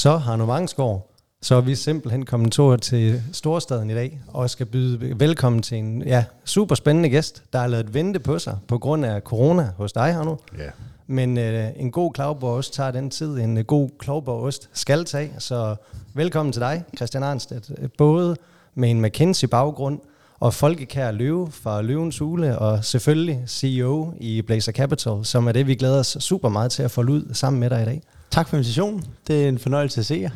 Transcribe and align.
Så 0.00 0.16
har 0.16 0.36
nu 0.36 0.46
Vangsgaard, 0.46 1.10
så 1.42 1.54
er 1.54 1.60
vi 1.60 1.74
simpelthen 1.74 2.24
kommet 2.24 2.52
tur 2.52 2.76
til 2.76 3.22
Storstaden 3.32 3.90
i 3.90 3.94
dag, 3.94 4.20
og 4.28 4.50
skal 4.50 4.66
byde 4.66 5.20
velkommen 5.20 5.62
til 5.62 5.78
en 5.78 6.02
ja, 6.02 6.24
super 6.44 6.74
spændende 6.74 7.08
gæst, 7.08 7.42
der 7.52 7.58
har 7.58 7.66
lavet 7.66 7.94
vente 7.94 8.20
på 8.20 8.38
sig 8.38 8.58
på 8.68 8.78
grund 8.78 9.06
af 9.06 9.20
corona 9.20 9.72
hos 9.76 9.92
dig 9.92 10.14
her 10.14 10.24
nu. 10.24 10.38
Ja. 10.58 10.70
Men 11.06 11.38
øh, 11.38 11.68
en 11.76 11.90
god 11.90 12.12
klavborgost 12.12 12.74
tager 12.74 12.90
den 12.90 13.10
tid, 13.10 13.38
en 13.38 13.58
øh, 13.58 13.64
god 13.64 13.88
klavborgost 13.98 14.70
skal 14.72 15.04
tage. 15.04 15.32
Så 15.38 15.76
velkommen 16.14 16.52
til 16.52 16.62
dig, 16.62 16.84
Christian 16.96 17.22
Arnstedt. 17.22 17.92
Både 17.98 18.36
med 18.74 18.90
en 18.90 19.02
McKinsey-baggrund 19.02 20.00
og 20.38 20.54
folkekær 20.54 21.10
løve 21.10 21.48
fra 21.50 21.82
Løvens 21.82 22.18
Hule, 22.18 22.58
og 22.58 22.84
selvfølgelig 22.84 23.42
CEO 23.46 24.12
i 24.20 24.42
Blazer 24.42 24.72
Capital, 24.72 25.24
som 25.24 25.48
er 25.48 25.52
det, 25.52 25.66
vi 25.66 25.74
glæder 25.74 25.98
os 25.98 26.16
super 26.20 26.48
meget 26.48 26.72
til 26.72 26.82
at 26.82 26.90
få 26.90 27.00
ud 27.00 27.34
sammen 27.34 27.60
med 27.60 27.70
dig 27.70 27.82
i 27.82 27.84
dag. 27.84 28.02
Tak 28.30 28.48
for 28.48 28.56
invitationen. 28.56 29.04
Det 29.26 29.44
er 29.44 29.48
en 29.48 29.58
fornøjelse 29.58 30.00
at 30.00 30.06
se 30.06 30.14
jer. 30.14 30.30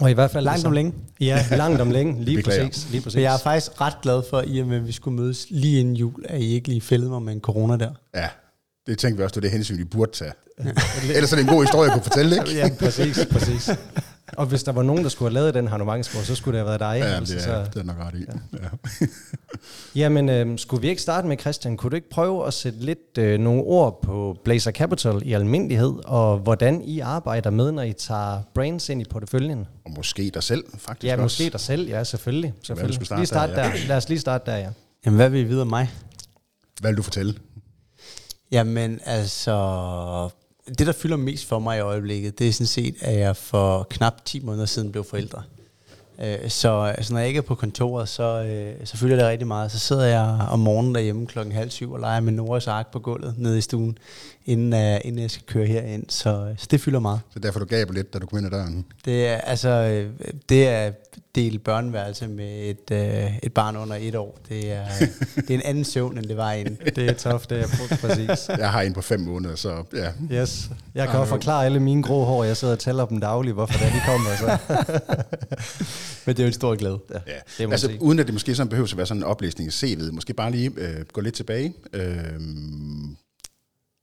Og 0.00 0.10
i 0.10 0.14
hvert 0.14 0.30
fald 0.30 0.44
Langt 0.44 0.66
om 0.66 0.72
længe. 0.72 0.92
Ja, 1.20 1.44
langt 1.56 1.80
om 1.80 1.90
længe, 1.90 2.24
lige 2.24 2.36
Beklager. 2.36 2.66
præcis. 2.68 2.90
Lige 2.90 3.00
præcis. 3.02 3.14
Men 3.16 3.24
jeg 3.24 3.34
er 3.34 3.38
faktisk 3.38 3.80
ret 3.80 3.94
glad 4.02 4.22
for, 4.30 4.44
i 4.46 4.58
og 4.60 4.66
med, 4.66 4.76
at 4.76 4.86
vi 4.86 4.92
skulle 4.92 5.16
mødes 5.16 5.46
lige 5.50 5.80
inden 5.80 5.96
jul, 5.96 6.24
at 6.28 6.40
I 6.40 6.54
ikke 6.54 6.68
lige 6.68 6.80
fældede 6.80 7.10
mig 7.10 7.22
med 7.22 7.32
en 7.32 7.40
corona 7.40 7.76
der. 7.76 7.90
ja, 8.14 8.28
det 8.86 8.98
tænkte 8.98 9.18
vi 9.18 9.24
også, 9.24 9.34
det 9.34 9.36
var 9.42 9.48
det 9.48 9.50
hensyn, 9.50 9.78
vi 9.78 9.84
burde 9.84 10.12
tage. 10.12 10.32
Ellers 11.14 11.32
er 11.32 11.36
det 11.36 11.42
en 11.42 11.48
god 11.48 11.62
historie, 11.64 11.84
jeg 11.90 11.92
kunne 11.92 12.02
fortælle, 12.02 12.36
ikke? 12.36 12.54
Ja, 12.54 12.70
præcis, 12.78 13.26
præcis. 13.30 13.70
Og 14.36 14.46
hvis 14.46 14.62
der 14.62 14.72
var 14.72 14.82
nogen, 14.82 15.02
der 15.02 15.08
skulle 15.08 15.28
have 15.28 15.34
lavet 15.34 15.54
den 15.54 15.68
Harnomangsborg, 15.68 16.24
så 16.24 16.34
skulle 16.34 16.58
det 16.58 16.66
have 16.66 16.80
været 16.80 16.80
dig. 17.00 17.06
Ja, 17.08 17.14
altså, 17.16 17.34
det 17.34 17.42
så, 17.42 17.52
er, 17.52 17.64
det 17.64 17.76
er 17.76 17.82
nok 17.84 17.96
ret 17.98 18.14
i. 18.14 18.24
Ja. 18.62 19.06
Jamen, 20.02 20.28
øh, 20.28 20.58
skulle 20.58 20.80
vi 20.80 20.88
ikke 20.88 21.02
starte 21.02 21.28
med, 21.28 21.38
Christian? 21.38 21.76
Kunne 21.76 21.90
du 21.90 21.96
ikke 21.96 22.10
prøve 22.10 22.46
at 22.46 22.54
sætte 22.54 22.78
lidt 22.78 23.18
øh, 23.18 23.40
nogle 23.40 23.62
ord 23.62 24.02
på 24.02 24.36
Blazer 24.44 24.70
Capital 24.70 25.22
i 25.24 25.32
almindelighed, 25.32 25.92
og 26.04 26.38
hvordan 26.38 26.82
I 26.82 27.00
arbejder 27.00 27.50
med, 27.50 27.72
når 27.72 27.82
I 27.82 27.92
tager 27.92 28.42
brains 28.54 28.88
ind 28.88 29.00
i 29.00 29.04
porteføljen? 29.04 29.66
Og 29.84 29.90
måske 29.96 30.30
dig 30.34 30.42
selv, 30.42 30.64
faktisk 30.78 31.04
Ja, 31.04 31.12
også. 31.12 31.22
måske 31.22 31.50
dig 31.52 31.60
selv, 31.60 31.88
ja, 31.88 32.04
selvfølgelig. 32.04 32.54
selvfølgelig. 32.62 32.94
skulle 32.94 33.06
starte 33.06 33.20
lige 33.20 33.26
starte 33.26 33.52
der, 33.52 33.62
der, 33.62 33.68
ja. 33.68 33.86
Lad 33.88 33.96
os 33.96 34.08
lige 34.08 34.20
starte 34.20 34.50
der, 34.50 34.56
ja. 34.56 34.68
Jamen, 35.06 35.16
hvad 35.16 35.30
vil 35.30 35.40
I 35.40 35.44
vide 35.44 35.60
om 35.62 35.68
mig? 35.68 35.90
Hvad 36.80 36.90
vil 36.90 36.96
du 36.96 37.02
fortælle? 37.02 37.34
Jamen, 38.52 39.00
altså... 39.04 39.52
Det, 40.68 40.86
der 40.86 40.92
fylder 40.92 41.16
mest 41.16 41.46
for 41.46 41.58
mig 41.58 41.78
i 41.78 41.80
øjeblikket, 41.80 42.38
det 42.38 42.48
er 42.48 42.52
sådan 42.52 42.66
set, 42.66 42.94
at 43.00 43.18
jeg 43.18 43.36
for 43.36 43.86
knap 43.90 44.24
10 44.24 44.40
måneder 44.40 44.66
siden 44.66 44.92
blev 44.92 45.04
forældre. 45.04 45.42
Øh, 46.18 46.50
Så 46.50 46.80
altså, 46.82 47.12
når 47.12 47.20
jeg 47.20 47.28
ikke 47.28 47.38
er 47.38 47.42
på 47.42 47.54
kontoret, 47.54 48.08
så, 48.08 48.42
øh, 48.42 48.86
så 48.86 48.96
fylder 48.96 49.16
det 49.16 49.26
rigtig 49.26 49.46
meget. 49.48 49.72
Så 49.72 49.78
sidder 49.78 50.04
jeg 50.04 50.46
om 50.50 50.58
morgenen 50.58 50.94
derhjemme 50.94 51.26
klokken 51.26 51.54
halv 51.54 51.70
syv 51.70 51.92
og 51.92 52.00
leger 52.00 52.20
med 52.20 52.32
Noras 52.32 52.66
ark 52.66 52.92
på 52.92 52.98
gulvet 52.98 53.34
nede 53.38 53.58
i 53.58 53.60
stuen, 53.60 53.98
inden, 54.46 54.72
uh, 54.72 55.00
inden 55.04 55.22
jeg 55.22 55.30
skal 55.30 55.46
køre 55.46 55.66
herind. 55.66 56.04
Så, 56.08 56.54
så 56.58 56.66
det 56.70 56.80
fylder 56.80 57.00
meget. 57.00 57.20
Så 57.32 57.38
derfor 57.38 57.58
du 57.58 57.64
gaber 57.64 57.92
lidt, 57.92 58.14
da 58.14 58.18
du 58.18 58.26
kom 58.26 58.38
ind 58.38 58.46
ad 58.46 58.50
døren. 58.50 58.84
Det 59.04 59.28
er 59.28 59.36
altså 59.36 59.68
øh, 59.68 60.10
det 60.48 60.68
er 60.68 60.90
del 61.34 61.58
børneværelse 61.58 62.28
med 62.28 62.70
et, 62.70 62.90
øh, 62.92 63.38
et 63.42 63.52
barn 63.52 63.76
under 63.76 63.96
et 64.00 64.14
år. 64.14 64.38
Det 64.48 64.72
er, 64.72 64.84
det 65.36 65.50
er 65.50 65.54
en 65.54 65.62
anden 65.64 65.84
søvn, 65.84 66.18
end 66.18 66.26
det 66.26 66.36
var 66.36 66.52
inden. 66.52 66.78
Det 66.96 67.10
er 67.10 67.14
tough, 67.14 67.44
det 67.50 67.60
er 67.60 67.96
præcis. 68.00 68.48
Jeg 68.48 68.70
har 68.70 68.82
en 68.82 68.92
på 68.92 69.02
fem 69.02 69.20
måneder, 69.20 69.56
så 69.56 69.84
ja. 69.94 70.36
Yes. 70.36 70.70
Jeg 70.94 71.08
kan 71.08 71.18
jo. 71.18 71.24
forklare 71.24 71.64
alle 71.64 71.80
mine 71.80 72.02
grå 72.02 72.24
hår. 72.24 72.44
Jeg 72.44 72.56
sidder 72.56 72.74
og 72.74 72.80
tæller 72.80 73.06
dem 73.06 73.20
dagligt, 73.20 73.54
hvorfor 73.54 73.78
det 73.78 73.86
er, 73.86 73.92
de 73.92 74.00
kommer. 74.06 74.30
Så. 74.36 74.58
Men 76.26 76.36
det 76.36 76.42
er 76.42 76.44
jo 76.44 76.48
en 76.48 76.52
stor 76.52 76.74
glæde. 76.74 76.98
Ja, 77.10 77.18
ja. 77.26 77.38
det 77.58 77.68
må 77.68 77.72
altså, 77.72 77.86
sige. 77.86 78.02
uden 78.02 78.18
at 78.18 78.26
det 78.26 78.34
måske 78.34 78.54
sådan 78.54 78.68
behøver 78.68 78.88
at 78.88 78.96
være 78.96 79.06
sådan 79.06 79.20
en 79.20 79.24
oplæsning 79.24 79.68
i 79.68 79.72
CV'et, 79.94 80.10
måske 80.12 80.34
bare 80.34 80.50
lige 80.50 80.70
øh, 80.76 81.04
gå 81.12 81.20
lidt 81.20 81.34
tilbage. 81.34 81.74
Øh, 81.92 82.32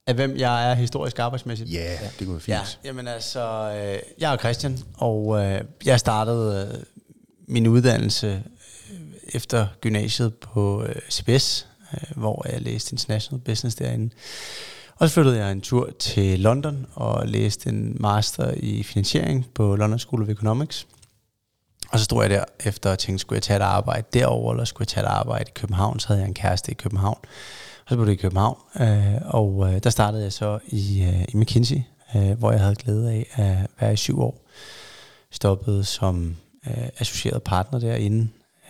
Af 0.08 0.16
hvem 0.16 0.38
jeg 0.38 0.72
er 0.72 0.76
historisk 0.76 1.20
arbejdsmæssigt. 1.20 1.74
ja, 1.74 1.92
det 2.20 2.28
kunne 2.28 2.32
være 2.32 2.40
fint. 2.40 2.58
Ja, 2.58 2.88
jamen 2.88 3.08
altså, 3.08 3.74
øh, 3.76 4.00
jeg 4.20 4.34
er 4.34 4.38
Christian, 4.38 4.78
og 4.98 5.40
øh, 5.46 5.62
jeg 5.86 6.00
startede 6.00 6.72
øh, 6.74 6.84
min 7.48 7.68
uddannelse 7.68 8.44
øh, 8.92 8.98
efter 9.34 9.68
gymnasiet 9.82 10.34
på 10.34 10.84
øh, 10.86 10.96
CBS, 11.12 11.68
øh, 11.94 12.18
hvor 12.18 12.46
jeg 12.52 12.62
læste 12.62 12.94
International 12.94 13.42
Business 13.42 13.76
derinde. 13.76 14.10
Og 14.96 15.10
så 15.10 15.14
flyttede 15.14 15.38
jeg 15.38 15.52
en 15.52 15.62
tur 15.62 15.90
til 16.00 16.40
London 16.40 16.86
og 16.94 17.28
læste 17.28 17.70
en 17.70 17.98
master 18.00 18.54
i 18.58 18.84
finansiering 18.84 19.46
på 19.54 19.76
London 19.76 20.00
School 20.00 20.24
of 20.24 20.30
Economics. 20.30 20.88
Og 21.92 22.00
så 22.00 22.06
stod 22.06 22.22
jeg 22.22 22.30
der 22.30 22.44
efter 22.60 22.92
og 22.92 23.00
tænkte, 23.00 23.22
skulle 23.22 23.38
jeg 23.38 23.44
tage 23.44 23.58
et 23.58 23.64
arbejde 23.64 24.08
derover 24.14 24.54
eller 24.54 24.66
skulle 24.66 24.84
jeg 24.84 24.88
tage 24.88 25.06
et 25.06 25.10
arbejde 25.10 25.46
i 25.48 25.54
København? 25.56 26.00
Så 26.00 26.08
havde 26.08 26.22
jeg 26.22 26.28
en 26.28 26.34
kæreste 26.34 26.72
i 26.72 26.74
København. 26.76 27.18
Og 27.86 27.90
så 27.90 27.96
blev 27.96 28.06
det 28.06 28.14
i 28.14 28.16
København, 28.16 28.58
øh, 28.80 29.16
og 29.26 29.74
øh, 29.74 29.84
der 29.84 29.90
startede 29.90 30.24
jeg 30.24 30.34
så 30.34 30.60
i, 30.68 31.04
øh, 31.04 31.24
i 31.28 31.38
McKinsey, 31.38 31.82
øh, 32.16 32.32
hvor 32.32 32.52
jeg 32.52 32.62
havde 32.62 32.76
glæde 32.76 33.12
af 33.12 33.26
at 33.36 33.68
være 33.80 33.94
i 33.94 33.96
syv 33.96 34.22
år. 34.22 34.42
Stoppede 35.32 35.84
som 35.84 36.38
øh, 36.68 36.90
associeret 36.98 37.44
partner 37.44 37.80
derinde. 37.80 38.30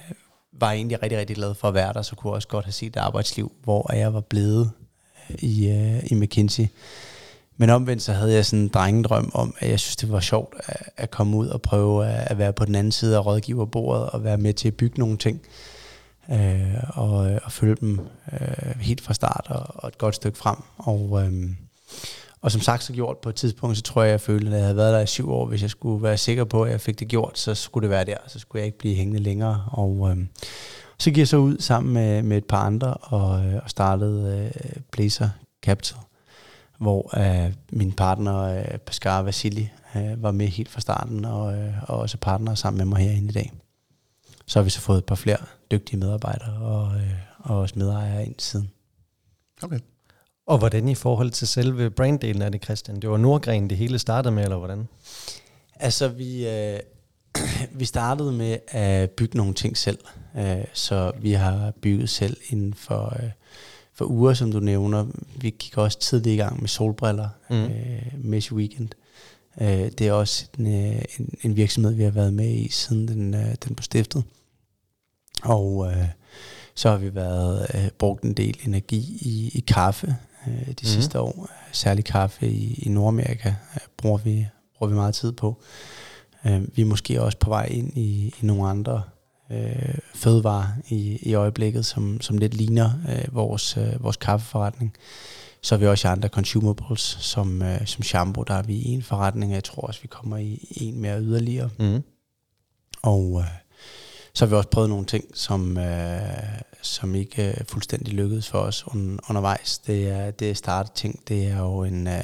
Øh, 0.10 0.16
var 0.52 0.72
egentlig 0.72 1.04
rigtig, 1.04 1.20
rigtig 1.20 1.36
glad 1.36 1.54
for 1.56 1.68
at 1.68 1.74
være 1.74 1.94
der, 1.94 2.02
så 2.02 2.16
kunne 2.16 2.32
jeg 2.32 2.36
også 2.36 2.48
godt 2.48 2.66
have 2.66 2.74
set 2.74 2.88
et 2.88 2.98
arbejdsliv, 2.98 3.52
hvor 3.64 3.94
jeg 3.94 4.14
var 4.14 4.22
blevet 4.22 4.72
øh, 5.30 5.36
i, 5.40 5.70
øh, 5.70 6.12
i 6.12 6.16
McKinsey. 6.16 6.66
Men 7.60 7.70
omvendt 7.70 8.04
så 8.04 8.14
havde 8.14 8.34
jeg 8.34 8.46
sådan 8.46 8.60
en 8.60 8.68
drengedrøm 8.68 9.32
om, 9.34 9.54
at 9.60 9.70
jeg 9.70 9.80
synes, 9.80 9.96
det 9.96 10.12
var 10.12 10.20
sjovt 10.20 10.56
at, 10.58 10.90
at 10.98 11.12
komme 11.12 11.38
ud 11.38 11.48
og 11.48 11.62
prøve 11.62 12.08
at, 12.08 12.32
at 12.32 12.38
være 12.38 12.54
på 12.54 12.66
den 12.66 12.76
anden 12.76 12.92
side 12.92 13.16
af 13.16 13.26
rådgiverbordet 13.26 14.10
og 14.10 14.24
være 14.24 14.38
med 14.38 14.54
til 14.54 14.68
at 14.68 14.74
bygge 14.74 15.00
nogle 15.00 15.18
ting 15.18 15.42
øh, 16.32 16.74
og, 16.90 17.32
øh, 17.32 17.40
og 17.44 17.52
følge 17.52 17.76
dem 17.76 18.00
øh, 18.34 18.80
helt 18.80 19.02
fra 19.02 19.14
start 19.14 19.46
og, 19.50 19.66
og 19.76 19.88
et 19.88 19.98
godt 19.98 20.16
stykke 20.16 20.38
frem. 20.38 20.56
Og, 20.78 21.24
øh, 21.24 21.50
og 22.42 22.52
som 22.52 22.62
sagt 22.62 22.84
så 22.84 22.94
gjort 22.94 23.18
på 23.18 23.30
et 23.30 23.36
tidspunkt, 23.36 23.78
så 23.78 23.84
tror 23.84 24.04
jeg, 24.04 24.12
jeg 24.12 24.22
følte, 24.22 24.48
at 24.48 24.54
jeg 24.54 24.62
havde 24.62 24.78
været 24.78 24.94
der 24.94 25.00
i 25.00 25.08
syv 25.08 25.32
år. 25.32 25.46
Hvis 25.46 25.62
jeg 25.62 25.70
skulle 25.70 26.04
være 26.04 26.18
sikker 26.18 26.44
på, 26.44 26.64
at 26.64 26.72
jeg 26.72 26.82
fik 26.82 27.00
det 27.00 27.08
gjort, 27.08 27.40
så 27.40 27.56
skulle 27.56 27.84
det 27.84 27.90
være 27.90 28.06
der. 28.06 28.18
Så 28.28 28.40
skulle 28.40 28.60
jeg 28.60 28.66
ikke 28.66 28.78
blive 28.78 28.96
hængende 28.96 29.20
længere. 29.20 29.66
Og 29.72 30.10
øh, 30.12 30.18
så 31.00 31.10
gik 31.10 31.18
jeg 31.18 31.28
så 31.28 31.38
ud 31.38 31.58
sammen 31.60 31.94
med, 31.94 32.24
med 32.24 32.38
et 32.38 32.46
par 32.46 32.66
andre 32.66 32.94
og, 32.94 33.46
øh, 33.46 33.60
og 33.64 33.70
startede 33.70 34.52
øh, 34.56 34.82
Blazer 34.92 35.30
Capital, 35.64 35.98
hvor 36.80 37.20
øh, 37.20 37.54
min 37.72 37.92
partner 37.92 38.40
øh, 38.40 38.78
Pascal 38.78 39.24
Vasili 39.24 39.70
øh, 39.96 40.24
var 40.24 40.32
med 40.32 40.48
helt 40.48 40.70
fra 40.70 40.82
starten 40.82 41.26
og, 41.26 41.54
øh, 41.54 41.74
og 41.84 42.00
også 42.00 42.18
partner 42.18 42.56
sammen 42.56 42.78
med 42.78 42.86
mig 42.86 42.98
herinde 42.98 43.30
i 43.30 43.32
dag. 43.32 43.52
Så 44.46 44.60
har 44.60 44.64
vi 44.64 44.70
så 44.70 44.82
fået 44.82 44.98
et 44.98 45.06
par 45.06 45.16
flere 45.16 45.38
dygtige 45.72 46.00
medarbejdere 46.00 46.54
og, 46.54 46.96
øh, 46.96 47.14
og 47.40 47.58
også 47.58 47.80
medejere 47.80 48.26
ind 48.26 48.36
siden. 48.38 48.70
Okay. 49.62 49.80
Og 50.48 50.58
hvordan 50.58 50.88
i 50.88 50.96
forhold 50.96 51.32
til 51.32 51.48
selve 51.48 51.90
branddelen 51.90 52.42
af 52.42 52.52
det, 52.52 52.64
Christian? 52.64 53.00
Det 53.00 53.10
var 53.10 53.18
Nordgren, 53.18 53.70
det 53.70 53.78
hele 53.78 54.00
startede 54.00 54.36
med, 54.36 54.44
eller 54.44 54.58
hvordan? 54.58 54.88
Altså, 55.76 56.08
vi, 56.08 56.48
øh, 56.48 56.80
vi 57.80 57.86
startede 57.86 58.32
med 58.32 58.58
at 58.68 59.12
bygge 59.12 59.38
nogle 59.38 59.54
ting 59.54 59.78
selv. 59.78 60.00
Øh, 60.38 60.66
så 60.74 61.12
vi 61.22 61.32
har 61.32 61.74
bygget 61.82 62.10
selv 62.10 62.38
inden 62.50 62.74
for, 62.74 63.24
øh, 63.24 63.30
for 64.00 64.06
uger, 64.06 64.34
som 64.34 64.52
du 64.52 64.60
nævner. 64.60 65.06
Vi 65.36 65.50
gik 65.50 65.78
også 65.78 66.00
tidligt 66.00 66.34
i 66.34 66.38
gang 66.38 66.60
med 66.62 66.68
solbriller, 66.68 67.30
Mm. 67.50 67.64
øh, 67.64 68.02
Mesh 68.18 68.54
Weekend. 68.54 68.90
Øh, 69.62 69.68
det 69.68 70.02
er 70.02 70.12
også 70.12 70.46
en, 70.60 70.68
øh, 70.68 71.02
en, 71.20 71.34
en 71.42 71.56
virksomhed, 71.56 71.94
vi 71.94 72.04
har 72.04 72.12
været 72.12 72.34
med 72.34 72.50
i, 72.50 72.70
siden 72.70 73.08
den, 73.08 73.34
øh, 73.34 73.56
den 73.64 73.76
blev 73.76 73.84
stiftet. 73.84 74.24
Og 75.44 75.92
øh, 75.92 76.08
så 76.76 76.90
har 76.90 76.98
vi 76.98 77.16
været 77.16 77.68
øh, 77.76 77.90
brugt 77.90 78.24
en 78.24 78.34
del 78.34 78.58
energi 78.66 79.18
i, 79.22 79.52
i 79.54 79.60
kaffe 79.60 80.16
øh, 80.48 80.68
de 80.68 80.70
mm. 80.70 80.86
sidste 80.86 81.20
år. 81.20 81.50
Særligt 81.72 82.08
kaffe 82.08 82.48
i, 82.48 82.74
i 82.74 82.90
Nordamerika 82.90 83.50
øh, 83.50 83.82
bruger, 83.98 84.18
vi, 84.18 84.48
bruger 84.78 84.90
vi 84.90 84.96
meget 84.96 85.16
tid 85.16 85.32
på. 85.32 85.62
Øh, 86.46 86.78
vi 86.78 86.82
er 86.82 86.86
måske 86.86 87.22
også 87.22 87.38
på 87.38 87.50
vej 87.50 87.66
ind 87.66 87.98
i, 87.98 88.34
i 88.42 88.46
nogle 88.46 88.70
andre 88.70 89.02
øh, 89.52 89.98
fødevarer 90.16 90.68
i, 90.90 91.20
i 91.22 91.34
øjeblikket, 91.34 91.86
som, 91.86 92.22
som 92.22 92.38
lidt 92.38 92.54
ligner 92.54 92.92
øh, 93.10 93.36
vores, 93.36 93.78
øh, 93.78 94.04
vores 94.04 94.18
kaffeforretning. 94.18 94.94
Så 95.62 95.76
er 95.76 95.80
vi 95.80 95.88
også 95.88 96.08
andre 96.08 96.30
consumables, 96.30 97.18
som, 97.20 97.62
øh, 97.62 97.86
som 97.86 98.04
shampoo, 98.04 98.44
der 98.44 98.54
er 98.54 98.64
vi 98.64 98.74
i 98.74 98.88
en 98.88 99.04
forretning, 99.04 99.52
og 99.52 99.56
jeg 99.56 99.64
tror 99.64 99.82
også, 99.82 100.02
vi 100.02 100.08
kommer 100.08 100.38
i 100.38 100.68
en 100.72 101.02
mere 101.02 101.22
yderligere. 101.22 101.70
Mm. 101.80 102.04
Og 103.02 103.40
øh, 103.40 103.48
så 104.34 104.46
har 104.46 104.50
vi 104.50 104.56
også 104.56 104.70
prøvet 104.70 104.90
nogle 104.90 105.06
ting, 105.06 105.26
som, 105.34 105.78
øh, 105.78 106.22
som 106.82 107.16
ikke 107.16 107.50
øh, 107.50 107.66
fuldstændig 107.68 108.14
lykkedes 108.14 108.50
for 108.50 108.60
os 108.60 108.88
un, 108.88 109.20
undervejs. 109.30 109.78
Det 109.78 110.10
er, 110.10 110.32
det 110.32 110.50
er 110.50 110.54
starte 110.54 110.92
ting. 110.96 111.28
Det 111.28 111.48
er 111.48 111.60
jo 111.60 111.84
en, 111.84 112.08
øh, 112.08 112.24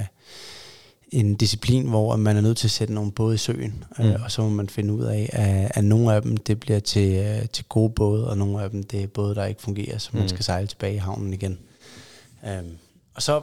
en 1.15 1.35
disciplin, 1.35 1.87
hvor 1.87 2.15
man 2.15 2.37
er 2.37 2.41
nødt 2.41 2.57
til 2.57 2.67
at 2.67 2.71
sætte 2.71 2.93
nogle 2.93 3.11
både 3.11 3.35
i 3.35 3.37
søen, 3.37 3.83
mm. 3.99 4.05
øh, 4.05 4.23
og 4.23 4.31
så 4.31 4.41
må 4.41 4.49
man 4.49 4.69
finde 4.69 4.93
ud 4.93 5.03
af, 5.03 5.29
at, 5.33 5.71
at 5.77 5.83
nogle 5.83 6.13
af 6.13 6.21
dem 6.21 6.37
det 6.37 6.59
bliver 6.59 6.79
til, 6.79 7.13
øh, 7.13 7.49
til 7.49 7.65
gode 7.65 7.89
både, 7.89 8.29
og 8.29 8.37
nogle 8.37 8.63
af 8.63 8.69
dem 8.69 8.83
det 8.83 9.03
er 9.03 9.07
både, 9.07 9.35
der 9.35 9.45
ikke 9.45 9.61
fungerer, 9.61 9.97
så 9.97 10.09
man 10.13 10.21
Mm. 10.21 10.27
skal 10.27 10.43
sejle 10.43 10.67
tilbage 10.67 10.93
i 10.93 10.97
havnen 10.97 11.33
igen. 11.33 11.59
Um, 12.43 12.77
og 13.13 13.21
så 13.21 13.41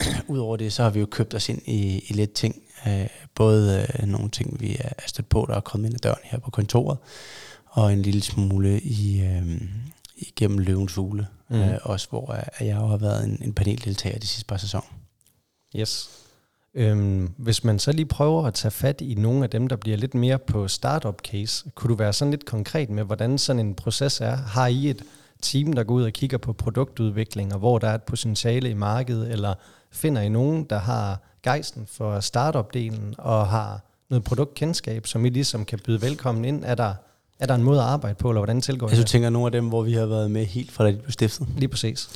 udover 0.28 0.56
det, 0.56 0.72
så 0.72 0.82
har 0.82 0.90
vi 0.90 1.00
jo 1.00 1.06
købt 1.06 1.34
os 1.34 1.48
ind 1.48 1.62
i, 1.66 2.04
i 2.08 2.12
lidt 2.12 2.32
ting. 2.32 2.62
Øh, 2.86 3.06
både 3.34 3.86
øh, 3.98 4.08
nogle 4.08 4.30
ting, 4.30 4.60
vi 4.60 4.76
er 4.80 4.92
stødt 5.06 5.28
på, 5.28 5.46
der 5.48 5.56
er 5.56 5.60
kommet 5.60 5.88
ind 5.88 5.94
ad 5.94 5.98
døren 5.98 6.20
her 6.24 6.38
på 6.38 6.50
kontoret, 6.50 6.98
og 7.66 7.92
en 7.92 8.02
lille 8.02 8.22
smule 8.22 8.80
i, 8.80 9.20
øh, 9.22 9.60
igennem 10.16 10.58
løvens 10.58 10.94
hule. 10.94 11.26
Mm. 11.50 11.56
Øh, 11.60 11.78
også 11.82 12.06
hvor 12.10 12.32
øh, 12.32 12.66
jeg 12.66 12.76
jo 12.76 12.86
har 12.86 12.96
været 12.96 13.24
en, 13.24 13.38
en 13.44 13.52
paneldeltager 13.52 14.18
de 14.18 14.26
sidste 14.26 14.46
par 14.46 14.56
sæsoner. 14.56 14.94
Yes. 15.76 16.10
Øhm, 16.74 17.32
hvis 17.36 17.64
man 17.64 17.78
så 17.78 17.92
lige 17.92 18.06
prøver 18.06 18.44
at 18.44 18.54
tage 18.54 18.72
fat 18.72 19.00
i 19.00 19.14
nogle 19.14 19.44
af 19.44 19.50
dem, 19.50 19.66
der 19.66 19.76
bliver 19.76 19.96
lidt 19.96 20.14
mere 20.14 20.38
på 20.38 20.68
startup 20.68 21.20
case, 21.20 21.70
kunne 21.74 21.88
du 21.88 21.94
være 21.94 22.12
sådan 22.12 22.30
lidt 22.30 22.44
konkret 22.44 22.90
med, 22.90 23.04
hvordan 23.04 23.38
sådan 23.38 23.66
en 23.66 23.74
proces 23.74 24.20
er? 24.20 24.36
Har 24.36 24.66
I 24.66 24.90
et 24.90 25.02
team, 25.42 25.72
der 25.72 25.82
går 25.84 25.94
ud 25.94 26.02
og 26.02 26.12
kigger 26.12 26.38
på 26.38 26.52
produktudvikling, 26.52 27.52
og 27.52 27.58
hvor 27.58 27.78
der 27.78 27.88
er 27.88 27.94
et 27.94 28.02
potentiale 28.02 28.70
i 28.70 28.74
markedet, 28.74 29.32
eller 29.32 29.54
finder 29.92 30.22
I 30.22 30.28
nogen, 30.28 30.64
der 30.64 30.78
har 30.78 31.20
gejsten 31.42 31.86
for 31.86 32.20
startup-delen 32.20 33.14
og 33.18 33.46
har 33.46 33.80
noget 34.10 34.24
produktkendskab, 34.24 35.06
som 35.06 35.24
I 35.24 35.28
ligesom 35.28 35.64
kan 35.64 35.78
byde 35.84 36.02
velkommen 36.02 36.44
ind? 36.44 36.64
Er 36.64 36.74
der, 36.74 36.94
er 37.38 37.46
der 37.46 37.54
en 37.54 37.62
måde 37.62 37.80
at 37.80 37.86
arbejde 37.86 38.14
på, 38.14 38.30
eller 38.30 38.40
hvordan 38.40 38.60
tilgår 38.60 38.86
I 38.86 38.90
Altså, 38.90 39.02
det? 39.02 39.10
tænker 39.10 39.30
nogle 39.30 39.46
af 39.46 39.52
dem, 39.52 39.68
hvor 39.68 39.82
vi 39.82 39.92
har 39.92 40.06
været 40.06 40.30
med 40.30 40.46
helt 40.46 40.72
fra 40.72 40.84
da 40.84 40.90
de 40.90 40.96
blev 40.96 41.10
stiftet? 41.12 41.48
Lige 41.56 41.68
præcis. 41.68 42.08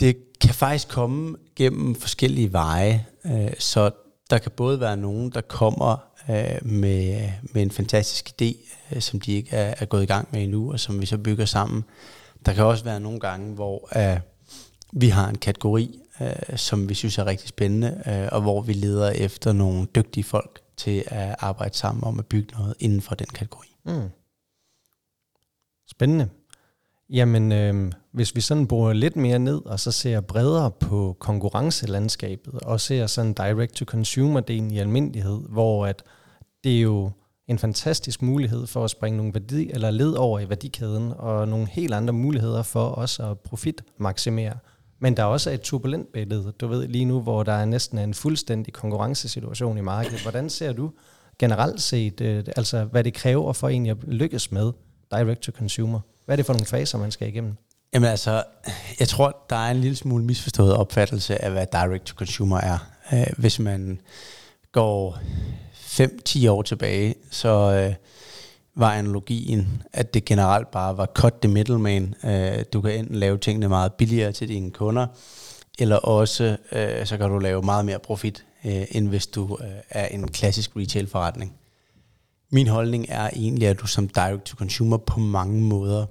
Det 0.00 0.16
kan 0.44 0.54
faktisk 0.54 0.88
komme 0.88 1.36
gennem 1.56 1.94
forskellige 1.94 2.52
veje, 2.52 3.06
øh, 3.26 3.52
så 3.58 3.90
der 4.30 4.38
kan 4.38 4.52
både 4.56 4.80
være 4.80 4.96
nogen, 4.96 5.30
der 5.30 5.40
kommer 5.40 5.96
øh, 6.30 6.66
med, 6.66 7.30
med 7.42 7.62
en 7.62 7.70
fantastisk 7.70 8.28
idé, 8.28 8.70
øh, 8.92 9.00
som 9.00 9.20
de 9.20 9.32
ikke 9.32 9.56
er, 9.56 9.74
er 9.78 9.84
gået 9.84 10.02
i 10.02 10.06
gang 10.06 10.28
med 10.32 10.42
endnu, 10.42 10.72
og 10.72 10.80
som 10.80 11.00
vi 11.00 11.06
så 11.06 11.18
bygger 11.18 11.44
sammen. 11.44 11.84
Der 12.46 12.52
kan 12.52 12.64
også 12.64 12.84
være 12.84 13.00
nogle 13.00 13.20
gange, 13.20 13.54
hvor 13.54 13.88
øh, 13.96 14.20
vi 14.92 15.08
har 15.08 15.28
en 15.28 15.38
kategori, 15.38 16.00
øh, 16.20 16.58
som 16.58 16.88
vi 16.88 16.94
synes 16.94 17.18
er 17.18 17.26
rigtig 17.26 17.48
spændende, 17.48 18.02
øh, 18.06 18.28
og 18.32 18.42
hvor 18.42 18.60
vi 18.60 18.72
leder 18.72 19.10
efter 19.10 19.52
nogle 19.52 19.86
dygtige 19.94 20.24
folk 20.24 20.60
til 20.76 21.04
at 21.06 21.36
arbejde 21.38 21.76
sammen 21.76 22.04
om 22.04 22.18
at 22.18 22.26
bygge 22.26 22.52
noget 22.52 22.74
inden 22.80 23.00
for 23.00 23.14
den 23.14 23.26
kategori. 23.26 23.76
Mm. 23.84 24.08
Spændende. 25.90 26.28
Jamen, 27.10 27.52
øh, 27.52 27.92
hvis 28.12 28.36
vi 28.36 28.40
sådan 28.40 28.66
bruger 28.66 28.92
lidt 28.92 29.16
mere 29.16 29.38
ned, 29.38 29.66
og 29.66 29.80
så 29.80 29.90
ser 29.90 30.20
bredere 30.20 30.70
på 30.70 31.16
konkurrencelandskabet, 31.18 32.54
og 32.54 32.80
ser 32.80 33.06
sådan 33.06 33.32
direct-to-consumer-delen 33.32 34.70
i 34.70 34.78
almindelighed, 34.78 35.40
hvor 35.48 35.86
at 35.86 36.02
det 36.64 36.76
er 36.76 36.80
jo 36.80 37.10
en 37.48 37.58
fantastisk 37.58 38.22
mulighed 38.22 38.66
for 38.66 38.84
at 38.84 38.90
springe 38.90 39.16
nogle 39.16 39.34
værdi, 39.34 39.70
eller 39.70 39.90
led 39.90 40.12
over 40.12 40.40
i 40.40 40.48
værdikæden, 40.48 41.12
og 41.18 41.48
nogle 41.48 41.66
helt 41.66 41.94
andre 41.94 42.12
muligheder 42.12 42.62
for 42.62 42.86
os 42.86 43.20
at 43.20 43.38
profitmaksimere. 43.38 44.54
Men 44.98 45.16
der 45.16 45.22
er 45.22 45.26
også 45.26 45.50
et 45.50 45.60
turbulent 45.60 46.12
billede, 46.12 46.52
du 46.60 46.66
ved 46.66 46.88
lige 46.88 47.04
nu, 47.04 47.20
hvor 47.20 47.42
der 47.42 47.52
er 47.52 47.64
næsten 47.64 47.98
en 47.98 48.14
fuldstændig 48.14 48.72
konkurrencesituation 48.74 49.78
i 49.78 49.80
markedet. 49.80 50.22
Hvordan 50.22 50.50
ser 50.50 50.72
du 50.72 50.90
generelt 51.38 51.82
set, 51.82 52.20
øh, 52.20 52.44
altså 52.56 52.84
hvad 52.84 53.04
det 53.04 53.14
kræver 53.14 53.52
for 53.52 53.68
egentlig 53.68 53.90
at 53.90 53.96
lykkes 54.06 54.52
med 54.52 54.72
direct-to-consumer? 55.10 56.00
Hvad 56.24 56.34
er 56.34 56.36
det 56.36 56.46
for 56.46 56.52
nogle 56.52 56.66
faser, 56.66 56.98
man 56.98 57.10
skal 57.10 57.28
igennem? 57.28 57.56
Jamen 57.94 58.10
altså, 58.10 58.42
jeg 59.00 59.08
tror, 59.08 59.44
der 59.50 59.56
er 59.56 59.70
en 59.70 59.80
lille 59.80 59.96
smule 59.96 60.24
misforstået 60.24 60.76
opfattelse 60.76 61.44
af, 61.44 61.50
hvad 61.50 61.66
direct-to-consumer 61.72 62.58
er. 62.58 62.78
Øh, 63.12 63.26
hvis 63.38 63.58
man 63.58 64.00
går 64.72 65.18
5-10 65.72 66.48
år 66.48 66.62
tilbage, 66.62 67.14
så 67.30 67.48
øh, 67.48 67.94
var 68.74 68.92
analogien, 68.92 69.82
at 69.92 70.14
det 70.14 70.24
generelt 70.24 70.70
bare 70.70 70.96
var 70.96 71.06
cut 71.06 71.34
the 71.42 71.52
middleman. 71.52 72.14
Øh, 72.24 72.64
du 72.72 72.80
kan 72.80 72.92
enten 72.92 73.16
lave 73.16 73.38
tingene 73.38 73.68
meget 73.68 73.92
billigere 73.92 74.32
til 74.32 74.48
dine 74.48 74.70
kunder, 74.70 75.06
eller 75.78 75.96
også 75.96 76.56
øh, 76.72 77.06
så 77.06 77.16
kan 77.16 77.30
du 77.30 77.38
lave 77.38 77.62
meget 77.62 77.84
mere 77.84 77.98
profit, 77.98 78.44
øh, 78.64 78.82
end 78.90 79.08
hvis 79.08 79.26
du 79.26 79.58
øh, 79.60 79.68
er 79.90 80.06
en 80.06 80.28
klassisk 80.28 80.76
retail-forretning. 80.76 81.52
Min 82.54 82.68
holdning 82.68 83.06
er 83.08 83.30
egentlig, 83.32 83.68
at 83.68 83.80
du 83.80 83.86
som 83.86 84.08
direct-to-consumer 84.08 84.96
på 84.96 85.20
mange 85.20 85.62
måder 85.62 86.06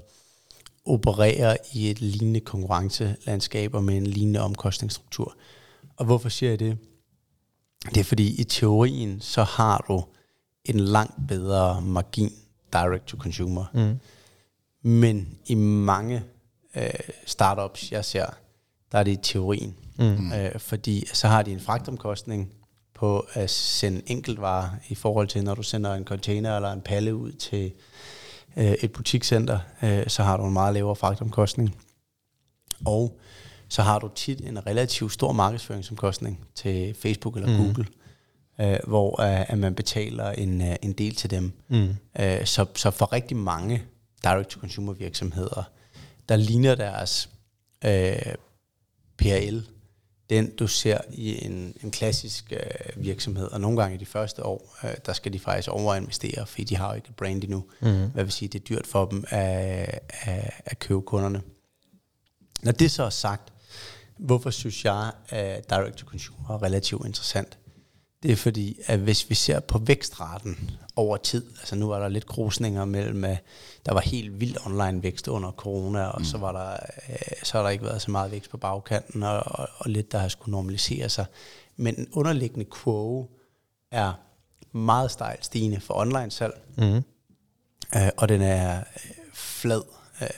opererer 0.86 1.58
i 1.74 1.92
et 1.92 2.02
lignende 2.02 2.40
konkurrencelandskab 2.40 3.74
og 3.74 3.84
med 3.84 3.98
en 3.98 4.08
lignende 4.08 4.40
omkostningsstruktur. 4.40 5.36
Og 5.98 6.06
hvorfor 6.06 6.30
siger 6.30 6.50
jeg 6.50 6.60
det? 6.60 6.78
Det 7.86 7.98
er 7.98 8.04
fordi 8.04 8.42
i 8.42 8.44
teorien, 8.44 9.22
så 9.22 9.44
har 9.44 9.86
du 9.88 10.04
en 10.66 10.80
langt 10.80 11.16
bedre 11.28 11.82
margin 11.82 12.32
direct 12.74 13.06
to 13.06 13.18
consumer. 13.18 13.66
Mm. 13.74 14.00
Men 14.90 15.38
i 15.46 15.56
mange 15.56 16.24
øh, 16.76 16.90
startups, 17.26 17.92
jeg 17.92 18.06
ser, 18.06 18.26
der 18.92 18.98
er 18.98 19.04
det 19.04 19.12
i 19.12 19.32
teorien. 19.34 19.76
Mm. 20.00 20.34
Øh, 20.34 20.60
fordi 20.60 21.06
så 21.14 21.28
har 21.28 21.44
de 21.44 21.52
en 21.52 21.60
fragtomkostning 21.60 22.52
på 23.04 23.28
at 23.34 23.50
sende 23.50 24.02
enkeltvarer 24.06 24.70
i 24.90 24.96
forhold 24.96 25.28
til, 25.28 25.44
når 25.44 25.56
du 25.56 25.64
sender 25.64 25.94
en 25.94 26.06
container 26.06 26.56
eller 26.56 26.72
en 26.72 26.82
palle 26.82 27.16
ud 27.16 27.32
til 27.32 27.72
øh, 28.58 28.72
et 28.72 28.92
butikscenter, 28.92 29.60
øh, 29.82 30.08
så 30.08 30.24
har 30.24 30.38
du 30.38 30.46
en 30.46 30.54
meget 30.54 30.74
lavere 30.74 30.96
fragtomkostning. 30.96 31.76
Og 32.86 33.20
så 33.68 33.82
har 33.82 34.00
du 34.00 34.10
tit 34.16 34.42
en 34.42 34.68
relativt 34.68 35.12
stor 35.12 35.32
markedsføringsomkostning 35.32 36.40
til 36.56 36.96
Facebook 36.96 37.36
eller 37.36 37.50
Mm. 37.50 37.58
Google, 37.58 37.86
øh, 38.62 38.80
hvor 38.88 39.22
øh, 39.22 39.52
at 39.52 39.58
man 39.58 39.76
betaler 39.76 40.30
en, 40.32 40.62
øh, 40.62 40.76
en 40.82 40.94
del 40.94 41.16
til 41.16 41.30
dem. 41.30 41.52
Mm. 41.68 41.96
Øh, 42.20 42.46
så, 42.46 42.66
så 42.76 42.92
for 42.92 43.14
rigtig 43.14 43.38
mange 43.38 43.84
direct-to-consumer 44.24 44.94
virksomheder, 44.94 45.64
der 46.30 46.36
ligner 46.36 46.76
deres 46.76 47.30
øh, 47.86 48.36
PRL, 49.18 49.73
den 50.34 50.56
du 50.56 50.68
ser 50.68 50.98
i 51.12 51.46
en, 51.46 51.76
en 51.84 51.92
klassisk 51.92 52.52
øh, 52.52 53.04
virksomhed, 53.04 53.48
og 53.48 53.62
nogle 53.62 53.82
gange 53.82 53.96
i 53.96 53.98
de 53.98 54.06
første 54.06 54.46
år, 54.46 54.78
øh, 54.84 54.94
der 55.06 55.14
skal 55.14 55.34
de 55.34 55.40
faktisk 55.40 55.70
overinvestere, 55.70 56.46
fordi 56.46 56.64
de 56.64 56.76
har 56.76 56.90
jo 56.90 56.96
ikke 56.96 57.10
et 57.10 57.16
brand 57.16 57.44
endnu. 57.44 57.66
Mm. 57.82 58.10
Hvad 58.14 58.24
vil 58.24 58.32
sige, 58.32 58.50
det 58.50 58.60
er 58.60 58.64
dyrt 58.64 58.88
for 58.88 59.06
dem 59.06 59.24
at, 59.30 60.00
at, 60.10 60.54
at 60.66 60.80
købe 60.80 61.02
kunderne. 61.02 61.42
Når 62.64 62.72
det 62.72 62.92
så 62.92 63.04
er 63.04 63.10
sagt, 63.10 63.54
hvorfor 64.18 64.50
synes 64.50 64.86
jeg, 64.86 65.12
at 65.30 65.70
direct-to-consumer 65.70 66.50
er 66.50 66.64
relativt 66.64 67.06
interessant? 67.06 67.58
Det 68.24 68.32
er 68.32 68.36
fordi, 68.36 68.80
at 68.86 69.00
hvis 69.00 69.30
vi 69.30 69.36
ser 69.36 69.60
på 69.60 69.78
vækstraten 69.78 70.72
over 70.96 71.18
tid, 71.18 71.46
altså 71.60 71.76
nu 71.76 71.88
var 71.88 72.00
der 72.00 72.08
lidt 72.08 72.26
krusninger 72.26 72.86
mellem, 72.86 73.24
at 73.24 73.38
der 73.86 73.94
var 73.94 74.02
helt 74.02 74.40
vild 74.40 74.56
online 74.66 75.04
vækst 75.04 75.28
under 75.28 75.52
corona, 75.52 76.06
og 76.06 76.22
mm. 76.22 76.26
så 76.26 76.38
var 76.38 76.52
der, 76.52 76.72
øh, 77.10 77.16
så 77.44 77.58
har 77.58 77.64
der 77.64 77.70
ikke 77.70 77.84
været 77.86 78.02
så 78.02 78.12
meget 78.12 78.32
vækst 78.32 78.50
på 78.52 78.58
bagkanten, 78.58 79.24
og, 79.24 79.44
og, 79.46 79.70
og 79.78 79.90
lidt, 79.90 80.12
der 80.12 80.18
har 80.18 80.28
skulle 80.28 80.52
normalisere 80.52 81.10
sig. 81.10 81.26
Men 81.78 82.00
en 82.00 82.08
underliggende 82.12 82.66
quo 82.84 83.30
er 83.92 84.14
meget 84.72 85.12
stejlt 85.12 85.46
stigende 85.46 85.80
for 85.80 85.94
online 85.94 86.32
salg, 86.32 86.54
Mm. 86.78 86.96
øh, 87.96 88.10
og 88.18 88.30
den 88.30 88.42
er 88.42 88.78
øh, 88.80 88.84
flad 89.34 89.82
øh, 90.22 90.30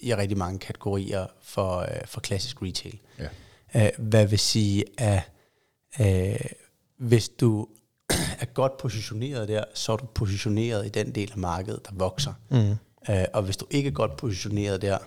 i 0.00 0.14
rigtig 0.14 0.38
mange 0.38 0.58
kategorier 0.58 1.26
for, 1.42 1.78
øh, 1.78 2.06
for 2.06 2.20
klassisk 2.20 2.62
retail. 2.62 2.98
Ja. 3.18 3.28
Øh, 3.86 3.90
hvad 3.98 4.26
vil 4.26 4.38
sige, 4.38 4.84
at 4.98 5.22
øh, 6.00 6.40
hvis 7.02 7.28
du 7.28 7.68
er 8.42 8.44
godt 8.44 8.76
positioneret 8.76 9.48
der, 9.48 9.64
så 9.74 9.92
er 9.92 9.96
du 9.96 10.06
positioneret 10.06 10.86
i 10.86 10.88
den 10.88 11.14
del 11.14 11.30
af 11.32 11.38
markedet, 11.38 11.86
der 11.86 11.92
vokser. 11.94 12.32
Mm. 12.50 12.76
Øh, 13.14 13.24
og 13.32 13.42
hvis 13.42 13.56
du 13.56 13.66
ikke 13.70 13.86
er 13.86 13.92
godt 13.92 14.16
positioneret 14.16 14.82
der, 14.82 14.98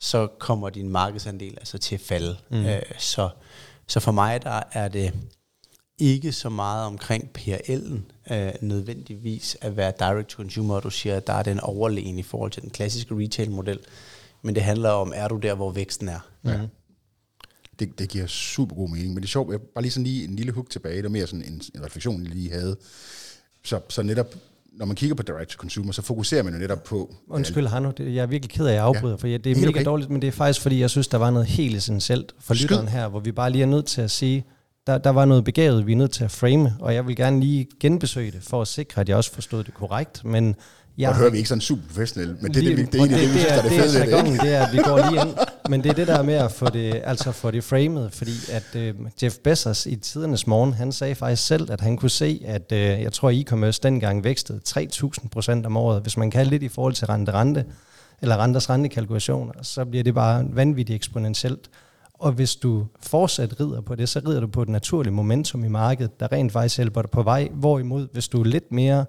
så 0.00 0.26
kommer 0.26 0.70
din 0.70 0.88
markedsandel 0.88 1.54
altså 1.56 1.78
til 1.78 1.94
at 1.94 2.00
falde. 2.00 2.36
Mm. 2.50 2.66
Øh, 2.66 2.82
så, 2.98 3.28
så 3.86 4.00
for 4.00 4.12
mig 4.12 4.42
der 4.42 4.62
er 4.72 4.88
det 4.88 5.14
ikke 5.98 6.32
så 6.32 6.48
meget 6.48 6.86
omkring 6.86 7.30
PRL'en 7.38 7.98
øh, 8.34 8.52
nødvendigvis 8.60 9.56
at 9.60 9.76
være 9.76 9.92
direct 9.98 10.28
to 10.28 10.36
consumer, 10.36 10.74
og 10.74 10.82
du 10.82 10.90
siger, 10.90 11.16
at 11.16 11.26
der 11.26 11.32
er 11.32 11.42
den 11.42 11.60
overlegen 11.60 12.18
i 12.18 12.22
forhold 12.22 12.50
til 12.50 12.62
den 12.62 12.70
klassiske 12.70 13.14
retail-model. 13.14 13.78
Men 14.42 14.54
det 14.54 14.62
handler 14.62 14.90
om, 14.90 15.12
er 15.14 15.28
du 15.28 15.36
der, 15.36 15.54
hvor 15.54 15.70
væksten 15.70 16.08
er? 16.08 16.20
Ja. 16.44 16.60
Det, 17.78 17.98
det 17.98 18.08
giver 18.08 18.26
super 18.26 18.76
god 18.76 18.88
mening, 18.88 19.08
men 19.08 19.16
det 19.16 19.24
er 19.24 19.28
sjovt, 19.28 19.52
jeg 19.52 19.60
bare 19.74 19.82
lige 19.82 19.92
sådan 19.92 20.04
lige 20.04 20.24
en 20.24 20.36
lille 20.36 20.52
hook 20.52 20.70
tilbage, 20.70 20.96
det 20.96 21.02
var 21.04 21.08
mere 21.10 21.26
sådan 21.26 21.42
en, 21.44 21.60
en 21.74 21.84
refleksion, 21.84 22.22
jeg 22.22 22.34
lige 22.34 22.52
havde. 22.52 22.76
Så, 23.64 23.80
så 23.88 24.02
netop, 24.02 24.34
når 24.72 24.86
man 24.86 24.96
kigger 24.96 25.14
på 25.16 25.22
direct 25.22 25.50
to 25.50 25.56
consumer, 25.56 25.92
så 25.92 26.02
fokuserer 26.02 26.42
man 26.42 26.52
jo 26.52 26.58
netop 26.58 26.84
på... 26.84 27.14
Undskyld, 27.28 27.66
Hanno, 27.66 27.90
det, 27.90 28.14
jeg 28.14 28.22
er 28.22 28.26
virkelig 28.26 28.50
ked 28.50 28.66
af, 28.66 28.70
at 28.70 28.74
jeg 28.76 28.84
afbryder, 28.84 29.16
ja. 29.28 29.34
for 29.34 29.38
det 29.38 29.46
er 29.52 29.56
mega 29.56 29.68
okay. 29.68 29.84
dårligt, 29.84 30.10
men 30.10 30.22
det 30.22 30.28
er 30.28 30.32
faktisk, 30.32 30.60
fordi 30.60 30.80
jeg 30.80 30.90
synes, 30.90 31.08
der 31.08 31.18
var 31.18 31.30
noget 31.30 31.46
helt 31.46 31.76
essentielt 31.76 32.34
for 32.40 32.54
Skyd. 32.54 32.62
lytteren 32.62 32.88
her, 32.88 33.08
hvor 33.08 33.20
vi 33.20 33.32
bare 33.32 33.50
lige 33.50 33.62
er 33.62 33.66
nødt 33.66 33.86
til 33.86 34.00
at 34.00 34.10
sige, 34.10 34.44
der, 34.86 34.98
der 34.98 35.10
var 35.10 35.24
noget 35.24 35.44
begavet, 35.44 35.86
vi 35.86 35.92
er 35.92 35.96
nødt 35.96 36.10
til 36.10 36.24
at 36.24 36.30
frame, 36.30 36.76
og 36.80 36.94
jeg 36.94 37.06
vil 37.06 37.16
gerne 37.16 37.40
lige 37.40 37.66
genbesøge 37.80 38.30
det, 38.30 38.42
for 38.42 38.62
at 38.62 38.68
sikre, 38.68 39.00
at 39.00 39.08
jeg 39.08 39.16
også 39.16 39.32
forstod 39.32 39.64
det 39.64 39.74
korrekt, 39.74 40.24
men 40.24 40.54
jeg 40.98 41.08
Og 41.08 41.16
hører 41.16 41.30
vi 41.30 41.36
ikke 41.36 41.48
sådan 41.48 41.60
super 41.60 41.82
professionelle, 41.88 42.36
men 42.40 42.54
det, 42.54 42.64
er 42.64 42.68
det, 42.68 42.76
vi- 42.76 42.82
det, 42.82 42.94
er 42.94 43.00
og 43.00 43.06
egentlig 43.06 43.28
det, 43.28 43.34
vi 43.34 43.38
synes, 43.38 43.46
der 43.46 43.54
er 43.54 43.62
det 43.62 43.70
fede 43.70 43.82
ved 43.94 44.00
det. 44.00 44.10
jargonen, 44.10 44.32
ikke? 44.32 44.44
det 44.46 44.54
er, 44.54 44.66
at 44.66 44.72
vi 44.72 44.78
går 44.78 45.10
lige 45.10 45.22
ind. 45.22 45.36
Men 45.68 45.82
det 45.82 45.90
er 45.90 45.94
det 45.94 46.06
der 46.06 46.22
med 46.22 46.34
at 46.34 46.52
få 46.52 46.70
det, 46.70 47.02
altså 47.04 47.32
få 47.32 47.50
det 47.50 47.64
framed, 47.64 48.10
fordi 48.10 48.32
at 48.52 48.76
øh, 48.76 48.94
Jeff 49.22 49.36
Bezos 49.38 49.86
i 49.86 49.96
tidernes 49.96 50.46
morgen, 50.46 50.72
han 50.72 50.92
sagde 50.92 51.14
faktisk 51.14 51.46
selv, 51.46 51.72
at 51.72 51.80
han 51.80 51.96
kunne 51.96 52.10
se, 52.10 52.42
at 52.44 52.72
øh, 52.72 52.78
jeg 52.78 53.12
tror, 53.12 53.30
e-commerce 53.30 53.80
dengang 53.82 54.24
vækstede 54.24 54.60
3.000 54.68 55.28
procent 55.28 55.66
om 55.66 55.76
året. 55.76 56.02
Hvis 56.02 56.16
man 56.16 56.30
kan 56.30 56.46
lidt 56.46 56.62
i 56.62 56.68
forhold 56.68 56.94
til 56.94 57.06
rente-rente, 57.06 57.64
eller 58.22 58.36
renters 58.36 58.70
rentekalkulationer, 58.70 59.52
så 59.62 59.84
bliver 59.84 60.04
det 60.04 60.14
bare 60.14 60.46
vanvittigt 60.50 60.96
eksponentielt. 60.96 61.70
Og 62.14 62.32
hvis 62.32 62.56
du 62.56 62.86
fortsat 63.00 63.60
rider 63.60 63.80
på 63.80 63.94
det, 63.94 64.08
så 64.08 64.20
rider 64.26 64.40
du 64.40 64.46
på 64.46 64.62
et 64.62 64.68
naturligt 64.68 65.14
momentum 65.14 65.64
i 65.64 65.68
markedet, 65.68 66.20
der 66.20 66.32
rent 66.32 66.52
faktisk 66.52 66.76
hjælper 66.76 67.02
dig 67.02 67.10
på 67.10 67.22
vej. 67.22 67.48
Hvorimod, 67.52 68.08
hvis 68.12 68.28
du 68.28 68.40
er 68.40 68.44
lidt 68.44 68.72
mere 68.72 69.04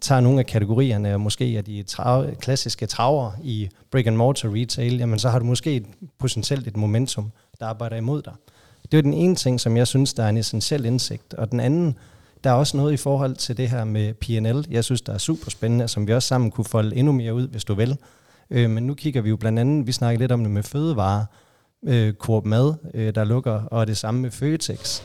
tager 0.00 0.20
nogle 0.20 0.38
af 0.38 0.46
kategorierne, 0.46 1.14
og 1.14 1.20
måske 1.20 1.56
er 1.56 1.62
de 1.62 1.82
trav, 1.82 2.34
klassiske 2.40 2.86
traver 2.86 3.30
i 3.42 3.68
brick 3.90 4.06
and 4.06 4.16
mortar 4.16 4.48
retail, 4.54 4.96
jamen 4.96 5.18
så 5.18 5.28
har 5.28 5.38
du 5.38 5.44
måske 5.44 5.76
et, 5.76 5.86
potentielt 6.18 6.66
et 6.66 6.76
momentum, 6.76 7.30
der 7.60 7.66
arbejder 7.66 7.96
imod 7.96 8.22
dig. 8.22 8.32
Det 8.92 8.98
er 8.98 9.02
den 9.02 9.14
ene 9.14 9.34
ting, 9.34 9.60
som 9.60 9.76
jeg 9.76 9.86
synes, 9.86 10.14
der 10.14 10.22
er 10.24 10.28
en 10.28 10.36
essentiel 10.36 10.84
indsigt. 10.84 11.34
Og 11.34 11.50
den 11.50 11.60
anden, 11.60 11.98
der 12.44 12.50
er 12.50 12.54
også 12.54 12.76
noget 12.76 12.92
i 12.92 12.96
forhold 12.96 13.36
til 13.36 13.56
det 13.56 13.70
her 13.70 13.84
med 13.84 14.14
P&L. 14.14 14.72
Jeg 14.72 14.84
synes, 14.84 15.00
der 15.00 15.14
er 15.14 15.18
super 15.18 15.50
spændende, 15.50 15.88
som 15.88 16.06
vi 16.06 16.12
også 16.12 16.28
sammen 16.28 16.50
kunne 16.50 16.64
folde 16.64 16.96
endnu 16.96 17.12
mere 17.12 17.34
ud, 17.34 17.48
hvis 17.48 17.64
du 17.64 17.74
vil. 17.74 17.96
Øh, 18.50 18.70
men 18.70 18.86
nu 18.86 18.94
kigger 18.94 19.20
vi 19.20 19.28
jo 19.28 19.36
blandt 19.36 19.58
andet, 19.58 19.86
vi 19.86 19.92
snakker 19.92 20.18
lidt 20.18 20.32
om 20.32 20.40
det 20.40 20.50
med 20.50 20.62
fødevare, 20.62 21.26
øh, 21.84 22.12
Coop 22.12 22.44
Mad, 22.44 22.74
øh, 22.94 23.14
der 23.14 23.24
lukker, 23.24 23.62
og 23.62 23.86
det 23.86 23.96
samme 23.96 24.20
med 24.20 24.30
Føtex. 24.30 25.02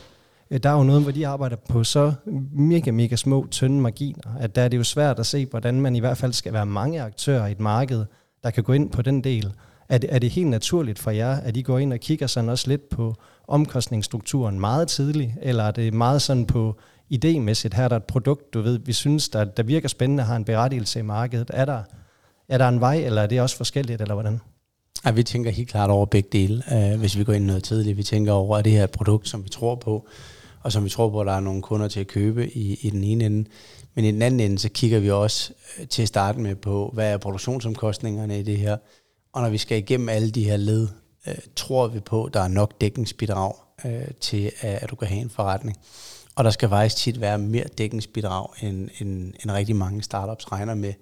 Øh, 0.50 0.60
der 0.62 0.70
er 0.70 0.74
jo 0.74 0.82
noget, 0.82 1.02
hvor 1.02 1.12
de 1.12 1.26
arbejder 1.26 1.56
på 1.68 1.84
så 1.84 2.12
mega, 2.52 2.90
mega 2.90 3.16
små, 3.16 3.46
tynde 3.50 3.80
marginer, 3.80 4.36
at 4.40 4.56
der 4.56 4.62
er 4.62 4.68
det 4.68 4.78
jo 4.78 4.84
svært 4.84 5.18
at 5.18 5.26
se, 5.26 5.46
hvordan 5.46 5.80
man 5.80 5.96
i 5.96 6.00
hvert 6.00 6.18
fald 6.18 6.32
skal 6.32 6.52
være 6.52 6.66
mange 6.66 7.02
aktører 7.02 7.46
i 7.46 7.52
et 7.52 7.60
marked, 7.60 8.04
der 8.44 8.50
kan 8.50 8.64
gå 8.64 8.72
ind 8.72 8.90
på 8.90 9.02
den 9.02 9.24
del. 9.24 9.52
Er 9.88 9.98
det, 9.98 10.14
er 10.14 10.18
det 10.18 10.30
helt 10.30 10.48
naturligt 10.48 10.98
for 10.98 11.10
jer, 11.10 11.36
at 11.36 11.56
I 11.56 11.62
går 11.62 11.78
ind 11.78 11.92
og 11.92 11.98
kigger 11.98 12.26
sådan 12.26 12.50
også 12.50 12.68
lidt 12.68 12.88
på 12.88 13.14
omkostningsstrukturen 13.48 14.60
meget 14.60 14.88
tidligt, 14.88 15.32
eller 15.42 15.64
er 15.64 15.70
det 15.70 15.94
meget 15.94 16.22
sådan 16.22 16.46
på 16.46 16.76
idémæssigt, 17.14 17.76
her 17.76 17.84
er 17.84 17.88
der 17.88 17.96
et 17.96 18.04
produkt, 18.04 18.54
du 18.54 18.60
ved, 18.60 18.78
vi 18.78 18.92
synes, 18.92 19.28
der, 19.28 19.44
der 19.44 19.62
virker 19.62 19.88
spændende, 19.88 20.22
har 20.22 20.36
en 20.36 20.44
berettigelse 20.44 20.98
i 20.98 21.02
markedet. 21.02 21.50
Er 21.54 21.64
der, 21.64 21.82
er 22.48 22.58
der 22.58 22.68
en 22.68 22.80
vej, 22.80 22.96
eller 22.96 23.22
er 23.22 23.26
det 23.26 23.40
også 23.40 23.56
forskelligt, 23.56 24.00
eller 24.00 24.14
hvordan? 24.14 24.40
Ja, 25.04 25.10
vi 25.10 25.22
tænker 25.22 25.50
helt 25.50 25.68
klart 25.68 25.90
over 25.90 26.06
begge 26.06 26.28
dele, 26.32 26.62
øh, 26.72 26.98
hvis 26.98 27.18
vi 27.18 27.24
går 27.24 27.32
ind 27.32 27.44
noget 27.44 27.64
tidligt. 27.64 27.96
Vi 27.96 28.02
tænker 28.02 28.32
over, 28.32 28.56
at 28.56 28.64
det 28.64 28.72
her 28.72 28.86
produkt, 28.86 29.28
som 29.28 29.44
vi 29.44 29.48
tror 29.48 29.74
på, 29.74 30.08
og 30.64 30.72
som 30.72 30.84
vi 30.84 30.90
tror 30.90 31.10
på, 31.10 31.20
at 31.20 31.26
der 31.26 31.32
er 31.32 31.40
nogle 31.40 31.62
kunder 31.62 31.88
til 31.88 32.00
at 32.00 32.06
købe 32.06 32.50
i, 32.56 32.78
i 32.82 32.90
den 32.90 33.04
ene 33.04 33.24
ende. 33.24 33.48
Men 33.94 34.04
i 34.04 34.10
den 34.10 34.22
anden 34.22 34.40
ende, 34.40 34.58
så 34.58 34.68
kigger 34.68 34.98
vi 34.98 35.10
også 35.10 35.52
øh, 35.78 35.88
til 35.88 36.02
at 36.02 36.08
starte 36.08 36.40
med 36.40 36.54
på, 36.54 36.90
hvad 36.94 37.12
er 37.12 37.18
produktionsomkostningerne 37.18 38.40
i 38.40 38.42
det 38.42 38.58
her. 38.58 38.76
Og 39.32 39.42
når 39.42 39.50
vi 39.50 39.58
skal 39.58 39.78
igennem 39.78 40.08
alle 40.08 40.30
de 40.30 40.44
her 40.44 40.56
led, 40.56 40.88
øh, 41.28 41.34
tror 41.56 41.88
vi 41.88 42.00
på, 42.00 42.24
at 42.24 42.34
der 42.34 42.40
er 42.40 42.48
nok 42.48 42.80
dækningsbidrag 42.80 43.54
øh, 43.84 44.08
til, 44.20 44.52
at, 44.60 44.82
at 44.82 44.90
du 44.90 44.96
kan 44.96 45.08
have 45.08 45.20
en 45.20 45.30
forretning. 45.30 45.76
Og 46.34 46.44
der 46.44 46.50
skal 46.50 46.68
faktisk 46.68 46.96
tit 46.96 47.20
være 47.20 47.38
mere 47.38 47.64
dækningsbidrag, 47.78 48.46
end, 48.62 48.88
end, 49.00 49.34
end 49.42 49.50
rigtig 49.50 49.76
mange 49.76 50.02
startups 50.02 50.52
regner 50.52 50.74
med. 50.74 50.92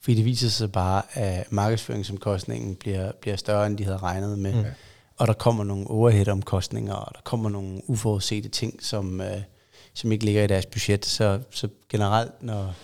Fordi 0.00 0.16
det 0.16 0.24
viser 0.24 0.48
sig 0.48 0.72
bare, 0.72 1.02
at 1.12 1.52
markedsføringsomkostningen 1.52 2.74
bliver, 2.74 3.12
bliver 3.20 3.36
større, 3.36 3.66
end 3.66 3.78
de 3.78 3.84
havde 3.84 3.98
regnet 3.98 4.38
med. 4.38 4.58
Okay. 4.58 4.70
Og 5.16 5.26
der 5.26 5.32
kommer 5.32 5.64
nogle 5.64 5.86
overhead-omkostninger, 5.86 6.94
og 6.94 7.14
der 7.14 7.20
kommer 7.24 7.50
nogle 7.50 7.80
uforudsete 7.86 8.48
ting, 8.48 8.82
som, 8.82 9.20
øh, 9.20 9.42
som 9.94 10.12
ikke 10.12 10.24
ligger 10.24 10.44
i 10.44 10.46
deres 10.46 10.66
budget. 10.66 11.04
Så, 11.04 11.40
så 11.50 11.68
generelt, 11.88 12.42
når, 12.42 12.74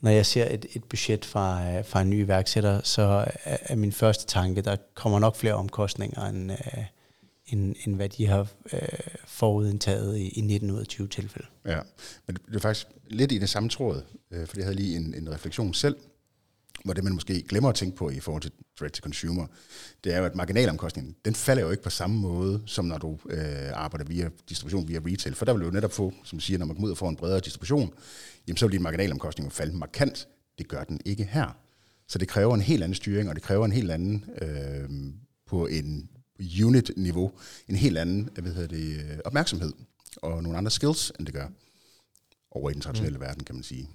når 0.00 0.10
jeg 0.10 0.26
ser 0.26 0.54
et, 0.54 0.66
et 0.74 0.84
budget 0.84 1.24
fra, 1.24 1.76
øh, 1.76 1.84
fra 1.84 2.00
en 2.00 2.10
ny 2.10 2.24
iværksætter, 2.24 2.80
så 2.84 3.02
er, 3.44 3.56
er 3.60 3.76
min 3.76 3.92
første 3.92 4.26
tanke, 4.26 4.60
der 4.60 4.76
kommer 4.94 5.18
nok 5.18 5.36
flere 5.36 5.54
omkostninger, 5.54 6.24
end, 6.24 6.52
øh, 6.52 6.84
end, 7.46 7.74
end 7.86 7.96
hvad 7.96 8.08
de 8.08 8.26
har 8.26 8.46
øh, 8.72 8.80
forudindtaget 9.24 10.18
i, 10.18 10.28
i 10.28 10.40
19 10.40 10.70
ud 10.70 10.80
af 10.80 10.86
20 10.86 11.08
tilfælde. 11.08 11.48
Ja, 11.64 11.78
men 12.26 12.36
det 12.46 12.56
er 12.56 12.60
faktisk 12.60 12.86
lidt 13.08 13.32
i 13.32 13.38
det 13.38 13.48
samme 13.48 13.68
tråd, 13.68 14.02
øh, 14.30 14.46
for 14.46 14.56
jeg 14.56 14.64
havde 14.64 14.76
lige 14.76 14.96
en, 14.96 15.14
en 15.14 15.32
refleksion 15.32 15.74
selv, 15.74 15.96
hvor 16.84 16.94
det 16.94 17.04
man 17.04 17.12
måske 17.12 17.42
glemmer 17.42 17.68
at 17.68 17.74
tænke 17.74 17.96
på 17.96 18.10
i 18.10 18.20
forhold 18.20 18.42
til 18.42 18.52
direct 18.78 18.94
to 18.94 19.00
consumer, 19.02 19.46
det 20.04 20.14
er 20.14 20.18
jo, 20.18 20.24
at 20.24 20.34
marginalomkostningen, 20.34 21.16
den 21.24 21.34
falder 21.34 21.62
jo 21.62 21.70
ikke 21.70 21.82
på 21.82 21.90
samme 21.90 22.16
måde, 22.16 22.62
som 22.66 22.84
når 22.84 22.98
du 22.98 23.18
øh, 23.30 23.70
arbejder 23.72 24.04
via 24.04 24.28
distribution 24.48 24.88
via 24.88 25.00
retail. 25.06 25.34
For 25.34 25.44
der 25.44 25.52
vil 25.52 25.60
du 25.60 25.66
jo 25.66 25.72
netop 25.72 25.92
få, 25.92 26.12
som 26.24 26.40
siger, 26.40 26.58
når 26.58 26.66
man 26.66 26.76
kommer 26.76 26.86
ud 26.86 26.90
og 26.90 26.98
får 26.98 27.08
en 27.08 27.16
bredere 27.16 27.40
distribution, 27.40 27.94
jamen 28.48 28.56
så 28.56 28.66
vil 28.66 28.72
din 28.72 28.82
marginalomkostning 28.82 29.52
falde 29.52 29.76
markant. 29.76 30.28
Det 30.58 30.68
gør 30.68 30.84
den 30.84 31.00
ikke 31.04 31.24
her. 31.24 31.56
Så 32.08 32.18
det 32.18 32.28
kræver 32.28 32.54
en 32.54 32.60
helt 32.60 32.82
anden 32.82 32.94
styring, 32.94 33.28
og 33.28 33.34
det 33.34 33.42
kræver 33.42 33.64
en 33.64 33.72
helt 33.72 33.90
anden 33.90 34.24
øh, 34.42 34.88
på 35.46 35.66
en 35.66 36.08
unit-niveau, 36.64 37.32
en 37.68 37.76
helt 37.76 37.98
anden 37.98 38.28
hvad 38.32 38.52
hedder 38.52 38.68
det, 38.68 38.96
øh, 38.96 39.18
opmærksomhed 39.24 39.72
og 40.16 40.42
nogle 40.42 40.58
andre 40.58 40.70
skills, 40.70 41.12
end 41.18 41.26
det 41.26 41.34
gør 41.34 41.48
over 42.50 42.70
i 42.70 42.72
den 42.72 42.80
traditionelle 42.80 43.18
mm. 43.18 43.24
verden, 43.24 43.44
kan 43.44 43.54
man 43.54 43.64
sige. 43.64 43.88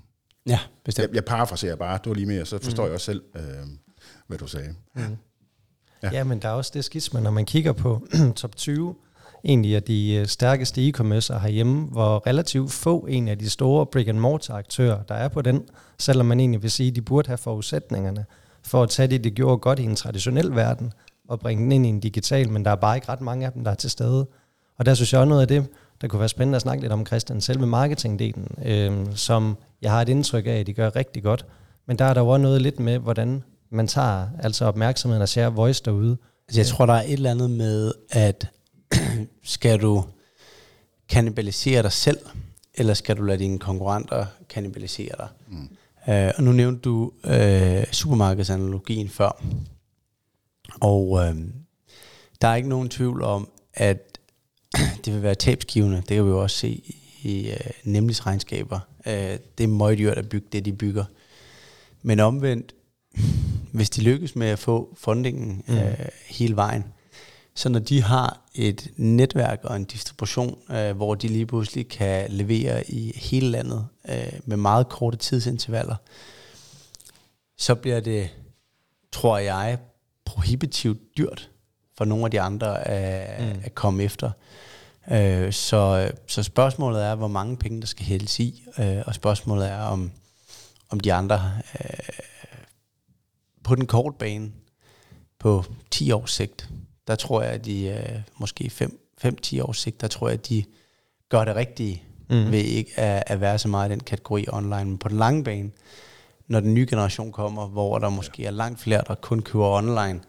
Ja, 0.48 0.60
bestemt. 0.86 1.08
Jeg, 1.08 1.16
jeg 1.16 1.26
parafraserer 1.26 1.76
bare, 1.76 2.00
du 2.06 2.10
var 2.10 2.16
lige 2.16 2.26
med, 2.26 2.42
og 2.42 2.48
så 2.48 2.60
forstår 2.60 2.84
mm. 2.84 2.88
jeg 2.88 2.94
også 2.94 3.06
selv, 3.06 3.22
øh, 3.36 3.42
hvad 4.28 4.38
du 4.38 4.48
sagde. 4.48 4.76
Mm. 4.96 5.18
Ja. 6.04 6.10
ja, 6.12 6.24
men 6.24 6.40
der 6.40 6.50
er 6.50 6.54
også 6.54 6.72
det 6.74 6.86
skisme, 6.86 7.22
når 7.22 7.32
man 7.32 7.46
kigger 7.46 7.72
på 7.72 8.08
top 8.36 8.56
20, 8.56 8.96
egentlig 9.44 9.76
af 9.76 9.84
de 9.84 10.14
øh, 10.14 10.28
stærkeste 10.28 10.90
e-commerce 10.90 11.40
herhjemme, 11.40 11.86
hvor 11.86 12.28
relativt 12.28 12.72
få 12.72 13.00
en 13.00 13.28
af 13.28 13.38
de 13.40 13.50
store 13.50 13.86
brick-and-mortar-aktører, 13.86 15.04
der 15.04 15.16
er 15.16 15.28
på 15.28 15.42
den, 15.42 15.64
selvom 16.00 16.26
man 16.26 16.40
egentlig 16.40 16.64
vil 16.64 16.72
sige, 16.72 16.90
at 16.90 16.96
de 16.96 17.02
burde 17.02 17.28
have 17.28 17.38
forudsætningerne 17.38 18.26
for 18.64 18.84
at 18.84 18.90
tage 18.90 19.08
det, 19.08 19.24
de 19.24 19.32
gjorde 19.32 19.58
godt 19.58 19.80
i 19.80 19.84
en 19.84 19.96
traditionel 19.96 20.56
verden, 20.56 20.94
og 21.28 21.40
bringe 21.40 21.64
den 21.64 21.72
ind 21.72 21.86
i 21.86 21.90
en 21.90 22.00
digital, 22.00 22.50
men 22.50 22.66
der 22.66 22.72
er 22.72 22.76
bare 22.76 22.98
ikke 22.98 23.10
ret 23.10 23.22
mange 23.22 23.46
af 23.46 23.52
dem, 23.52 23.64
der 23.64 23.72
er 23.72 23.76
til 23.76 23.90
stede. 23.90 24.28
Og 24.78 24.86
der 24.86 24.94
synes 24.94 25.14
jeg 25.14 25.22
også 25.22 25.30
noget 25.30 25.42
af 25.42 25.48
det, 25.48 25.68
der 26.01 26.08
kunne 26.08 26.20
være 26.20 26.29
spændende 26.29 26.55
at 26.55 26.62
snakke 26.62 26.81
lidt 26.81 26.93
om, 26.93 27.05
Christian, 27.05 27.41
selve 27.41 27.67
marketingdelen, 27.67 28.48
øh, 28.65 29.15
som 29.15 29.58
jeg 29.81 29.91
har 29.91 30.01
et 30.01 30.10
indtryk 30.10 30.48
af, 30.48 30.51
at 30.51 30.67
de 30.67 30.74
gør 30.74 30.96
rigtig 30.96 31.24
godt. 31.24 31.46
Men 31.88 32.00
der 32.00 32.05
er 32.05 32.13
der 32.13 32.22
jo 32.22 32.27
også 32.27 32.41
noget 32.41 32.62
lidt 32.62 32.79
med, 32.79 32.98
hvordan 32.98 33.43
man 33.70 33.88
tager 33.88 34.27
altså 34.39 34.65
opmærksomheden 34.65 35.22
og 35.22 35.29
ser 35.29 35.50
voice 35.50 35.84
derude. 35.86 36.17
Altså 36.48 36.60
jeg 36.62 36.67
tror, 36.67 36.86
der 36.86 36.93
er 36.93 37.01
et 37.01 37.13
eller 37.13 37.31
andet 37.31 37.50
med, 37.50 37.93
at 38.10 38.50
skal 39.43 39.81
du 39.81 40.03
kannibalisere 41.10 41.84
dig 41.84 41.91
selv, 41.91 42.20
eller 42.74 42.93
skal 42.93 43.17
du 43.17 43.24
lade 43.24 43.39
dine 43.39 43.60
konkurrenter 43.60 44.25
kannibalisere 44.50 45.15
dig? 45.17 45.27
Mm. 45.48 45.70
Uh, 46.08 46.31
og 46.38 46.43
nu 46.43 46.51
nævnte 46.51 46.81
du 46.81 47.12
uh, 47.24 47.84
supermarkedsanalogien 47.91 49.10
før. 49.10 49.43
Og 50.81 51.10
uh, 51.10 51.36
der 52.41 52.48
er 52.48 52.55
ikke 52.55 52.70
nogen 52.70 52.89
tvivl 52.89 53.22
om, 53.22 53.50
at 53.74 54.20
det 55.06 55.14
vil 55.14 55.24
være 55.24 55.36
tabsgivende. 55.36 55.98
Det 55.98 56.08
kan 56.08 56.26
vi 56.26 56.30
jo 56.30 56.42
også 56.42 56.58
se 56.58 56.94
i 57.22 57.52
uh, 57.52 57.72
nemlig 57.84 58.26
regnskaber. 58.26 58.80
Uh, 59.06 59.14
det 59.58 59.64
er 59.64 59.68
meget 59.68 59.98
dyrt 59.98 60.18
at 60.18 60.30
bygge 60.30 60.48
det, 60.52 60.66
de 60.66 60.74
bygger. 60.74 61.06
Men 62.02 62.20
omvendt, 62.20 62.76
hvis 63.74 63.90
de 63.90 64.02
lykkes 64.02 64.36
med 64.36 64.48
at 64.48 64.60
få 64.60 64.98
fundingen 64.98 65.64
mm. 65.68 65.76
uh, 65.76 65.84
hele 66.28 66.56
vejen, 66.56 66.84
så 67.56 67.70
når 67.70 67.80
de 67.80 68.02
har 68.02 68.42
et 68.56 68.92
netværk 68.96 69.60
og 69.64 69.76
en 69.76 69.86
distribution, 69.86 70.58
uh, 70.70 70.92
hvor 70.92 71.16
de 71.16 71.28
lige 71.28 71.46
pludselig 71.46 71.88
kan 71.88 72.32
levere 72.32 72.92
i 72.92 73.14
hele 73.16 73.50
landet 73.50 73.88
uh, 74.10 74.40
med 74.46 74.58
meget 74.58 74.90
korte 74.90 75.18
tidsintervaller, 75.18 75.96
så 77.58 77.76
bliver 77.76 78.00
det, 78.00 78.30
tror 79.12 79.38
jeg, 79.38 79.78
prohibitivt 80.26 81.18
dyrt 81.18 81.50
for 81.98 82.06
nogle 82.06 82.26
af 82.26 82.32
de 82.32 82.42
andre 82.42 82.88
at, 82.88 83.44
mm. 83.44 83.62
at 83.64 83.76
komme 83.76 84.04
efter. 84.04 84.32
Øh, 85.12 85.53
så, 85.53 86.12
så 86.27 86.43
spørgsmålet 86.43 87.03
er, 87.03 87.15
hvor 87.15 87.27
mange 87.27 87.58
penge 87.58 87.81
der 87.81 87.88
skal 87.88 88.05
hældes 88.05 88.39
i, 88.39 88.63
øh, 88.79 89.01
og 89.05 89.15
spørgsmålet 89.15 89.70
er, 89.70 89.81
om, 89.81 90.12
om 90.89 91.00
de 91.00 91.13
andre 91.13 91.51
øh, 91.79 91.89
på 93.63 93.75
den 93.75 93.86
korte 93.86 94.15
bane 94.20 94.51
på 95.39 95.63
10 95.91 96.12
års 96.12 96.31
sigt, 96.31 96.70
der 97.08 97.15
tror 97.15 97.41
jeg, 97.41 97.51
at 97.51 97.65
de 97.65 97.88
øh, 97.88 98.22
måske 98.38 98.72
5-10 99.24 99.62
års 99.62 99.77
sigt, 99.77 100.01
der 100.01 100.08
tror 100.08 100.27
jeg, 100.27 100.38
at 100.38 100.50
de 100.50 100.63
gør 101.29 101.46
det 101.46 101.55
rigtige 101.55 102.03
mm. 102.29 102.51
ved 102.51 102.60
ikke 102.60 103.00
at, 103.00 103.24
at 103.27 103.41
være 103.41 103.60
så 103.60 103.67
meget 103.67 103.89
i 103.89 103.91
den 103.91 104.00
kategori 104.00 104.46
online. 104.51 104.86
Men 104.86 104.98
på 104.98 105.10
den 105.10 105.17
lange 105.17 105.43
bane, 105.43 105.72
når 106.48 106.60
den 106.60 106.74
nye 106.74 106.88
generation 106.89 107.31
kommer, 107.31 107.67
hvor 107.67 108.00
der 108.00 108.10
måske 108.10 108.46
er 108.46 108.51
langt 108.51 108.79
flere, 108.79 109.03
der 109.08 109.15
kun 109.15 109.41
køber 109.41 109.67
online, 109.67 110.20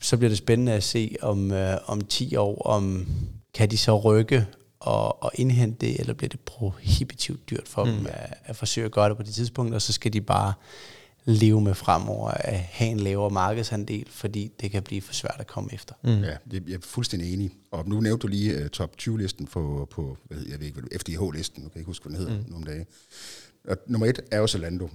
så 0.00 0.16
bliver 0.16 0.28
det 0.28 0.38
spændende 0.38 0.72
at 0.72 0.82
se 0.82 1.16
om, 1.22 1.52
øh, 1.52 1.78
om 1.86 2.00
10 2.00 2.36
år, 2.36 2.62
om 2.62 3.06
kan 3.54 3.70
de 3.70 3.78
så 3.78 3.98
rykke 3.98 4.46
og, 4.80 5.22
og 5.22 5.30
indhente 5.34 5.86
det, 5.86 6.00
eller 6.00 6.14
bliver 6.14 6.28
det 6.28 6.40
prohibitivt 6.40 7.50
dyrt 7.50 7.68
for 7.68 7.84
mm. 7.84 7.90
dem 7.90 8.06
at, 8.06 8.34
at 8.44 8.56
forsøge 8.56 8.84
at 8.84 8.92
gøre 8.92 9.08
det 9.08 9.16
på 9.16 9.22
det 9.22 9.34
tidspunkt, 9.34 9.74
og 9.74 9.82
så 9.82 9.92
skal 9.92 10.12
de 10.12 10.20
bare 10.20 10.52
leve 11.24 11.60
med 11.60 11.74
fremover 11.74 12.30
at 12.30 12.58
have 12.58 12.90
en 12.90 13.00
lavere 13.00 13.30
markedsandel, 13.30 14.06
fordi 14.10 14.52
det 14.60 14.70
kan 14.70 14.82
blive 14.82 15.02
for 15.02 15.14
svært 15.14 15.36
at 15.38 15.46
komme 15.46 15.74
efter. 15.74 15.94
Mm. 16.02 16.10
Ja, 16.10 16.36
det, 16.50 16.62
jeg 16.66 16.74
er 16.74 16.78
fuldstændig 16.80 17.32
enig. 17.32 17.50
Og 17.70 17.88
nu 17.88 18.00
nævnte 18.00 18.22
du 18.22 18.26
lige 18.26 18.64
uh, 18.64 18.68
top 18.68 18.96
20-listen 19.02 19.46
på, 19.46 19.88
på 19.90 20.16
hvad 20.24 20.38
jeg 20.48 20.60
ved 20.60 20.66
ikke, 20.66 20.80
FDH-listen, 20.98 21.62
nu 21.62 21.68
kan 21.68 21.74
jeg 21.74 21.80
ikke 21.80 21.88
huske, 21.88 22.08
hvad 22.08 22.18
den 22.18 22.26
hedder 22.26 22.42
mm. 22.42 22.50
nogle 22.50 22.66
dage. 22.66 22.86
Og 23.68 23.76
nummer 23.86 24.06
et 24.06 24.20
er 24.30 24.38
jo 24.38 24.46
Zalando. 24.46 24.88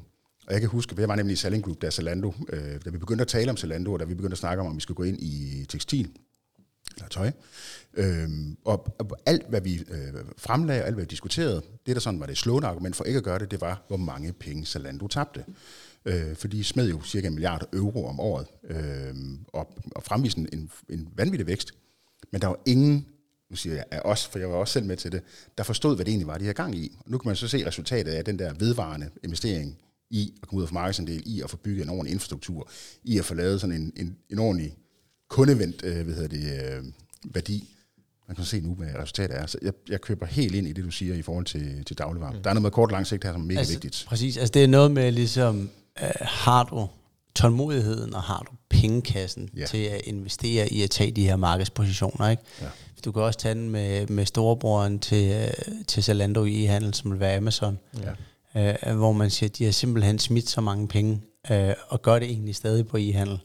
Og 0.48 0.54
jeg 0.54 0.62
kan 0.62 0.70
huske, 0.70 0.96
jeg 0.98 1.08
var 1.08 1.16
nemlig 1.16 1.34
i 1.34 1.36
Selling 1.36 1.64
Group, 1.64 1.82
da 1.82 1.90
Zalando, 1.90 2.34
øh, 2.50 2.80
da 2.86 2.90
vi 2.90 2.98
begyndte 2.98 3.22
at 3.22 3.28
tale 3.28 3.52
om 3.52 3.58
Zalando, 3.58 3.94
og 3.94 4.00
da 4.00 4.06
vi 4.06 4.14
begyndte 4.14 4.34
at 4.34 4.38
snakke 4.38 4.62
om, 4.62 4.68
om 4.68 4.76
vi 4.76 4.82
skulle 4.82 4.96
gå 4.96 5.04
ind 5.04 5.22
i 5.22 5.66
tekstil, 5.70 6.10
eller 6.96 7.08
tøj. 7.08 7.32
Øhm, 7.94 8.58
og, 8.66 8.96
og 9.00 9.18
alt, 9.26 9.50
hvad 9.50 9.62
vi 9.62 9.76
øh, 9.76 10.14
fremlagde, 10.38 10.84
alt, 10.84 10.96
hvad 10.96 11.04
vi 11.04 11.08
diskuterede, 11.08 11.62
det 11.86 11.96
der 11.96 12.00
sådan 12.00 12.20
var 12.20 12.26
det 12.26 12.38
slående 12.38 12.68
argument 12.68 12.96
for 12.96 13.04
ikke 13.04 13.18
at 13.18 13.24
gøre 13.24 13.40
det, 13.40 13.52
det 13.52 13.62
var, 13.62 13.86
hvor 13.88 13.98
mange 13.98 14.34
penge 14.34 14.66
Zalando 14.66 15.08
tabte. 15.08 15.46
Øh, 16.06 16.36
for 16.36 16.48
de 16.48 16.64
smed 16.64 16.90
jo 16.90 17.02
cirka 17.02 17.28
en 17.28 17.34
milliard 17.34 17.68
euro 17.74 18.08
om 18.08 18.20
året, 18.20 18.48
øh, 18.70 19.16
og, 19.48 19.78
og 19.96 20.04
fremviste 20.04 20.48
en, 20.54 20.72
en 20.90 21.08
vanvittig 21.16 21.48
vækst. 21.48 21.72
Men 22.32 22.42
der 22.42 22.48
var 22.48 22.60
ingen 22.66 23.06
nu 23.50 23.56
siger 23.56 23.76
jeg 23.76 23.86
af 23.92 24.02
os, 24.06 24.28
for 24.28 24.40
jeg 24.40 24.50
var 24.50 24.56
også 24.56 24.74
selv 24.74 24.86
med 24.86 24.98
til 24.98 25.12
det, 25.12 25.22
der 25.58 25.64
forstod, 25.64 25.96
hvad 25.96 26.06
det 26.06 26.12
egentlig 26.12 26.28
var, 26.28 26.38
de 26.38 26.44
havde 26.44 26.54
gang 26.54 26.76
i. 26.76 26.98
Og 27.00 27.12
nu 27.12 27.18
kan 27.18 27.30
man 27.30 27.36
så 27.36 27.48
se 27.48 27.68
resultatet 27.68 28.12
af 28.12 28.26
den 28.26 28.40
der 28.40 28.54
vedvarende 28.54 29.10
investering 29.24 29.78
i 30.10 30.34
at 30.42 30.48
komme 30.48 30.60
ud 30.60 30.68
af 30.68 30.74
markedsandel, 30.74 31.24
i 31.26 31.42
at 31.42 31.50
få 31.50 31.58
bygget 31.58 31.84
en 31.84 31.90
ordentlig 31.90 32.14
infrastruktur, 32.14 32.70
i 33.04 33.18
at 33.18 33.26
få 33.26 33.34
lavet 33.34 33.62
sådan 33.62 33.76
en, 33.76 33.94
en, 33.96 34.18
en 34.30 34.40
ordentlig 34.40 34.78
kundevendt 35.30 35.82
øh, 35.84 36.06
hvad 36.06 36.16
hedder 36.16 36.28
det, 36.28 36.76
øh, 36.78 36.84
værdi. 37.34 37.70
man 38.28 38.36
kan 38.36 38.46
se 38.46 38.62
nu, 38.62 38.74
hvad 38.76 38.88
resultatet 39.00 39.38
er. 39.38 39.46
Så 39.46 39.58
jeg, 39.62 39.74
jeg 39.90 40.02
køber 40.02 40.26
helt 40.26 40.56
ind 40.56 40.68
i 40.68 40.74
det, 40.74 40.86
du 40.86 40.92
siger 40.92 41.16
i 41.16 41.22
forhold 41.22 41.46
til, 41.46 41.84
til 41.86 41.98
dagligvarer. 41.98 42.34
Mm. 42.34 42.44
Der 42.44 42.50
er 42.50 42.54
noget 42.54 42.62
med 42.62 42.72
kort 42.72 42.90
og 42.90 42.92
lang 42.92 43.08
sigt 43.08 43.24
her, 43.24 43.32
som 43.32 43.42
er 43.42 43.46
mega 43.46 43.60
altså, 43.60 43.74
vigtigt. 43.74 44.06
Præcis, 44.08 44.38
altså 44.38 44.52
det 44.52 44.64
er 44.64 44.68
noget 44.68 44.92
med 44.92 45.12
ligesom, 45.12 45.70
øh, 46.04 46.10
har 46.22 46.64
du 46.64 46.88
tålmodigheden, 47.36 48.14
og 48.14 48.22
har 48.24 48.46
du 48.50 48.56
pengekassen 48.70 49.50
Ja. 49.58 49.66
til 49.66 49.78
at 49.78 50.02
investere 50.04 50.74
i 50.74 50.82
at 50.84 50.90
tage 50.90 51.12
de 51.12 51.24
her 51.24 51.36
markedspositioner, 51.36 52.30
ikke? 52.30 52.44
Ja. 52.62 52.68
Du 53.06 53.12
kan 53.12 53.22
også 53.22 53.40
tage 53.40 53.56
den 53.56 53.70
med, 53.70 54.08
med 54.08 54.26
storebroren 54.26 55.00
til, 55.00 55.32
øh, 55.32 55.76
til 55.88 56.04
Zalando 56.04 56.44
i 56.46 56.64
handel, 56.64 56.94
som 56.94 57.12
vil 57.12 57.20
være 57.20 57.38
Amazon, 57.38 57.80
Ja. 58.56 58.76
øh, 58.90 58.98
hvor 58.98 59.12
man 59.12 59.30
siger, 59.30 59.50
at 59.50 59.58
de 59.58 59.64
har 59.66 59.72
simpelthen 59.72 60.20
smidt 60.20 60.50
så 60.50 60.62
mange 60.62 60.88
penge, 60.88 61.22
øh, 61.52 61.74
og 61.88 62.02
gør 62.02 62.20
det 62.20 62.30
egentlig 62.30 62.56
stadig 62.56 62.88
på 62.88 62.98
e-handel 62.98 63.38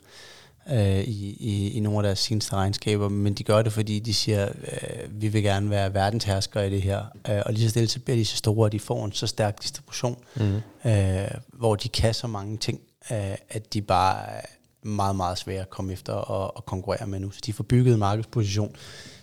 øh, 0.72 1.00
i, 1.00 1.36
i, 1.40 1.70
i 1.70 1.80
nogle 1.80 1.98
af 1.98 2.02
deres 2.02 2.18
seneste 2.18 2.52
regnskaber, 2.52 3.08
men 3.08 3.34
de 3.34 3.44
gør 3.44 3.62
det, 3.62 3.72
fordi 3.72 3.98
de 3.98 4.14
siger, 4.14 4.48
øh, 4.48 5.22
vi 5.22 5.28
vil 5.28 5.42
gerne 5.42 5.70
være 5.70 5.94
verdensherskere 5.94 6.66
i 6.66 6.70
det 6.70 6.82
her, 6.82 7.04
øh, 7.30 7.42
og 7.46 7.52
lige 7.52 7.64
så 7.64 7.70
stille, 7.70 7.88
så 7.88 8.00
bliver 8.00 8.16
de 8.16 8.24
så 8.24 8.36
store, 8.36 8.66
og 8.66 8.72
de 8.72 8.80
får 8.80 9.04
en 9.04 9.12
så 9.12 9.26
stærk 9.26 9.62
distribution, 9.62 10.18
mm. 10.36 10.60
øh, 10.90 11.30
hvor 11.52 11.76
de 11.76 11.88
kan 11.88 12.14
så 12.14 12.26
mange 12.26 12.56
ting, 12.56 12.80
øh, 13.10 13.34
at 13.48 13.74
de 13.74 13.82
bare 13.82 14.30
er 14.30 14.40
meget, 14.82 15.16
meget 15.16 15.38
svære 15.38 15.60
at 15.60 15.70
komme 15.70 15.92
efter 15.92 16.12
og, 16.12 16.56
og 16.56 16.66
konkurrere 16.66 17.06
med 17.06 17.20
nu. 17.20 17.30
Så 17.30 17.40
de 17.46 17.52
får 17.52 17.64
bygget 17.64 17.92
en 17.92 17.98
markedsposition, 17.98 18.76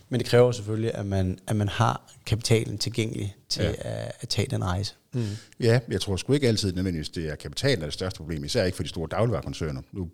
men 0.10 0.20
det 0.20 0.28
kræver 0.28 0.52
selvfølgelig, 0.52 0.96
at 0.96 1.06
man, 1.06 1.40
at 1.48 1.56
man 1.56 1.68
har 1.68 2.14
kapitalen 2.26 2.78
tilgængelig 2.78 3.36
til 3.50 3.64
ja. 3.64 3.72
at, 3.80 4.12
at 4.20 4.30
tage 4.30 4.48
den 4.50 4.64
rejse. 4.64 4.94
Mm. 5.14 5.26
Ja, 5.60 5.80
jeg 5.90 6.02
tror 6.02 6.16
sgu 6.16 6.34
ikke 6.34 6.48
altid 6.48 6.74
nødvendigvis, 6.74 7.10
det 7.10 7.30
er 7.30 7.36
kapitalen, 7.36 7.78
der 7.78 7.84
er 7.84 7.88
det 7.88 7.94
største 7.94 8.18
problem, 8.18 8.44
især 8.44 8.64
ikke 8.64 8.76
for 8.76 8.84
de 8.84 8.90
store 8.90 9.08
dagligvarekoncerner. 9.12 9.82
Nu 9.92 10.10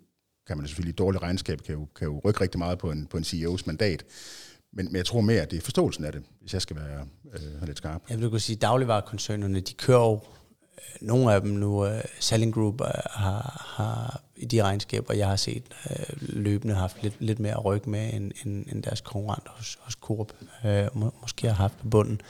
kan 0.46 0.56
man 0.56 0.66
selvfølgelig, 0.66 0.98
dårlig 0.98 1.22
regnskab 1.22 1.62
kan 1.62 1.74
jo, 1.74 1.86
kan 1.96 2.08
jo 2.08 2.20
rykke 2.24 2.40
rigtig 2.40 2.58
meget 2.58 2.78
på 2.78 2.90
en, 2.90 3.06
på 3.06 3.16
en 3.16 3.24
CEO's 3.24 3.62
mandat, 3.66 4.04
men, 4.72 4.86
men 4.86 4.96
jeg 4.96 5.06
tror 5.06 5.20
mere, 5.20 5.42
at 5.42 5.50
det 5.50 5.56
er 5.56 5.60
forståelsen 5.60 6.04
af 6.04 6.12
det, 6.12 6.22
hvis 6.40 6.52
jeg 6.52 6.62
skal 6.62 6.76
være 6.76 7.06
øh, 7.34 7.66
lidt 7.66 7.78
skarp. 7.78 8.02
Jeg 8.10 8.20
vil 8.20 8.30
kunne 8.30 8.40
sige, 8.40 8.56
at 8.56 8.62
dagligvarekoncernerne, 8.62 9.60
de 9.60 9.74
kører 9.74 10.00
jo, 10.00 10.14
øh, 10.14 11.06
nogle 11.06 11.34
af 11.34 11.40
dem 11.40 11.50
nu, 11.50 11.86
uh, 11.86 12.00
Selling 12.20 12.54
Group 12.54 12.80
uh, 12.80 12.86
har, 13.10 13.72
har 13.76 14.22
i 14.36 14.44
de 14.44 14.62
regnskaber, 14.62 15.14
jeg 15.14 15.28
har 15.28 15.36
set, 15.36 15.62
uh, 15.90 16.16
løbende 16.20 16.74
haft 16.74 17.02
lidt, 17.02 17.14
lidt 17.18 17.38
mere 17.38 17.52
at 17.52 17.64
rykke 17.64 17.90
med, 17.90 18.12
end, 18.12 18.32
end, 18.44 18.66
end 18.72 18.82
deres 18.82 19.00
konkurrenter 19.00 19.50
hos, 19.50 19.78
hos 19.80 19.94
Coop 19.94 20.32
uh, 20.64 20.70
må, 21.00 21.14
måske 21.20 21.46
har 21.46 21.54
haft 21.54 21.78
på 21.78 21.88
bunden. 21.88 22.20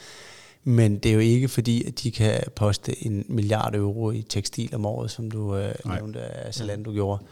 Men 0.63 0.97
det 0.97 1.09
er 1.09 1.13
jo 1.13 1.19
ikke 1.19 1.47
fordi, 1.47 1.83
at 1.87 2.03
de 2.03 2.11
kan 2.11 2.43
poste 2.55 3.05
en 3.05 3.25
milliard 3.29 3.75
euro 3.75 4.11
i 4.11 4.21
tekstil 4.21 4.75
om 4.75 4.85
året, 4.85 5.11
som 5.11 5.31
du 5.31 5.57
uh, 5.57 5.93
nævnte, 5.93 6.19
at 6.19 6.55
Zalando 6.55 6.91
gjorde. 6.91 7.23
Uh, 7.23 7.29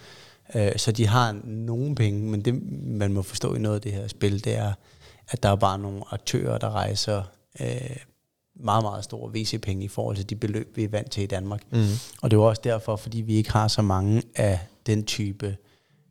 så 0.78 0.92
de 0.92 1.08
har 1.08 1.40
nogle 1.44 1.96
penge, 1.96 2.22
men 2.32 2.42
det 2.42 2.72
man 2.84 3.14
må 3.14 3.22
forstå 3.22 3.56
i 3.56 3.60
noget 3.60 3.76
af 3.76 3.82
det 3.82 3.92
her 3.92 4.08
spil, 4.08 4.44
det 4.44 4.56
er, 4.56 4.74
at 5.30 5.44
der 5.44 5.50
er 5.50 5.56
bare 5.56 5.80
nogle 5.80 6.04
aktører, 6.12 6.58
der 6.58 6.70
rejser 6.70 7.24
uh, 7.60 7.96
meget, 8.56 8.84
meget 8.84 9.04
store 9.04 9.32
VC-penge 9.34 9.86
i 9.86 9.88
forhold 9.88 10.16
til 10.16 10.30
de 10.30 10.36
beløb, 10.36 10.78
vi 10.78 10.84
er 10.84 10.90
vant 10.90 11.12
til 11.12 11.24
i 11.24 11.26
Danmark. 11.26 11.62
Mm. 11.72 11.84
Og 12.22 12.32
det 12.32 12.38
er 12.38 12.42
også 12.42 12.62
derfor, 12.64 12.96
fordi 12.96 13.22
vi 13.22 13.36
ikke 13.36 13.52
har 13.52 13.68
så 13.68 13.82
mange 13.82 14.24
af 14.36 14.60
den 14.86 15.06
type 15.06 15.58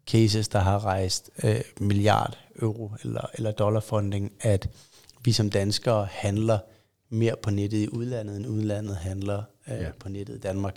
cases, 0.07 0.49
der 0.49 0.59
har 0.59 0.85
rejst 0.85 1.31
øh, 1.45 1.61
milliard 1.81 2.39
euro 2.63 2.93
eller, 3.03 3.27
eller 3.35 3.51
dollar 3.51 3.81
funding, 3.81 4.33
at 4.41 4.69
vi 5.25 5.33
som 5.33 5.51
danskere 5.51 6.09
handler 6.11 6.59
mere 7.13 7.35
på 7.43 7.51
nettet 7.51 7.79
i 7.79 7.89
udlandet, 7.89 8.37
end 8.37 8.47
udlandet 8.47 8.97
handler 8.97 9.43
øh, 9.69 9.75
Ja. 9.75 9.91
på 9.99 10.09
nettet 10.09 10.35
i 10.37 10.39
Danmark. 10.41 10.77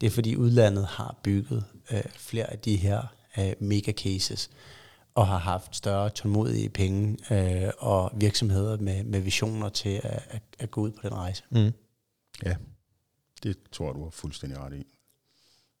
Det 0.00 0.06
er 0.06 0.10
fordi 0.10 0.36
udlandet 0.36 0.86
har 0.86 1.18
bygget 1.22 1.64
øh, 1.92 2.02
flere 2.16 2.50
af 2.52 2.58
de 2.58 2.76
her 2.76 3.02
øh, 3.38 3.52
mega 3.58 3.92
cases, 3.92 4.50
og 5.14 5.26
har 5.26 5.38
haft 5.38 5.76
større 5.76 6.10
tålmodige 6.10 6.68
penge 6.68 7.16
øh, 7.30 7.70
og 7.78 8.12
virksomheder 8.14 8.76
med, 8.78 9.04
med 9.04 9.20
visioner 9.20 9.68
til 9.68 10.00
at, 10.02 10.22
at, 10.30 10.42
at 10.58 10.70
gå 10.70 10.80
ud 10.80 10.90
på 10.90 11.00
den 11.02 11.14
rejse. 11.14 11.42
Mm. 11.50 11.70
Ja, 12.44 12.56
det 13.42 13.56
tror 13.72 13.86
jeg, 13.86 13.94
du 13.94 14.02
har 14.02 14.10
fuldstændig 14.10 14.58
ret 14.58 14.72
i. 14.74 14.86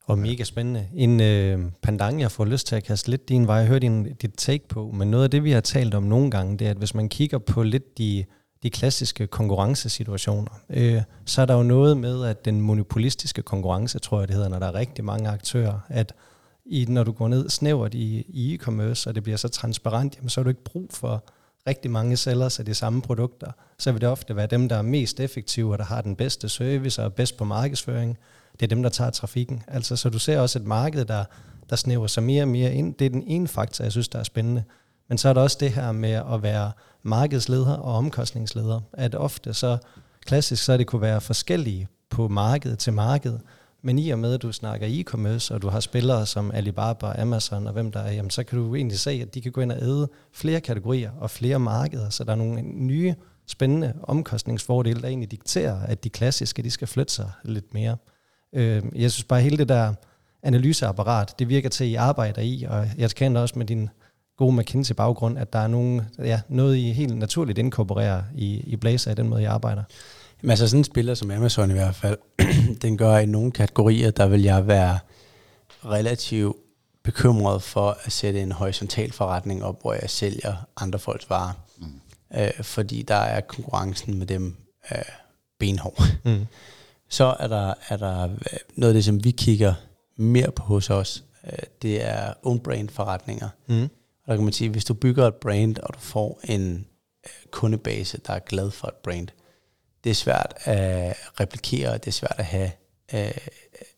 Og 0.06 0.18
mega 0.18 0.44
spændende. 0.44 0.88
En 0.94 1.20
øh, 1.20 1.70
pandang, 1.82 2.20
jeg 2.20 2.30
får 2.30 2.44
lyst 2.44 2.66
til 2.66 2.76
at 2.76 2.84
kaste 2.84 3.10
lidt 3.10 3.28
din 3.28 3.46
vej. 3.46 3.56
Jeg 3.56 3.66
hørte 3.66 3.80
din, 3.80 4.14
dit 4.14 4.30
take 4.36 4.68
på, 4.68 4.90
men 4.90 5.10
noget 5.10 5.24
af 5.24 5.30
det, 5.30 5.44
vi 5.44 5.50
har 5.50 5.60
talt 5.60 5.94
om 5.94 6.02
nogle 6.02 6.30
gange, 6.30 6.58
det 6.58 6.66
er, 6.66 6.70
at 6.70 6.76
hvis 6.76 6.94
man 6.94 7.08
kigger 7.08 7.38
på 7.38 7.62
lidt 7.62 7.98
de, 7.98 8.24
de 8.64 8.70
klassiske 8.70 9.26
konkurrencesituationer, 9.26 10.60
øh, 10.70 11.02
så 11.26 11.42
er 11.42 11.46
der 11.46 11.54
jo 11.54 11.62
noget 11.62 11.96
med, 11.96 12.24
at 12.24 12.44
den 12.44 12.60
monopolistiske 12.60 13.42
konkurrence, 13.42 13.98
tror 13.98 14.18
jeg 14.18 14.28
det 14.28 14.36
hedder, 14.36 14.48
når 14.48 14.58
der 14.58 14.66
er 14.66 14.74
rigtig 14.74 15.04
mange 15.04 15.28
aktører, 15.28 15.80
at 15.88 16.14
i, 16.66 16.86
når 16.88 17.04
du 17.04 17.12
går 17.12 17.28
ned 17.28 17.50
snævert 17.50 17.94
i, 17.94 18.24
i 18.28 18.54
e-commerce, 18.54 19.08
og 19.08 19.14
det 19.14 19.22
bliver 19.22 19.36
så 19.36 19.48
transparent, 19.48 20.16
jamen, 20.16 20.28
så 20.28 20.40
har 20.40 20.42
du 20.42 20.48
ikke 20.48 20.64
brug 20.64 20.90
for 20.90 21.24
rigtig 21.66 21.90
mange 21.90 22.16
sellers 22.16 22.58
af 22.58 22.64
de 22.64 22.74
samme 22.74 23.02
produkter. 23.02 23.52
Så 23.78 23.92
vil 23.92 24.00
det 24.00 24.08
ofte 24.08 24.36
være 24.36 24.46
dem, 24.46 24.68
der 24.68 24.76
er 24.76 24.82
mest 24.82 25.20
effektive, 25.20 25.72
og 25.72 25.78
der 25.78 25.84
har 25.84 26.00
den 26.00 26.16
bedste 26.16 26.48
service 26.48 27.02
og 27.02 27.06
er 27.06 27.10
bedst 27.10 27.36
på 27.36 27.44
markedsføring. 27.44 28.18
Det 28.52 28.62
er 28.62 28.68
dem, 28.68 28.82
der 28.82 28.90
tager 28.90 29.10
trafikken. 29.10 29.62
Altså, 29.68 29.96
så 29.96 30.10
du 30.10 30.18
ser 30.18 30.40
også 30.40 30.58
et 30.58 30.64
marked, 30.64 31.04
der, 31.04 31.24
der 31.70 31.76
snæver 31.76 32.06
sig 32.06 32.22
mere 32.22 32.42
og 32.42 32.48
mere 32.48 32.74
ind. 32.74 32.94
Det 32.94 33.04
er 33.04 33.10
den 33.10 33.22
ene 33.26 33.48
faktor, 33.48 33.84
jeg 33.84 33.92
synes, 33.92 34.08
der 34.08 34.18
er 34.18 34.24
spændende. 34.24 34.64
Men 35.08 35.18
så 35.18 35.28
er 35.28 35.32
der 35.32 35.40
også 35.40 35.56
det 35.60 35.70
her 35.70 35.92
med 35.92 36.22
at 36.32 36.42
være 36.42 36.72
markedsleder 37.04 37.76
og 37.76 37.94
omkostningsleder. 37.94 38.80
At 38.92 39.14
ofte 39.14 39.54
så, 39.54 39.78
klassisk, 40.26 40.64
så 40.64 40.76
det 40.76 40.86
kunne 40.86 41.02
være 41.02 41.20
forskellige 41.20 41.88
på 42.10 42.28
marked 42.28 42.76
til 42.76 42.92
marked. 42.92 43.38
Men 43.82 43.98
i 43.98 44.10
og 44.10 44.18
med, 44.18 44.34
at 44.34 44.42
du 44.42 44.52
snakker 44.52 44.86
e-commerce, 44.86 45.54
og 45.54 45.62
du 45.62 45.68
har 45.68 45.80
spillere 45.80 46.26
som 46.26 46.50
Alibaba, 46.50 47.20
Amazon 47.22 47.66
og 47.66 47.72
hvem 47.72 47.92
der 47.92 48.00
er, 48.00 48.12
jamen, 48.12 48.30
så 48.30 48.44
kan 48.44 48.58
du 48.58 48.74
egentlig 48.74 48.98
se, 48.98 49.10
at 49.10 49.34
de 49.34 49.40
kan 49.40 49.52
gå 49.52 49.60
ind 49.60 49.72
og 49.72 49.82
æde 49.82 50.08
flere 50.32 50.60
kategorier 50.60 51.10
og 51.20 51.30
flere 51.30 51.58
markeder. 51.58 52.10
Så 52.10 52.24
der 52.24 52.32
er 52.32 52.36
nogle 52.36 52.62
nye, 52.62 53.14
spændende 53.46 53.94
omkostningsfordele, 54.02 55.00
der 55.00 55.08
egentlig 55.08 55.30
dikterer, 55.30 55.80
at 55.80 56.04
de 56.04 56.10
klassiske, 56.10 56.62
de 56.62 56.70
skal 56.70 56.88
flytte 56.88 57.12
sig 57.12 57.30
lidt 57.42 57.74
mere. 57.74 57.96
Øhm, 58.52 58.92
jeg 58.94 59.10
synes 59.10 59.24
bare, 59.24 59.38
at 59.38 59.42
hele 59.42 59.56
det 59.56 59.68
der 59.68 59.94
analyseapparat, 60.42 61.34
det 61.38 61.48
virker 61.48 61.68
til, 61.68 61.84
at 61.84 61.90
I 61.90 61.94
arbejder 61.94 62.42
i, 62.42 62.64
og 62.68 62.88
jeg 62.98 63.10
kender 63.10 63.40
også 63.40 63.58
med 63.58 63.66
din 63.66 63.90
gode 64.36 64.56
McKinsey-baggrund, 64.56 65.38
at 65.38 65.52
der 65.52 65.58
er 65.58 65.66
nogle, 65.66 66.06
ja, 66.18 66.40
noget, 66.48 66.76
I 66.76 66.92
helt 66.92 67.16
naturligt 67.16 67.58
inkorporerer 67.58 68.22
i, 68.34 68.60
i 68.66 68.76
Blazer 68.76 69.10
i 69.10 69.14
den 69.14 69.28
måde, 69.28 69.42
I 69.42 69.44
arbejder. 69.44 69.82
Men 70.40 70.50
altså 70.50 70.68
sådan 70.68 70.80
en 70.80 70.84
spiller 70.84 71.14
som 71.14 71.30
Amazon 71.30 71.70
i 71.70 71.74
hvert 71.74 71.94
fald, 71.94 72.18
den 72.82 72.98
gør 72.98 73.18
i 73.18 73.26
nogle 73.26 73.52
kategorier, 73.52 74.10
der 74.10 74.26
vil 74.26 74.42
jeg 74.42 74.66
være 74.66 74.98
relativt 75.84 76.56
bekymret 77.04 77.62
for 77.62 77.98
at 78.04 78.12
sætte 78.12 78.42
en 78.42 78.52
horisontal 78.52 79.12
forretning 79.12 79.64
op, 79.64 79.80
hvor 79.80 79.92
jeg 79.92 80.10
sælger 80.10 80.54
andre 80.76 80.98
folks 80.98 81.30
varer. 81.30 81.52
Mm. 81.78 82.00
Øh, 82.36 82.50
fordi 82.62 83.02
der 83.02 83.14
er 83.14 83.40
konkurrencen 83.40 84.18
med 84.18 84.26
dem 84.26 84.56
øh, 84.92 84.98
benhård. 85.58 86.02
Mm. 86.24 86.46
Så 87.08 87.36
er 87.40 87.46
der, 87.46 87.74
er 87.88 87.96
der 87.96 88.24
øh, 88.24 88.58
noget 88.76 88.92
af 88.92 88.94
det, 88.94 89.04
som 89.04 89.24
vi 89.24 89.30
kigger 89.30 89.74
mere 90.16 90.50
på 90.50 90.62
hos 90.62 90.90
os, 90.90 91.24
øh, 91.46 91.58
det 91.82 92.04
er 92.04 92.32
own 92.42 92.60
brand 92.60 92.88
forretninger. 92.88 93.48
Mm. 93.66 93.88
Og 94.24 94.30
der 94.30 94.36
kan 94.36 94.44
man 94.44 94.52
sige, 94.52 94.70
hvis 94.70 94.84
du 94.84 94.94
bygger 94.94 95.26
et 95.26 95.34
brand, 95.34 95.78
og 95.78 95.94
du 95.94 95.98
får 96.00 96.40
en 96.44 96.86
øh, 97.26 97.30
kundebase, 97.50 98.20
der 98.26 98.32
er 98.32 98.38
glad 98.38 98.70
for 98.70 98.86
et 98.88 98.94
brand, 98.94 99.28
det 100.04 100.10
er 100.10 100.14
svært 100.14 100.54
at 100.64 101.16
replikere, 101.40 101.88
og 101.90 102.04
det 102.04 102.08
er 102.08 102.12
svært 102.12 102.34
at 102.38 102.44
have 102.44 102.70
øh, 103.14 103.30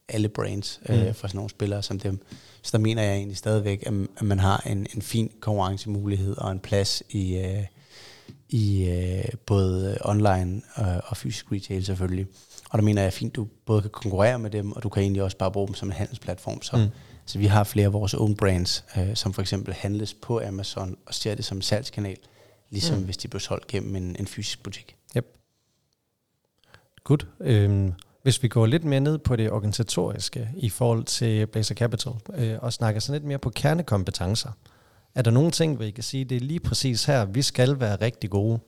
alle 0.09 0.29
brands 0.29 0.81
øh, 0.89 1.07
Mm. 1.07 1.15
for 1.15 1.27
sådan 1.29 1.37
nogle 1.39 1.51
spillere 1.51 1.83
som 1.83 1.99
dem. 2.01 2.27
Så 2.63 2.71
der 2.73 2.79
mener 2.79 3.03
jeg 3.03 3.15
egentlig 3.15 3.37
stadigvæk, 3.37 3.83
at, 3.87 3.93
at 4.17 4.23
man 4.23 4.39
har 4.39 4.63
en, 4.67 4.87
en 4.95 5.03
fin 5.03 5.33
konkurrencemulighed 5.41 6.37
og 6.37 6.53
en 6.53 6.61
plads 6.61 7.03
i, 7.11 7.37
øh, 7.37 7.63
i 8.49 8.89
øh, 8.89 9.25
både 9.47 9.99
online 10.05 10.63
øh, 10.79 10.87
og 11.07 11.17
fysisk 11.17 11.53
retail 11.53 11.85
selvfølgelig. 11.85 12.27
Og 12.71 12.79
der 12.79 12.85
mener 12.85 13.03
jeg 13.03 13.13
fint, 13.13 13.37
du 13.37 13.49
både 13.67 13.83
kan 13.83 13.91
konkurrere 13.91 14.39
med 14.39 14.51
dem, 14.51 14.73
og 14.73 14.83
du 14.83 14.89
kan 14.89 15.03
egentlig 15.03 15.23
også 15.23 15.37
bare 15.37 15.53
bruge 15.53 15.67
dem 15.67 15.75
som 15.75 15.89
en 15.89 15.93
handelsplatform. 15.93 16.63
Så, 16.63 16.77
Mm. 16.77 16.87
Så 17.27 17.39
vi 17.39 17.47
har 17.47 17.65
flere 17.65 17.87
af 17.87 17.93
vores 17.93 18.15
own 18.15 18.37
brands, 18.37 18.85
øh, 18.97 19.17
som 19.17 19.33
for 19.33 19.43
eksempel 19.43 19.75
handles 19.75 20.15
på 20.15 20.41
Amazon 20.41 20.97
og 21.07 21.15
ser 21.15 21.35
det 21.35 21.45
som 21.45 21.59
en 21.59 21.63
salgskanal, 21.63 22.19
ligesom 22.71 22.99
mm. 22.99 23.05
hvis 23.05 23.17
de 23.17 23.29
blev 23.29 23.41
solgt 23.41 23.67
gennem 23.67 23.97
en, 23.97 24.17
en 24.19 24.27
fysisk 24.27 24.63
butik. 24.63 24.97
Yep. 25.17 25.27
Godt. 27.05 27.27
Øhm, 27.41 27.93
hvis 28.23 28.43
vi 28.43 28.49
går 28.49 28.67
lidt 28.67 28.85
mere 28.85 29.01
ned 29.01 29.19
på 29.19 29.37
det 29.37 29.51
organisatoriske 29.51 30.51
i 30.57 30.71
forhold 30.71 31.05
til 31.05 31.47
Blazer 31.47 31.75
Capital, 31.75 32.13
øh, 32.35 32.59
og 32.61 32.73
snakker 32.73 33.01
sådan 33.01 33.21
lidt 33.21 33.29
mere 33.29 33.39
på 33.39 33.51
kernekompetencer, 33.51 34.51
er 35.15 35.23
der 35.23 35.31
nogle 35.31 35.51
ting, 35.51 35.77
hvor 35.77 35.85
I 35.85 35.91
kan 35.91 36.05
sige, 36.05 36.25
det 36.25 36.37
er 36.37 36.41
lige 36.41 36.61
præcis 36.61 37.05
her, 37.05 37.25
vi 37.25 37.43
skal 37.43 37.81
være 37.81 37.97
rigtig 37.97 38.31
gode? 38.31 38.59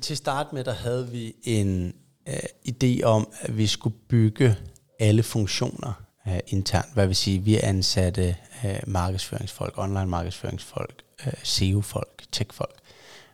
Til 0.00 0.16
start 0.16 0.52
med, 0.52 0.64
der 0.64 0.72
havde 0.72 1.08
vi 1.08 1.34
en 1.42 1.94
øh, 2.28 2.34
idé 2.68 3.02
om, 3.02 3.28
at 3.40 3.56
vi 3.56 3.66
skulle 3.66 3.96
bygge 4.08 4.56
alle 4.98 5.22
funktioner 5.22 5.92
øh, 6.28 6.38
internt. 6.46 6.94
Hvad 6.94 7.06
vil 7.06 7.16
sige, 7.16 7.38
vi 7.38 7.60
ansatte 7.60 8.36
øh, 8.64 8.80
markedsføringsfolk, 8.86 9.74
online 9.78 10.06
markedsføringsfolk, 10.06 11.02
øh, 11.26 11.32
SEO-folk, 11.42 12.24
tech-folk, 12.32 12.78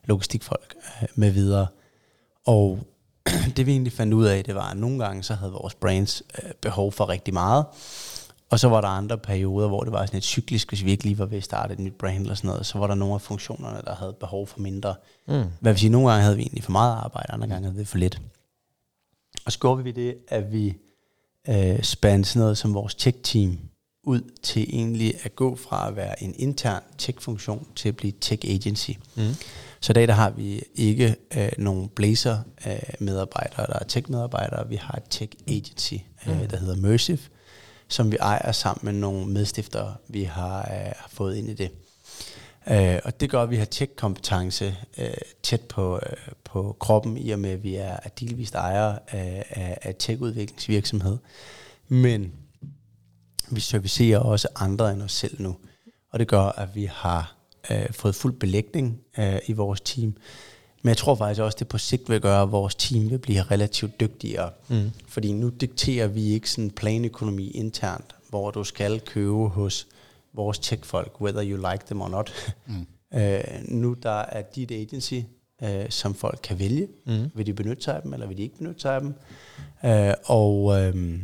logistikfolk 0.05 0.75
øh, 1.03 1.09
med 1.15 1.31
videre. 1.31 1.67
Og 2.47 2.79
det 3.57 3.67
vi 3.67 3.73
egentlig 3.73 3.93
fandt 3.93 4.15
ud 4.15 4.25
af, 4.25 4.45
det 4.45 4.55
var, 4.55 4.71
at 4.71 4.77
nogle 4.77 5.05
gange 5.05 5.23
så 5.23 5.35
havde 5.35 5.53
vores 5.53 5.75
brands 5.75 6.23
øh, 6.43 6.51
behov 6.61 6.93
for 6.93 7.09
rigtig 7.09 7.35
meget, 7.35 7.65
Og 8.51 8.61
så 8.61 8.69
var 8.69 8.81
der 8.81 8.89
andre 8.89 9.19
perioder, 9.19 9.69
hvor 9.69 9.81
det 9.81 9.93
var 9.93 10.07
sådan 10.07 10.19
et 10.19 10.25
cyklisk, 10.25 10.69
hvis 10.69 10.85
vi 10.85 10.91
ikke 10.91 11.05
lige 11.05 11.19
var 11.19 11.27
ved 11.27 11.39
at 11.39 11.45
starte 11.45 11.73
et 11.73 11.79
nyt 11.79 11.95
brand 11.99 12.23
eller 12.23 12.35
sådan 12.35 12.49
noget, 12.49 12.67
så 12.67 12.79
var 12.79 12.87
der 12.87 12.95
nogle 12.95 13.15
af 13.15 13.21
funktionerne, 13.21 13.83
der 13.87 13.95
havde 13.95 14.17
behov 14.21 14.47
for 14.47 14.61
mindre. 14.61 14.95
Mm. 15.29 15.45
Hvad 15.61 15.73
vil 15.73 15.81
sige, 15.81 15.91
nogle 15.91 16.11
gange 16.11 16.23
havde 16.23 16.37
vi 16.37 16.43
egentlig 16.43 16.65
for 16.65 16.73
meget 16.73 16.97
arbejde, 16.97 17.33
andre 17.33 17.49
gange 17.49 17.65
havde 17.65 17.79
vi 17.79 17.85
for 17.85 17.99
lidt. 17.99 18.21
Og 19.45 19.53
så 19.53 19.59
gjorde 19.59 19.85
vi 19.85 19.93
det, 19.93 20.17
at 20.29 20.53
vi 20.53 20.77
øh, 21.49 21.83
spændte 21.83 22.29
sådan 22.29 22.41
noget 22.41 22.59
som 22.59 22.75
vores 22.75 22.95
tech-team 22.95 23.59
ud 24.05 24.21
til 24.43 24.63
egentlig 24.63 25.15
at 25.23 25.37
gå 25.37 25.57
fra 25.57 25.89
at 25.89 25.97
være 25.97 26.23
en 26.23 26.35
intern 26.39 26.83
tech-funktion 26.99 27.67
til 27.77 27.89
at 27.89 27.97
blive 27.97 28.13
tech-agency. 28.25 28.93
Mm. 29.17 29.35
Så 29.81 29.93
i 29.93 29.95
dag 29.95 30.09
der 30.09 30.15
har 30.15 30.31
vi 30.31 30.63
ikke 30.75 31.17
øh, 31.37 31.49
nogen 31.59 31.89
Blazer-medarbejdere, 31.89 33.67
der 33.67 33.79
er 33.79 33.85
tech-medarbejdere. 33.85 34.69
Vi 34.69 34.77
har 34.77 34.95
et 34.95 35.03
tech-agency, 35.15 35.95
øh, 36.27 36.41
mm. 36.41 36.49
der 36.49 36.57
hedder 36.57 36.77
Mersive, 36.77 37.19
som 37.89 38.13
vi 38.13 38.17
ejer 38.17 38.53
sammen 38.53 38.81
med 38.85 39.01
nogle 39.01 39.27
medstiftere, 39.27 39.95
vi 40.09 40.23
har, 40.23 40.59
øh, 40.61 40.93
har 40.97 41.09
fået 41.09 41.37
ind 41.37 41.49
i 41.49 41.55
det. 41.55 41.71
Øh, 42.69 42.99
og 43.05 43.21
det 43.21 43.31
gør, 43.31 43.43
at 43.43 43.51
vi 43.51 43.57
har 43.57 43.65
tech-kompetence 43.65 44.77
øh, 44.99 45.11
tæt 45.43 45.61
på, 45.61 45.97
øh, 45.97 46.17
på 46.45 46.77
kroppen, 46.81 47.17
i 47.17 47.31
og 47.31 47.39
med, 47.39 47.51
at 47.51 47.63
vi 47.63 47.75
er, 47.75 47.97
er 48.03 48.09
delvist 48.21 48.55
ejere 48.55 48.99
af, 49.09 49.45
af, 49.51 49.79
af 49.83 49.95
tech-udviklingsvirksomhed. 49.95 51.19
Men 51.89 52.33
vi 53.51 53.61
servicerer 53.61 54.19
også 54.19 54.49
andre 54.57 54.93
end 54.93 55.03
os 55.03 55.13
selv 55.13 55.43
nu. 55.43 55.57
Og 56.11 56.19
det 56.19 56.29
gør, 56.29 56.43
at 56.43 56.75
vi 56.75 56.85
har 56.93 57.37
øh, 57.71 57.93
fået 57.93 58.15
fuld 58.15 58.33
belægning 58.33 59.01
øh, 59.19 59.39
i 59.47 59.53
vores 59.53 59.81
team. 59.81 60.17
Men 60.83 60.89
jeg 60.89 60.97
tror 60.97 61.15
faktisk 61.15 61.41
også, 61.41 61.57
at 61.57 61.59
det 61.59 61.69
på 61.69 61.79
sigt 61.79 62.09
vil 62.09 62.21
gøre, 62.21 62.43
at 62.43 62.53
vores 62.53 62.75
team 62.75 63.11
vil 63.11 63.19
blive 63.19 63.43
relativt 63.43 64.01
dygtigere. 64.01 64.51
Mm. 64.69 64.91
Fordi 65.09 65.33
nu 65.33 65.49
dikterer 65.49 66.07
vi 66.07 66.29
ikke 66.29 66.51
sådan 66.51 66.71
planøkonomi 66.71 67.51
internt, 67.51 68.15
hvor 68.29 68.51
du 68.51 68.65
skal 68.65 69.01
købe 69.01 69.49
hos 69.49 69.87
vores 70.33 70.59
tech-folk, 70.59 71.21
whether 71.21 71.51
you 71.51 71.71
like 71.71 71.85
them 71.87 72.01
or 72.01 72.09
not. 72.09 72.33
Mm. 72.67 72.87
øh, 73.19 73.45
nu 73.69 73.97
der 74.03 74.19
er 74.19 74.43
dit 74.43 74.71
agency, 74.71 75.21
øh, 75.63 75.91
som 75.91 76.15
folk 76.15 76.41
kan 76.43 76.59
vælge. 76.59 76.89
Mm. 77.07 77.31
Vil 77.35 77.47
de 77.47 77.55
benytte 77.55 77.83
sig 77.83 77.97
af 77.97 78.03
dem, 78.03 78.13
eller 78.13 78.27
vil 78.27 78.37
de 78.37 78.43
ikke 78.43 78.57
benytte 78.57 78.81
sig 78.81 78.95
af 78.95 79.01
dem? 79.01 79.15
Øh, 79.85 80.15
og 80.25 80.81
øh, 80.81 81.21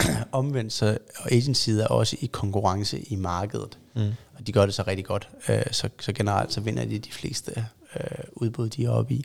omvendt 0.32 0.72
så 0.72 0.98
agencyet 1.24 1.82
er 1.82 1.88
også 1.88 2.16
i 2.20 2.26
konkurrence 2.26 3.00
i 3.00 3.16
markedet. 3.16 3.78
Mm. 3.94 4.12
Og 4.38 4.46
de 4.46 4.52
gør 4.52 4.64
det 4.64 4.74
så 4.74 4.82
rigtig 4.86 5.04
godt. 5.04 5.28
Øh, 5.48 5.62
så, 5.70 5.88
så 6.00 6.12
generelt 6.12 6.52
så 6.52 6.60
vinder 6.60 6.84
de 6.84 6.98
de 6.98 7.12
fleste 7.12 7.66
øh, 7.96 8.24
udbud, 8.32 8.68
de 8.68 8.84
er 8.84 8.90
oppe 8.90 9.14
i. 9.14 9.24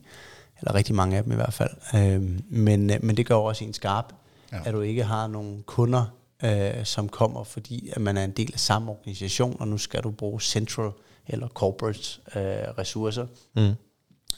Eller 0.60 0.76
rigtig 0.76 0.96
mange 0.96 1.17
af 1.17 1.24
dem 1.24 1.32
i 1.32 1.36
hvert 1.36 1.54
fald. 1.54 1.72
Øh, 1.96 2.39
men, 2.50 2.89
øh, 2.89 3.04
men 3.04 3.17
det 3.17 3.26
gør 3.26 3.36
også 3.36 3.63
en 3.63 3.74
skarp, 3.74 4.13
ja. 4.52 4.60
at 4.65 4.74
du 4.74 4.82
ikke 4.82 5.04
har 5.04 5.28
nogen 5.28 5.63
kunder, 5.65 6.06
øh, 6.43 6.86
som 6.86 7.10
kommer, 7.10 7.43
fordi 7.43 7.89
at 7.89 8.01
man 8.01 8.17
er 8.17 8.23
en 8.23 8.32
del 8.32 8.53
af 8.53 8.60
samme 8.60 8.91
organisation, 8.91 9.58
og 9.60 9.67
nu 9.67 9.77
skal 9.77 10.03
du 10.03 10.12
bruge 10.12 10.41
central 10.41 10.91
eller 11.27 11.47
corporate 11.47 12.19
øh, 12.36 12.41
ressourcer. 12.77 13.27
Mm. 13.56 13.73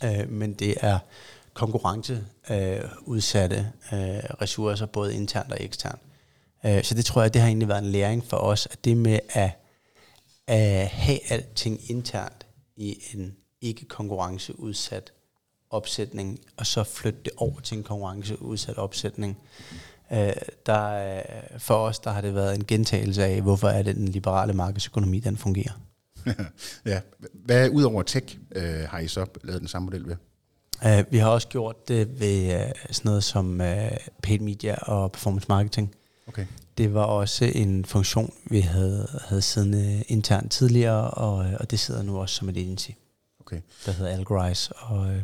Øh, 0.03 0.29
men 0.29 0.53
det 0.53 0.75
er 0.81 0.99
konkurrenceudsatte 1.53 3.71
øh, 3.93 3.99
øh, 3.99 4.23
ressourcer, 4.41 4.85
både 4.85 5.15
internt 5.15 5.51
og 5.51 5.57
eksternt. 5.59 6.01
Øh, 6.65 6.83
så 6.83 6.95
det 6.95 7.05
tror 7.05 7.21
jeg, 7.21 7.33
det 7.33 7.41
har 7.41 7.47
egentlig 7.47 7.67
været 7.67 7.83
en 7.83 7.91
læring 7.91 8.25
for 8.25 8.37
os, 8.37 8.67
at 8.71 8.85
det 8.85 8.97
med 8.97 9.19
at, 9.29 9.51
at 10.47 10.87
have 10.87 11.31
alting 11.31 11.91
internt 11.91 12.45
i 12.75 13.01
en 13.13 13.35
ikke 13.61 13.85
konkurrenceudsat 13.85 15.11
opsætning, 15.69 16.39
og 16.57 16.65
så 16.65 16.83
flytte 16.83 17.19
det 17.25 17.31
over 17.37 17.59
til 17.59 17.77
en 17.77 17.83
konkurrenceudsat 17.83 18.77
opsætning. 18.77 19.37
Øh, 20.11 20.33
der, 20.65 21.21
for 21.57 21.75
os 21.75 21.99
der 21.99 22.11
har 22.11 22.21
det 22.21 22.35
været 22.35 22.55
en 22.55 22.65
gentagelse 22.65 23.25
af, 23.25 23.41
hvorfor 23.41 23.67
er 23.67 23.83
det 23.83 23.95
den 23.95 24.07
liberale 24.07 24.53
markedsøkonomi, 24.53 25.19
den 25.19 25.37
fungerer. 25.37 25.79
ja. 26.85 27.01
Hvad 27.33 27.69
udover 27.69 28.03
tech 28.03 28.37
øh, 28.55 28.79
har 28.89 28.99
I 28.99 29.07
så 29.07 29.25
lavet 29.43 29.61
den 29.61 29.67
samme 29.67 29.85
model 29.85 30.07
ved? 30.07 30.15
Uh, 30.85 31.11
vi 31.11 31.17
har 31.17 31.29
også 31.29 31.47
gjort 31.47 31.87
det 31.87 32.19
ved 32.19 32.55
uh, 32.55 32.71
sådan 32.91 33.09
noget 33.09 33.23
som 33.23 33.59
uh, 33.59 33.97
paid 34.23 34.39
media 34.39 34.75
og 34.75 35.11
performance 35.11 35.45
marketing. 35.49 35.95
Okay. 36.27 36.45
Det 36.77 36.93
var 36.93 37.03
også 37.03 37.45
en 37.45 37.85
funktion, 37.85 38.33
vi 38.45 38.59
havde, 38.59 39.19
havde 39.27 39.41
siddende 39.41 40.03
internt 40.07 40.51
tidligere, 40.51 41.11
og, 41.11 41.35
og 41.59 41.71
det 41.71 41.79
sidder 41.79 42.03
nu 42.03 42.19
også 42.19 42.35
som 42.35 42.49
et 42.49 42.57
agency, 42.57 42.89
okay. 43.39 43.61
der 43.85 43.91
hedder 43.91 44.11
Algorize, 44.11 44.73
og 44.73 45.15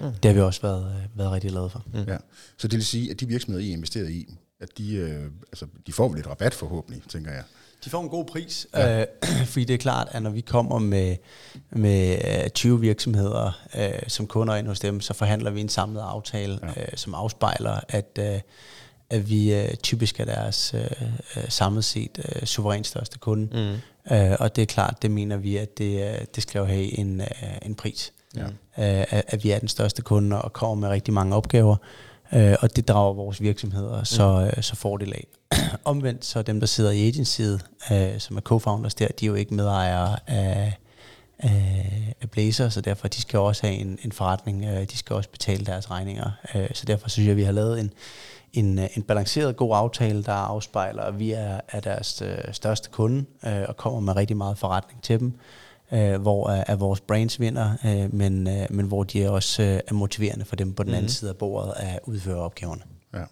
mm. 0.00 0.12
det 0.22 0.24
har 0.24 0.32
vi 0.32 0.40
også 0.40 0.62
været, 0.62 1.08
været 1.14 1.32
rigtig 1.32 1.50
glade 1.50 1.70
for. 1.70 1.84
Mm. 1.94 2.04
Ja. 2.08 2.16
Så 2.56 2.68
det 2.68 2.76
vil 2.76 2.86
sige, 2.86 3.10
at 3.10 3.20
de 3.20 3.26
virksomheder, 3.26 3.66
I 3.66 3.70
investeret 3.70 4.10
i, 4.10 4.34
at 4.60 4.78
de, 4.78 4.94
øh, 4.94 5.24
altså, 5.52 5.66
de 5.86 5.92
får 5.92 6.14
lidt 6.14 6.26
rabat 6.26 6.54
forhåbentlig, 6.54 7.02
tænker 7.08 7.32
jeg. 7.32 7.42
De 7.84 7.90
får 7.90 8.02
en 8.02 8.08
god 8.08 8.24
pris, 8.24 8.66
ja. 8.74 9.00
øh, 9.00 9.06
fordi 9.46 9.64
det 9.64 9.74
er 9.74 9.78
klart, 9.78 10.08
at 10.10 10.22
når 10.22 10.30
vi 10.30 10.40
kommer 10.40 10.78
med, 10.78 11.16
med 11.70 12.50
20 12.50 12.74
øh, 12.74 12.82
virksomheder 12.82 13.60
øh, 13.78 14.08
som 14.08 14.26
kunder 14.26 14.56
ind 14.56 14.66
hos 14.66 14.80
dem, 14.80 15.00
så 15.00 15.14
forhandler 15.14 15.50
vi 15.50 15.60
en 15.60 15.68
samlet 15.68 16.00
aftale, 16.00 16.58
ja. 16.62 16.82
øh, 16.82 16.88
som 16.96 17.14
afspejler, 17.14 17.80
at, 17.88 18.18
øh, 18.18 18.40
at 19.10 19.30
vi 19.30 19.54
øh, 19.54 19.74
typisk 19.74 20.20
er 20.20 20.24
deres 20.24 20.74
øh, 20.74 21.02
øh 21.36 21.48
samlet 21.48 21.84
set 21.84 22.18
øh, 22.34 22.46
suverænt 22.46 22.86
største 22.86 23.18
kunde. 23.18 23.48
Mm. 23.52 24.14
Øh, 24.16 24.36
og 24.40 24.56
det 24.56 24.62
er 24.62 24.66
klart, 24.66 25.02
det 25.02 25.10
mener 25.10 25.36
vi, 25.36 25.56
at 25.56 25.78
det, 25.78 26.10
øh, 26.10 26.24
det 26.34 26.42
skal 26.42 26.58
jo 26.58 26.64
have 26.64 26.98
en, 26.98 27.20
øh, 27.20 27.26
en 27.62 27.74
pris. 27.74 28.12
Ja. 28.36 28.44
Øh, 28.44 29.06
at, 29.10 29.24
at 29.28 29.44
vi 29.44 29.50
er 29.50 29.58
den 29.58 29.68
største 29.68 30.02
kunde 30.02 30.42
og 30.42 30.52
kommer 30.52 30.74
med 30.74 30.88
rigtig 30.88 31.14
mange 31.14 31.36
opgaver. 31.36 31.76
Øh, 32.32 32.56
og 32.60 32.76
det 32.76 32.88
drager 32.88 33.12
vores 33.12 33.40
virksomheder 33.40 34.04
så, 34.04 34.50
mm. 34.56 34.62
så 34.62 34.76
fordel 34.76 35.12
af. 35.12 35.26
Omvendt 35.84 36.24
så 36.24 36.42
dem, 36.42 36.60
der 36.60 36.66
sidder 36.66 36.90
i 36.90 37.08
agencyet, 37.08 37.64
øh, 37.92 38.18
som 38.18 38.36
er 38.36 38.40
co-founders 38.40 38.94
der, 38.94 39.08
de 39.20 39.24
er 39.24 39.28
jo 39.28 39.34
ikke 39.34 39.54
medejere 39.54 40.16
af, 40.26 40.78
af, 41.38 42.14
af 42.20 42.30
Blazer, 42.30 42.68
så 42.68 42.80
derfor 42.80 43.08
de 43.08 43.20
skal 43.20 43.38
også 43.38 43.66
have 43.66 43.78
en, 43.78 43.98
en 44.04 44.12
forretning, 44.12 44.64
øh, 44.64 44.82
de 44.90 44.96
skal 44.96 45.16
også 45.16 45.28
betale 45.28 45.66
deres 45.66 45.90
regninger. 45.90 46.30
Øh, 46.54 46.68
så 46.74 46.86
derfor 46.86 47.08
synes 47.08 47.26
jeg, 47.26 47.30
at 47.30 47.36
vi 47.36 47.42
har 47.42 47.52
lavet 47.52 47.80
en, 47.80 47.92
en, 48.52 48.78
en 48.78 49.02
balanceret 49.02 49.56
god 49.56 49.76
aftale, 49.76 50.22
der 50.22 50.32
afspejler, 50.32 51.02
at 51.02 51.18
vi 51.18 51.30
er, 51.30 51.60
er 51.68 51.80
deres 51.80 52.22
øh, 52.22 52.38
største 52.52 52.90
kunde 52.90 53.24
øh, 53.46 53.62
og 53.68 53.76
kommer 53.76 54.00
med 54.00 54.16
rigtig 54.16 54.36
meget 54.36 54.58
forretning 54.58 55.02
til 55.02 55.20
dem 55.20 55.38
øh, 55.92 56.20
hvor 56.20 56.50
er, 56.50 56.64
er 56.66 56.76
vores 56.76 57.00
brands 57.00 57.40
vinder, 57.40 57.70
øh, 57.84 58.14
men, 58.14 58.48
øh, 58.48 58.66
men 58.70 58.86
hvor 58.86 59.04
de 59.04 59.30
også 59.30 59.62
øh, 59.62 59.80
er 59.88 59.94
motiverende 59.94 60.44
for 60.44 60.56
dem 60.56 60.72
på 60.74 60.82
den 60.82 60.90
anden 60.90 61.04
mm. 61.04 61.08
side 61.08 61.30
af 61.30 61.36
bordet 61.36 61.72
at 61.76 62.00
udføre 62.04 62.36
opgaverne. 62.36 62.82
Ja. 63.14 63.24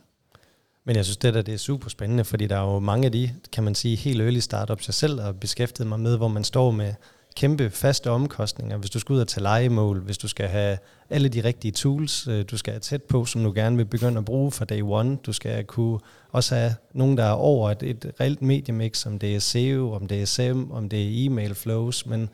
Men 0.85 0.97
jeg 0.97 1.05
synes, 1.05 1.17
det 1.17 1.35
der 1.35 1.43
det 1.43 1.55
er 1.55 1.59
super 1.59 1.89
spændende, 1.89 2.25
fordi 2.25 2.47
der 2.47 2.57
er 2.57 2.73
jo 2.73 2.79
mange 2.79 3.07
af 3.07 3.13
de, 3.13 3.31
kan 3.53 3.65
man 3.65 3.75
sige, 3.75 3.97
helt 3.97 4.21
early 4.21 4.39
startups, 4.39 4.89
jeg 4.89 4.95
selv 4.95 5.21
har 5.21 5.33
beskæftiget 5.33 5.89
mig 5.89 6.01
med, 6.01 6.17
hvor 6.17 6.29
man 6.29 6.45
står 6.45 6.71
med 6.71 6.95
kæmpe 7.39 7.71
faste 7.71 8.11
omkostninger, 8.11 8.77
hvis 8.77 8.91
du 8.91 8.99
skal 8.99 9.13
ud 9.13 9.21
og 9.21 9.29
tage 9.29 9.43
legemål, 9.43 10.01
hvis 10.01 10.19
du 10.19 10.29
skal 10.29 10.49
have 10.49 10.79
alle 11.11 11.29
de 11.29 11.45
rigtige 11.45 11.73
tools, 11.73 12.29
øh, 12.29 12.45
du 12.51 12.57
skal 12.57 12.73
have 12.73 12.81
tæt 12.81 13.03
på, 13.03 13.25
som 13.25 13.45
du 13.45 13.53
gerne 13.55 13.77
vil 13.77 13.85
begynde 13.85 14.19
at 14.19 14.25
bruge 14.25 14.51
fra 14.53 14.65
day 14.65 14.83
one. 14.83 15.17
Du 15.17 15.33
skal 15.33 15.65
kunne 15.65 15.99
også 16.33 16.55
have 16.55 16.75
nogen, 16.93 17.17
der 17.17 17.25
er 17.25 17.33
over 17.33 17.71
et, 17.71 17.83
et 17.83 18.13
reelt 18.21 18.43
mediemix, 18.43 19.07
om 19.07 19.19
det 19.19 19.37
er 19.37 19.41
SEO, 19.41 19.93
om 19.93 20.07
det 20.07 20.23
er 20.23 20.27
SEM, 20.27 20.71
om 20.71 20.89
det 20.89 21.03
er 21.03 21.27
e-mail 21.27 21.55
flows, 21.55 22.07
men 22.07 22.29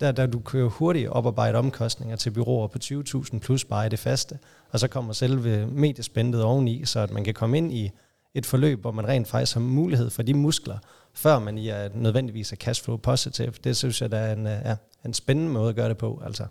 der, 0.00 0.12
der 0.12 0.26
du 0.26 0.40
kører 0.40 0.68
hurtigt 0.68 1.08
oparbejde 1.08 1.58
omkostninger 1.58 2.16
til 2.16 2.30
byråer 2.30 2.66
på 2.66 2.78
20.000 2.84 3.38
plus 3.38 3.64
bare 3.64 3.86
i 3.86 3.88
det 3.88 3.98
faste, 3.98 4.38
og 4.70 4.80
så 4.80 4.88
kommer 4.88 5.12
selve 5.12 5.66
mediespændet 5.66 6.42
oveni, 6.42 6.84
så 6.84 7.00
at 7.00 7.10
man 7.10 7.24
kan 7.24 7.34
komme 7.34 7.56
ind 7.56 7.72
i 7.72 7.90
et 8.34 8.46
forløb, 8.46 8.80
hvor 8.80 8.92
man 8.92 9.08
rent 9.08 9.28
faktisk 9.28 9.54
har 9.54 9.60
mulighed 9.60 10.10
for 10.10 10.22
de 10.22 10.34
muskler, 10.34 10.78
før 11.14 11.38
man 11.38 11.58
i 11.58 11.68
er 11.68 11.88
nødvendigvis 11.94 12.52
er 12.52 12.56
cashflow 12.56 12.96
positive. 12.96 13.52
Det 13.64 13.76
synes 13.76 14.02
jeg, 14.02 14.10
der 14.10 14.18
er 14.18 14.32
en, 14.32 14.46
er 14.46 14.76
en 15.04 15.14
spændende 15.14 15.52
måde 15.52 15.68
at 15.68 15.76
gøre 15.76 15.88
det 15.88 15.98
på. 15.98 16.22
Altså. 16.26 16.46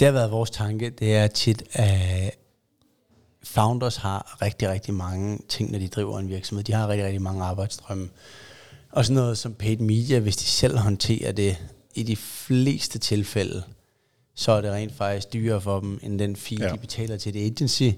Det 0.00 0.06
har 0.06 0.12
været 0.12 0.30
vores 0.30 0.50
tanke, 0.50 0.90
det 0.90 1.16
er 1.16 1.26
tit, 1.26 1.62
at 1.72 2.34
founders 3.44 3.96
har 3.96 4.38
rigtig, 4.42 4.68
rigtig 4.68 4.94
mange 4.94 5.38
ting, 5.48 5.70
når 5.72 5.78
de 5.78 5.88
driver 5.88 6.18
en 6.18 6.28
virksomhed. 6.28 6.64
De 6.64 6.72
har 6.72 6.88
rigtig, 6.88 7.04
rigtig 7.04 7.22
mange 7.22 7.44
arbejdsstrømme. 7.44 8.08
Og 8.92 9.04
sådan 9.04 9.14
noget 9.14 9.38
som 9.38 9.54
paid 9.54 9.76
media, 9.76 10.18
hvis 10.18 10.36
de 10.36 10.44
selv 10.44 10.78
håndterer 10.78 11.32
det, 11.32 11.56
i 11.94 12.02
de 12.02 12.16
fleste 12.16 12.98
tilfælde, 12.98 13.62
så 14.34 14.52
er 14.52 14.60
det 14.60 14.72
rent 14.72 14.94
faktisk 14.94 15.32
dyrere 15.32 15.60
for 15.60 15.80
dem, 15.80 16.00
end 16.02 16.18
den 16.18 16.36
fee, 16.36 16.58
ja. 16.60 16.72
de 16.72 16.78
betaler 16.78 17.16
til 17.16 17.36
et 17.36 17.46
agency, 17.46 17.90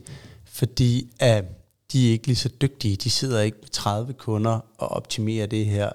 fordi 0.44 1.10
at 1.18 1.44
de 1.92 2.08
er 2.08 2.12
ikke 2.12 2.26
lige 2.26 2.36
så 2.36 2.48
dygtige. 2.48 2.96
De 2.96 3.10
sidder 3.10 3.40
ikke 3.40 3.58
med 3.60 3.68
30 3.68 4.12
kunder 4.12 4.60
og 4.78 4.88
optimerer 4.88 5.46
det 5.46 5.66
her 5.66 5.90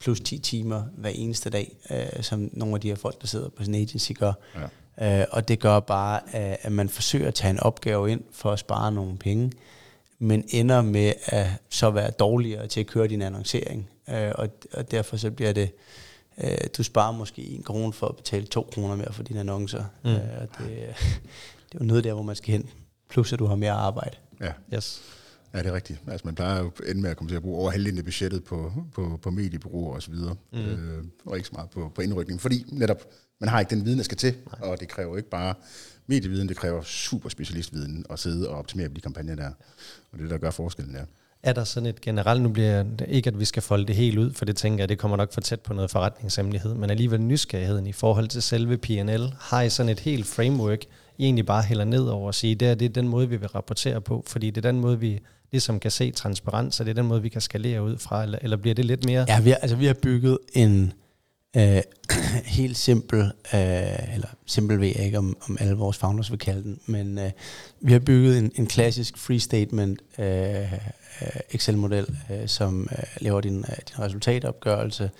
plus 0.00 0.20
10 0.20 0.38
timer 0.38 0.82
hver 0.96 1.10
eneste 1.10 1.50
dag, 1.50 1.76
øh, 1.90 2.22
som 2.22 2.50
nogle 2.52 2.74
af 2.74 2.80
de 2.80 2.88
her 2.88 2.96
folk, 2.96 3.20
der 3.20 3.26
sidder 3.26 3.48
på 3.48 3.64
sin 3.64 3.74
agency, 3.74 4.12
gør. 4.12 4.32
Ja. 4.98 5.20
Øh, 5.20 5.26
og 5.30 5.48
det 5.48 5.60
gør 5.60 5.80
bare, 5.80 6.34
at, 6.34 6.56
at 6.62 6.72
man 6.72 6.88
forsøger 6.88 7.28
at 7.28 7.34
tage 7.34 7.50
en 7.50 7.60
opgave 7.60 8.10
ind 8.10 8.22
for 8.32 8.50
at 8.50 8.58
spare 8.58 8.92
nogle 8.92 9.18
penge, 9.18 9.52
men 10.18 10.44
ender 10.48 10.82
med 10.82 11.12
at 11.26 11.46
så 11.70 11.90
være 11.90 12.10
dårligere 12.10 12.66
til 12.66 12.80
at 12.80 12.86
køre 12.86 13.08
din 13.08 13.22
annoncering. 13.22 13.90
Øh, 14.10 14.32
og, 14.34 14.48
og 14.72 14.90
derfor 14.90 15.16
så 15.16 15.30
bliver 15.30 15.52
det, 15.52 15.70
øh, 16.38 16.58
du 16.76 16.82
sparer 16.82 17.12
måske 17.12 17.42
en 17.42 17.62
krone 17.62 17.92
for 17.92 18.06
at 18.06 18.16
betale 18.16 18.46
to 18.46 18.68
kroner 18.74 18.96
mere 18.96 19.12
for 19.12 19.22
dine 19.22 19.40
annoncer. 19.40 19.84
Mm. 20.02 20.10
Øh, 20.10 20.16
det, 20.40 20.48
det 21.68 21.74
er 21.74 21.78
jo 21.80 21.84
noget 21.84 22.04
der, 22.04 22.12
hvor 22.12 22.22
man 22.22 22.36
skal 22.36 22.52
hen. 22.52 22.70
Plus 23.08 23.32
at 23.32 23.38
du 23.38 23.46
har 23.46 23.56
mere 23.56 23.72
arbejde. 23.72 24.16
Ja. 24.40 24.52
Yes. 24.74 25.02
Ja, 25.54 25.58
det 25.58 25.66
er 25.66 25.72
rigtigt. 25.72 26.00
Altså, 26.08 26.26
man 26.26 26.34
plejer 26.34 26.62
jo 26.62 26.72
ende 26.86 27.00
med 27.00 27.10
at 27.10 27.16
komme 27.16 27.30
til 27.30 27.36
at 27.36 27.42
bruge 27.42 27.58
over 27.58 27.70
halvdelen 27.70 27.98
af 27.98 28.04
budgettet 28.04 28.44
på, 28.44 28.72
på, 28.94 29.18
på 29.22 29.30
mediebureauer 29.30 29.94
og 29.94 30.02
så 30.02 30.10
videre, 30.10 30.36
mm. 30.52 30.58
øh, 30.58 31.04
og 31.24 31.36
ikke 31.36 31.48
så 31.48 31.54
meget 31.54 31.70
på, 31.70 31.92
på 31.94 32.02
indrykning, 32.02 32.40
fordi 32.40 32.64
netop, 32.72 33.04
man 33.40 33.48
har 33.48 33.60
ikke 33.60 33.70
den 33.70 33.84
viden, 33.84 33.98
der 33.98 34.04
skal 34.04 34.16
til, 34.16 34.34
Nej. 34.46 34.70
og 34.70 34.80
det 34.80 34.88
kræver 34.88 35.16
ikke 35.16 35.28
bare 35.28 35.54
medieviden, 36.06 36.48
det 36.48 36.56
kræver 36.56 36.82
super 36.82 37.28
specialistviden 37.28 38.04
at 38.10 38.18
sidde 38.18 38.48
og 38.48 38.58
optimere 38.58 38.88
på 38.88 38.94
de 38.94 39.00
kampagner 39.00 39.34
der, 39.34 39.50
og 40.12 40.18
det 40.18 40.30
der 40.30 40.38
gør 40.38 40.50
forskellen 40.50 40.94
der. 40.94 41.04
Er 41.42 41.52
der 41.52 41.64
sådan 41.64 41.86
et 41.86 42.00
generelt, 42.00 42.42
nu 42.42 42.48
bliver 42.48 42.82
det 42.82 43.06
ikke, 43.08 43.28
at 43.28 43.40
vi 43.40 43.44
skal 43.44 43.62
folde 43.62 43.86
det 43.86 43.96
helt 43.96 44.18
ud, 44.18 44.32
for 44.32 44.44
det 44.44 44.56
tænker 44.56 44.82
jeg, 44.82 44.88
det 44.88 44.98
kommer 44.98 45.16
nok 45.16 45.32
for 45.32 45.40
tæt 45.40 45.60
på 45.60 45.74
noget 45.74 45.90
forretningshemmelighed, 45.90 46.74
men 46.74 46.90
alligevel 46.90 47.20
nysgerrigheden 47.20 47.86
i 47.86 47.92
forhold 47.92 48.28
til 48.28 48.42
selve 48.42 48.78
PNL, 48.78 49.34
har 49.40 49.62
I 49.62 49.70
sådan 49.70 49.90
et 49.90 50.00
helt 50.00 50.26
framework, 50.26 50.84
i 51.18 51.24
egentlig 51.24 51.46
bare 51.46 51.62
hælder 51.62 51.84
ned 51.84 52.06
over 52.06 52.26
og 52.26 52.34
sige, 52.34 52.54
det 52.54 52.68
er, 52.68 52.74
det 52.74 52.84
er 52.84 52.88
den 52.88 53.08
måde, 53.08 53.28
vi 53.28 53.36
vil 53.36 53.48
rapportere 53.48 54.00
på, 54.00 54.24
fordi 54.26 54.50
det 54.50 54.64
er 54.64 54.70
den 54.72 54.80
måde, 54.80 55.00
vi 55.00 55.20
ligesom 55.52 55.80
kan 55.80 55.90
se 55.90 56.10
transparens, 56.10 56.80
og 56.80 56.86
det 56.86 56.90
er 56.90 56.94
den 56.94 57.06
måde, 57.06 57.22
vi 57.22 57.28
kan 57.28 57.40
skalere 57.40 57.82
ud 57.82 57.98
fra, 57.98 58.22
eller, 58.22 58.38
eller 58.42 58.56
bliver 58.56 58.74
det 58.74 58.84
lidt 58.84 59.04
mere? 59.04 59.24
Ja, 59.28 59.40
vi 59.40 59.50
har, 59.50 59.56
altså, 59.56 59.76
vi 59.76 59.86
har 59.86 59.94
bygget 59.94 60.38
en 60.52 60.92
øh, 61.56 61.82
helt 62.58 62.76
simpel, 62.76 63.20
øh, 63.54 64.14
eller 64.14 64.28
simpel 64.46 64.80
ved 64.80 64.86
jeg 64.86 65.04
ikke, 65.04 65.18
om, 65.18 65.36
om 65.48 65.56
alle 65.60 65.74
vores 65.74 65.96
founders 65.96 66.30
vil 66.30 66.38
kalde 66.38 66.62
den, 66.62 66.80
men 66.86 67.18
øh, 67.18 67.30
vi 67.80 67.92
har 67.92 67.98
bygget 67.98 68.38
en, 68.38 68.52
en 68.54 68.66
klassisk 68.66 69.18
free 69.18 69.40
statement 69.40 70.00
øh, 70.18 70.72
øh 70.72 70.72
Excel-model, 71.50 72.16
øh, 72.30 72.48
som 72.48 72.88
øh, 72.92 73.04
laver 73.20 73.40
din, 73.40 73.58
øh, 73.58 73.76
din 73.88 73.98
resultatopgørelse, 73.98 75.10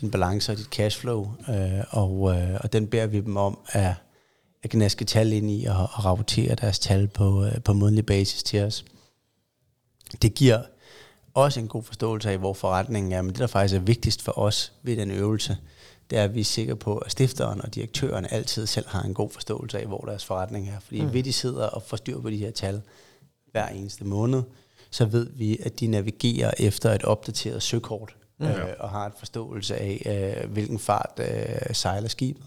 din 0.00 0.10
balance 0.10 0.52
og 0.52 0.58
dit 0.58 0.66
cashflow, 0.66 1.32
øh, 1.48 1.84
og, 1.90 2.36
øh, 2.36 2.60
og 2.60 2.72
den 2.72 2.86
beder 2.86 3.06
vi 3.06 3.20
dem 3.20 3.36
om 3.36 3.58
at, 3.68 3.94
at 4.62 4.70
gnaske 4.70 5.04
tal 5.04 5.32
ind 5.32 5.50
i 5.50 5.64
og, 5.64 5.76
og 5.76 6.04
rapportere 6.04 6.54
deres 6.54 6.78
tal 6.78 7.08
på, 7.08 7.44
øh, 7.44 7.60
på 7.62 7.72
månedlig 7.72 8.06
basis 8.06 8.42
til 8.42 8.62
os. 8.62 8.84
Det 10.22 10.34
giver 10.34 10.62
også 11.34 11.60
en 11.60 11.68
god 11.68 11.82
forståelse 11.82 12.30
af, 12.30 12.38
hvor 12.38 12.54
forretningen 12.54 13.12
er, 13.12 13.22
men 13.22 13.30
det, 13.30 13.38
der 13.38 13.46
faktisk 13.46 13.74
er 13.74 13.80
vigtigst 13.80 14.22
for 14.22 14.38
os 14.38 14.72
ved 14.82 14.96
den 14.96 15.10
øvelse, 15.10 15.56
det 16.10 16.18
er, 16.18 16.24
at 16.24 16.34
vi 16.34 16.40
er 16.40 16.44
sikre 16.44 16.76
på, 16.76 16.98
at 16.98 17.12
stifteren 17.12 17.62
og 17.62 17.74
direktøren 17.74 18.26
altid 18.30 18.66
selv 18.66 18.88
har 18.88 19.02
en 19.02 19.14
god 19.14 19.30
forståelse 19.30 19.78
af, 19.78 19.86
hvor 19.86 20.00
deres 20.00 20.24
forretning 20.24 20.68
er. 20.68 20.80
Fordi 20.80 21.00
mm. 21.00 21.12
ved 21.12 21.22
de 21.22 21.32
sidder 21.32 21.66
og 21.66 21.82
får 21.82 21.96
styr 21.96 22.20
på 22.20 22.30
de 22.30 22.36
her 22.36 22.50
tal 22.50 22.82
hver 23.50 23.68
eneste 23.68 24.04
måned, 24.04 24.42
så 24.90 25.04
ved 25.04 25.30
vi, 25.32 25.58
at 25.62 25.80
de 25.80 25.86
navigerer 25.86 26.50
efter 26.58 26.92
et 26.92 27.04
opdateret 27.04 27.62
søkort, 27.62 28.16
mm. 28.38 28.46
øh, 28.46 28.74
og 28.78 28.90
har 28.90 29.06
en 29.06 29.12
forståelse 29.18 29.76
af, 29.76 30.02
øh, 30.44 30.50
hvilken 30.50 30.78
fart 30.78 31.20
øh, 31.20 31.74
sejler 31.74 32.08
skibet, 32.08 32.44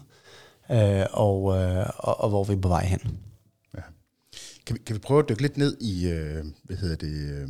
øh, 0.70 1.06
og, 1.10 1.56
øh, 1.56 1.86
og, 1.96 2.20
og 2.20 2.28
hvor 2.28 2.44
vi 2.44 2.52
er 2.52 2.60
på 2.60 2.68
vej 2.68 2.84
hen. 2.84 3.00
Ja. 3.74 3.82
Kan, 4.66 4.74
vi, 4.76 4.80
kan 4.86 4.94
vi 4.94 5.00
prøve 5.00 5.22
at 5.22 5.28
dykke 5.28 5.42
lidt 5.42 5.56
ned 5.56 5.76
i, 5.80 6.08
øh, 6.08 6.44
hvad 6.64 6.76
hedder 6.76 6.96
det, 6.96 7.30
øh, 7.32 7.48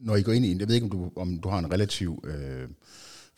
når 0.00 0.16
I 0.16 0.22
går 0.22 0.32
ind 0.32 0.44
i 0.44 0.52
en, 0.52 0.60
jeg 0.60 0.68
ved 0.68 0.74
ikke, 0.74 0.84
om 0.84 0.90
du, 0.90 1.10
om 1.16 1.38
du 1.38 1.48
har 1.48 1.58
en 1.58 1.72
relativ 1.72 2.24
øh, 2.26 2.68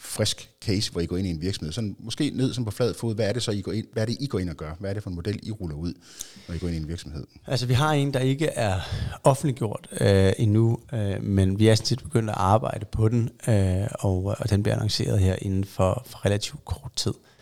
frisk 0.01 0.51
case, 0.65 0.93
hvor 0.93 1.01
I 1.01 1.07
går 1.07 1.17
ind 1.17 1.27
i 1.27 1.31
en 1.31 1.41
virksomhed, 1.41 1.73
sådan 1.73 1.97
måske 1.99 2.31
ned 2.35 2.53
sådan 2.53 2.65
på 2.65 2.71
flad 2.71 2.95
fod, 2.95 3.15
hvad 3.15 3.29
er 3.29 3.33
det 3.33 3.43
så, 3.43 3.51
I 3.51 3.61
går 3.61 3.73
ind, 3.73 3.87
hvad 3.93 4.03
er 4.03 4.07
det, 4.07 4.17
I 4.21 4.27
går 4.27 4.39
ind 4.39 4.51
og 4.51 4.57
gør? 4.57 4.75
Hvad 4.81 4.91
er 4.91 4.95
det 4.95 5.03
for 5.03 5.11
en 5.11 5.17
model, 5.17 5.41
I 5.43 5.51
ruller 5.51 5.77
ud, 5.77 5.95
når 6.49 6.55
I 6.55 6.59
går 6.59 6.67
ind 6.67 6.77
i 6.77 6.81
en 6.81 6.89
virksomhed? 6.89 7.27
Altså, 7.47 7.67
vi 7.67 7.75
har 7.75 7.93
en, 7.93 8.15
der 8.15 8.21
ikke 8.21 8.47
er 8.47 8.81
offentliggjort 9.25 9.89
øh, 10.01 10.33
endnu, 10.39 10.79
øh, 10.93 11.23
men 11.23 11.59
vi 11.59 11.69
er 11.69 11.75
sådan 11.75 11.87
set 11.87 12.03
begyndt 12.03 12.31
at 12.31 12.37
arbejde 12.39 12.87
på 12.93 13.09
den, 13.09 13.31
øh, 13.49 13.87
og, 13.93 14.25
og 14.39 14.51
den 14.51 14.63
bliver 14.63 14.75
annonceret 14.75 15.21
her 15.21 15.37
inden 15.43 15.65
for, 15.65 16.03
for 16.07 16.27
relativt 16.27 16.65
kort 16.65 16.93
tid. 16.97 17.15
Øh, 17.15 17.36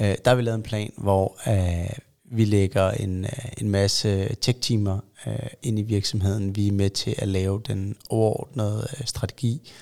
Øh, 0.00 0.14
der 0.24 0.30
har 0.30 0.34
vi 0.34 0.42
lavet 0.42 0.56
en 0.56 0.62
plan, 0.62 0.92
hvor 0.96 1.36
øh, 1.48 1.98
vi 2.24 2.44
lægger 2.44 2.90
en, 2.90 3.24
øh, 3.24 3.44
en 3.58 3.68
masse 3.68 4.34
tech-timer 4.34 4.98
øh, 5.26 5.48
ind 5.62 5.78
i 5.78 5.82
virksomheden. 5.82 6.56
Vi 6.56 6.68
er 6.68 6.72
med 6.72 6.90
til 6.90 7.14
at 7.18 7.28
lave 7.28 7.62
den 7.66 7.96
overordnede 8.08 8.88
øh, 8.98 9.06
strategi, 9.06 9.72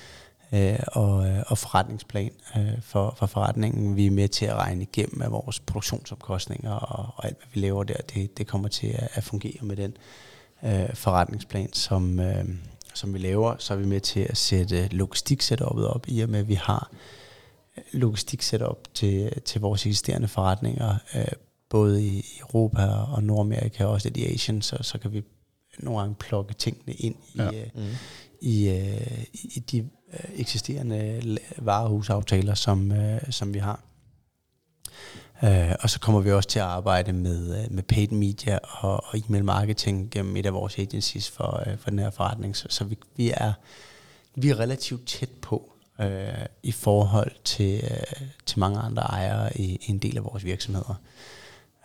øh, 0.52 0.78
og, 0.86 1.26
øh, 1.26 1.42
og 1.46 1.58
forretningsplan 1.58 2.30
øh, 2.56 2.82
for, 2.82 3.14
for 3.18 3.26
forretningen. 3.26 3.96
Vi 3.96 4.06
er 4.06 4.10
med 4.10 4.28
til 4.28 4.46
at 4.46 4.54
regne 4.54 4.82
igennem 4.82 5.22
af 5.22 5.32
vores 5.32 5.60
produktionsomkostninger 5.60 6.72
og, 6.72 7.14
og 7.16 7.26
alt, 7.26 7.36
hvad 7.36 7.46
vi 7.54 7.60
laver 7.60 7.84
der, 7.84 7.96
det, 8.14 8.38
det 8.38 8.46
kommer 8.46 8.68
til 8.68 8.86
at, 8.86 9.08
at 9.14 9.24
fungere 9.24 9.58
med 9.62 9.76
den 9.76 9.96
øh, 10.64 10.94
forretningsplan, 10.94 11.72
som, 11.72 12.20
øh, 12.20 12.44
som 12.94 13.14
vi 13.14 13.18
laver. 13.18 13.54
Så 13.58 13.74
er 13.74 13.78
vi 13.78 13.86
med 13.86 14.00
til 14.00 14.20
at 14.20 14.36
sætte 14.36 14.88
logistik-setupet 14.88 15.88
op, 15.88 16.04
i 16.08 16.20
og 16.20 16.28
med 16.28 16.40
at 16.40 16.48
vi 16.48 16.54
har 16.54 16.90
logistik-setup 17.92 18.88
til, 18.94 19.42
til 19.42 19.60
vores 19.60 19.86
eksisterende 19.86 20.28
forretninger, 20.28 20.96
øh, 21.14 21.26
både 21.68 22.06
i 22.06 22.24
Europa 22.40 22.86
og 22.86 23.22
Nordamerika 23.22 23.84
og 23.84 23.92
også 23.92 24.08
lidt 24.08 24.16
i 24.16 24.34
Asien, 24.34 24.62
så, 24.62 24.78
så 24.80 24.98
kan 24.98 25.12
vi 25.12 25.22
nogle 25.78 26.00
gange 26.00 26.14
plukke 26.14 26.54
tingene 26.54 26.92
ind 26.92 27.16
i, 27.34 27.38
ja. 27.38 27.52
øh, 27.52 27.66
mm. 27.74 27.82
i, 28.40 28.68
øh, 28.68 29.24
i 29.32 29.62
de 29.70 29.78
øh, 29.78 30.40
eksisterende 30.40 31.22
varehusaftaler, 31.58 32.54
som, 32.54 32.92
øh, 32.92 33.20
som 33.30 33.54
vi 33.54 33.58
har. 33.58 33.84
Øh, 35.44 35.74
og 35.80 35.90
så 35.90 36.00
kommer 36.00 36.20
vi 36.20 36.32
også 36.32 36.48
til 36.48 36.58
at 36.58 36.64
arbejde 36.64 37.12
med, 37.12 37.68
med 37.68 37.82
paid 37.82 38.08
media 38.08 38.58
og, 38.62 39.04
og 39.04 39.18
e-mail 39.18 39.44
marketing 39.44 40.10
gennem 40.10 40.36
et 40.36 40.46
af 40.46 40.54
vores 40.54 40.78
agencies 40.78 41.30
for, 41.30 41.62
øh, 41.66 41.78
for 41.78 41.90
den 41.90 41.98
her 41.98 42.10
forretning. 42.10 42.56
Så, 42.56 42.66
så 42.70 42.84
vi, 42.84 42.98
vi, 43.16 43.30
er, 43.30 43.52
vi 44.34 44.50
er 44.50 44.60
relativt 44.60 45.06
tæt 45.06 45.30
på 45.42 45.73
øh, 46.00 46.46
i 46.62 46.72
forhold 46.72 47.32
til, 47.44 47.80
øh, 47.84 48.28
til 48.46 48.58
mange 48.58 48.78
andre 48.78 49.02
ejere 49.02 49.56
i, 49.56 49.64
i 49.64 49.90
en 49.90 49.98
del 49.98 50.16
af 50.16 50.24
vores 50.24 50.44
virksomheder. 50.44 51.00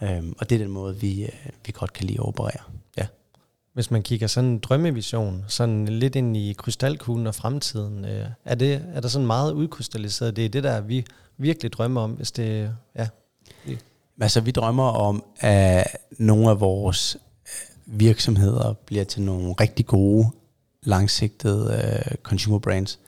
Øh, 0.02 0.24
og 0.38 0.50
det 0.50 0.56
er 0.56 0.60
den 0.60 0.72
måde, 0.72 1.00
vi, 1.00 1.24
øh, 1.24 1.52
vi 1.66 1.72
godt 1.72 1.94
kan 1.94 2.06
lide 2.06 2.20
at 2.20 2.28
operere. 2.28 2.64
Ja. 2.98 3.08
Hvis 3.74 3.92
man 3.92 4.04
kigger 4.04 4.28
sådan 4.28 4.50
en 4.50 4.60
drømmevision, 4.60 5.46
sådan 5.48 5.86
lidt 5.88 6.16
ind 6.16 6.38
i 6.38 6.54
krystalkuglen 6.54 7.28
og 7.28 7.36
fremtiden, 7.36 8.06
øh, 8.06 8.28
er, 8.46 8.56
det, 8.56 8.86
er 8.94 9.02
der 9.02 9.08
sådan 9.08 9.28
meget 9.28 9.52
udkrystalliseret? 9.52 10.36
Det 10.36 10.46
er 10.46 10.50
det, 10.50 10.64
der 10.64 10.82
vi 10.82 11.06
virkelig 11.38 11.74
drømmer 11.74 12.02
om, 12.02 12.12
hvis 12.12 12.32
det... 12.32 12.76
Ja. 12.96 13.08
Altså, 14.22 14.42
vi 14.42 14.52
drømmer 14.52 14.90
om, 14.90 15.24
at 15.40 15.98
nogle 16.12 16.50
af 16.50 16.60
vores 16.60 17.16
øh, 17.16 18.00
virksomheder 18.00 18.74
bliver 18.74 19.04
til 19.04 19.22
nogle 19.22 19.54
rigtig 19.54 19.86
gode, 19.86 20.28
langsigtede 20.84 21.66
uh, 21.66 22.16
consumer 22.24 22.60
brands, 22.60 23.00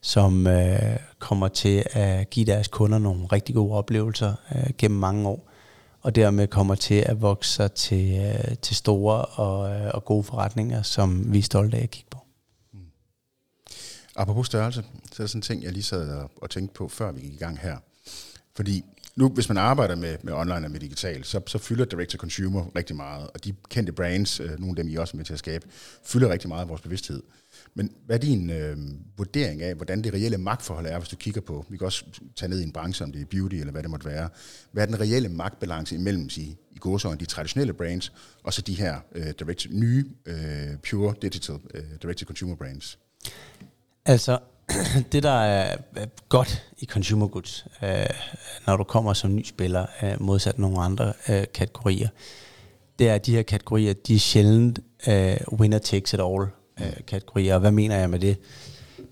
som 0.00 0.46
øh, 0.46 0.96
kommer 1.18 1.48
til 1.48 1.84
at 1.90 2.30
give 2.30 2.46
deres 2.46 2.68
kunder 2.68 2.98
nogle 2.98 3.26
rigtig 3.26 3.54
gode 3.54 3.72
oplevelser 3.72 4.34
øh, 4.54 4.70
gennem 4.78 5.00
mange 5.00 5.28
år 5.28 5.48
og 6.00 6.14
dermed 6.14 6.46
kommer 6.46 6.74
til 6.74 6.94
at 6.94 7.22
vokse 7.22 7.52
sig 7.52 7.72
til, 7.72 8.18
øh, 8.18 8.56
til 8.62 8.76
store 8.76 9.24
og, 9.24 9.70
øh, 9.70 9.90
og 9.94 10.04
gode 10.04 10.24
forretninger, 10.24 10.82
som 10.82 11.32
vi 11.32 11.38
er 11.38 11.42
stolte 11.42 11.76
af 11.76 11.82
at 11.82 11.90
kigge 11.90 12.10
på. 12.10 12.18
Mm. 12.72 12.78
Apropos 14.16 14.46
størrelse, 14.46 14.84
så 15.12 15.22
er 15.22 15.24
der 15.24 15.26
sådan 15.26 15.38
en 15.38 15.42
ting, 15.42 15.62
jeg 15.62 15.72
lige 15.72 15.82
sad 15.82 16.28
og 16.36 16.50
tænkte 16.50 16.74
på, 16.74 16.88
før 16.88 17.12
vi 17.12 17.20
gik 17.20 17.32
i 17.32 17.36
gang 17.36 17.58
her. 17.58 17.76
Fordi 18.56 18.84
nu, 19.16 19.28
hvis 19.28 19.48
man 19.48 19.58
arbejder 19.58 19.96
med, 19.96 20.16
med 20.22 20.32
online 20.32 20.66
og 20.66 20.70
med 20.70 20.80
digital, 20.80 21.24
så, 21.24 21.40
så 21.46 21.58
fylder 21.58 21.84
direct-to-consumer 21.84 22.76
rigtig 22.76 22.96
meget, 22.96 23.30
og 23.34 23.44
de 23.44 23.54
kendte 23.68 23.92
brands, 23.92 24.40
øh, 24.40 24.50
nogle 24.50 24.68
af 24.68 24.76
dem 24.76 24.88
I 24.88 24.96
også 24.96 25.14
er 25.14 25.16
med 25.16 25.24
til 25.24 25.32
at 25.32 25.38
skabe, 25.38 25.66
fylder 26.04 26.28
rigtig 26.28 26.48
meget 26.48 26.62
af 26.62 26.68
vores 26.68 26.80
bevidsthed. 26.80 27.22
Men 27.74 27.92
hvad 28.06 28.16
er 28.16 28.20
din 28.20 28.50
øh, 28.50 28.76
vurdering 29.16 29.62
af, 29.62 29.74
hvordan 29.74 30.02
det 30.04 30.14
reelle 30.14 30.38
magtforhold 30.38 30.86
er, 30.86 30.98
hvis 30.98 31.08
du 31.08 31.16
kigger 31.16 31.40
på, 31.40 31.66
vi 31.68 31.76
kan 31.76 31.84
også 31.84 32.04
tage 32.36 32.50
ned 32.50 32.60
i 32.60 32.64
en 32.64 32.72
branche, 32.72 33.04
om 33.04 33.12
det 33.12 33.20
er 33.20 33.26
beauty 33.26 33.56
eller 33.56 33.72
hvad 33.72 33.82
det 33.82 33.90
måtte 33.90 34.06
være, 34.06 34.28
hvad 34.72 34.82
er 34.82 34.86
den 34.86 35.00
reelle 35.00 35.28
magtbalance 35.28 35.94
imellem 35.94 36.30
sig, 36.30 36.56
i 36.70 36.78
gåsøjne, 36.78 37.20
de 37.20 37.24
traditionelle 37.24 37.72
brands, 37.72 38.12
og 38.42 38.54
så 38.54 38.62
de 38.62 38.74
her 38.74 39.00
øh, 39.14 39.32
direct, 39.38 39.66
nye, 39.70 40.04
øh, 40.26 40.36
pure 40.90 41.14
digital, 41.22 41.58
øh, 41.74 41.82
direct-to-consumer 42.02 42.56
brands? 42.56 42.98
Altså, 44.04 44.38
det 45.12 45.22
der 45.22 45.40
er 45.40 45.76
godt 46.28 46.62
i 46.78 46.86
consumer 46.86 47.28
goods, 47.28 47.66
øh, 47.82 48.06
når 48.66 48.76
du 48.76 48.84
kommer 48.84 49.12
som 49.12 49.34
ny 49.34 49.44
spiller, 49.44 49.86
øh, 50.02 50.22
modsat 50.22 50.58
nogle 50.58 50.80
andre 50.80 51.12
øh, 51.28 51.44
kategorier, 51.54 52.08
det 52.98 53.08
er, 53.08 53.14
at 53.14 53.26
de 53.26 53.34
her 53.34 53.42
kategorier, 53.42 53.92
de 53.92 54.14
er 54.14 54.18
sjældent 54.18 54.80
øh, 55.08 55.36
winner 55.52 55.78
takes 55.78 56.12
it 56.12 56.20
all 56.20 56.46
øh, 56.80 56.92
kategorier. 57.06 57.54
Og 57.54 57.60
hvad 57.60 57.70
mener 57.70 57.98
jeg 57.98 58.10
med 58.10 58.18
det? 58.18 58.36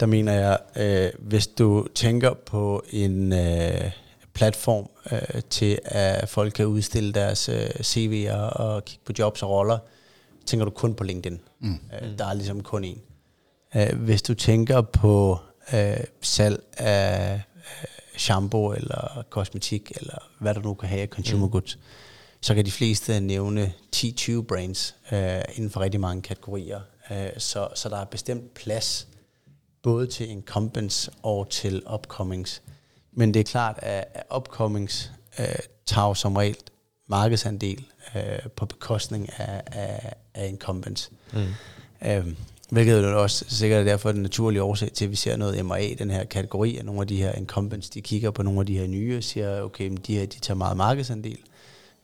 Der 0.01 0.07
mener 0.07 0.33
jeg, 0.33 0.59
øh, 0.77 1.11
hvis 1.19 1.47
du 1.47 1.87
tænker 1.95 2.35
på 2.35 2.85
en 2.91 3.33
øh, 3.33 3.91
platform 4.35 4.91
øh, 5.13 5.43
til, 5.51 5.79
at 5.85 6.29
folk 6.29 6.53
kan 6.53 6.67
udstille 6.67 7.13
deres 7.13 7.49
øh, 7.49 7.69
CV'er 7.69 8.37
og 8.37 8.85
kigge 8.85 9.05
på 9.05 9.13
jobs 9.19 9.43
og 9.43 9.51
roller, 9.51 9.79
tænker 10.47 10.65
du 10.65 10.71
kun 10.71 10.95
på 10.95 11.05
LinkedIn. 11.05 11.41
Mm. 11.61 11.79
Øh, 12.03 12.19
der 12.19 12.27
er 12.27 12.35
ligesom 12.35 12.63
kun 12.63 12.85
én. 12.85 12.99
Øh, 13.81 13.99
hvis 13.99 14.23
du 14.23 14.35
tænker 14.35 14.81
på 14.81 15.39
øh, 15.75 15.97
salg 16.23 16.63
af 16.77 17.35
øh, 17.35 17.89
shampoo 18.17 18.73
eller 18.73 19.25
kosmetik, 19.31 19.93
eller 19.97 20.19
hvad 20.39 20.55
du 20.55 20.61
nu 20.61 20.75
kan 20.75 20.89
have 20.89 21.03
af 21.03 21.09
consumer 21.09 21.47
mm. 21.47 21.53
goods, 21.53 21.79
så 22.41 22.55
kan 22.55 22.65
de 22.65 22.71
fleste 22.71 23.21
nævne 23.21 23.73
10-20 23.97 24.43
brands 24.43 24.97
øh, 25.13 25.41
inden 25.55 25.71
for 25.71 25.81
rigtig 25.81 26.01
mange 26.01 26.23
kategorier. 26.23 26.81
Øh, 27.11 27.29
så, 27.39 27.69
så 27.75 27.89
der 27.89 27.97
er 27.97 28.05
bestemt 28.05 28.55
plads 28.55 29.09
både 29.83 30.07
til 30.07 30.31
incumbents 30.31 31.11
og 31.23 31.51
til 31.51 31.83
upcomings. 31.95 32.63
Men 33.13 33.35
det 33.35 33.41
er 33.41 33.45
klart, 33.45 33.79
at 33.83 34.23
upcomings 34.37 35.13
øh, 35.39 35.47
tager 35.87 36.15
som 36.15 36.37
regel 36.37 36.57
markedsandel 37.09 37.85
øh, 38.17 38.49
på 38.57 38.67
bekostning 38.67 39.29
af, 39.39 39.63
af, 39.67 40.13
af 40.35 40.49
incumbents. 40.49 41.11
Mm. 41.33 41.47
Øh, 42.09 42.27
Hvilket 42.71 43.05
er 43.05 43.15
også 43.15 43.45
sikkert 43.49 43.81
er 43.81 43.85
derfor 43.85 44.13
den 44.13 44.23
naturlige 44.23 44.63
årsag 44.63 44.93
til, 44.93 45.05
at 45.05 45.11
vi 45.11 45.17
ser 45.17 45.37
noget 45.37 45.65
MRA, 45.67 45.95
den 45.99 46.11
her 46.11 46.25
kategori 46.25 46.77
af 46.77 46.85
nogle 46.85 47.01
af 47.01 47.07
de 47.07 47.17
her 47.17 47.33
incumbents, 47.33 47.91
de 47.91 48.01
kigger 48.01 48.31
på 48.31 48.43
nogle 48.43 48.61
af 48.61 48.67
de 48.67 48.79
her 48.79 48.87
nye 48.87 49.17
og 49.17 49.25
siger, 49.25 49.63
okay, 49.63 49.89
men 49.89 49.97
de 49.97 50.19
her 50.19 50.27
de 50.27 50.39
tager 50.41 50.59
meget 50.59 50.77
markedsandel. 50.77 51.39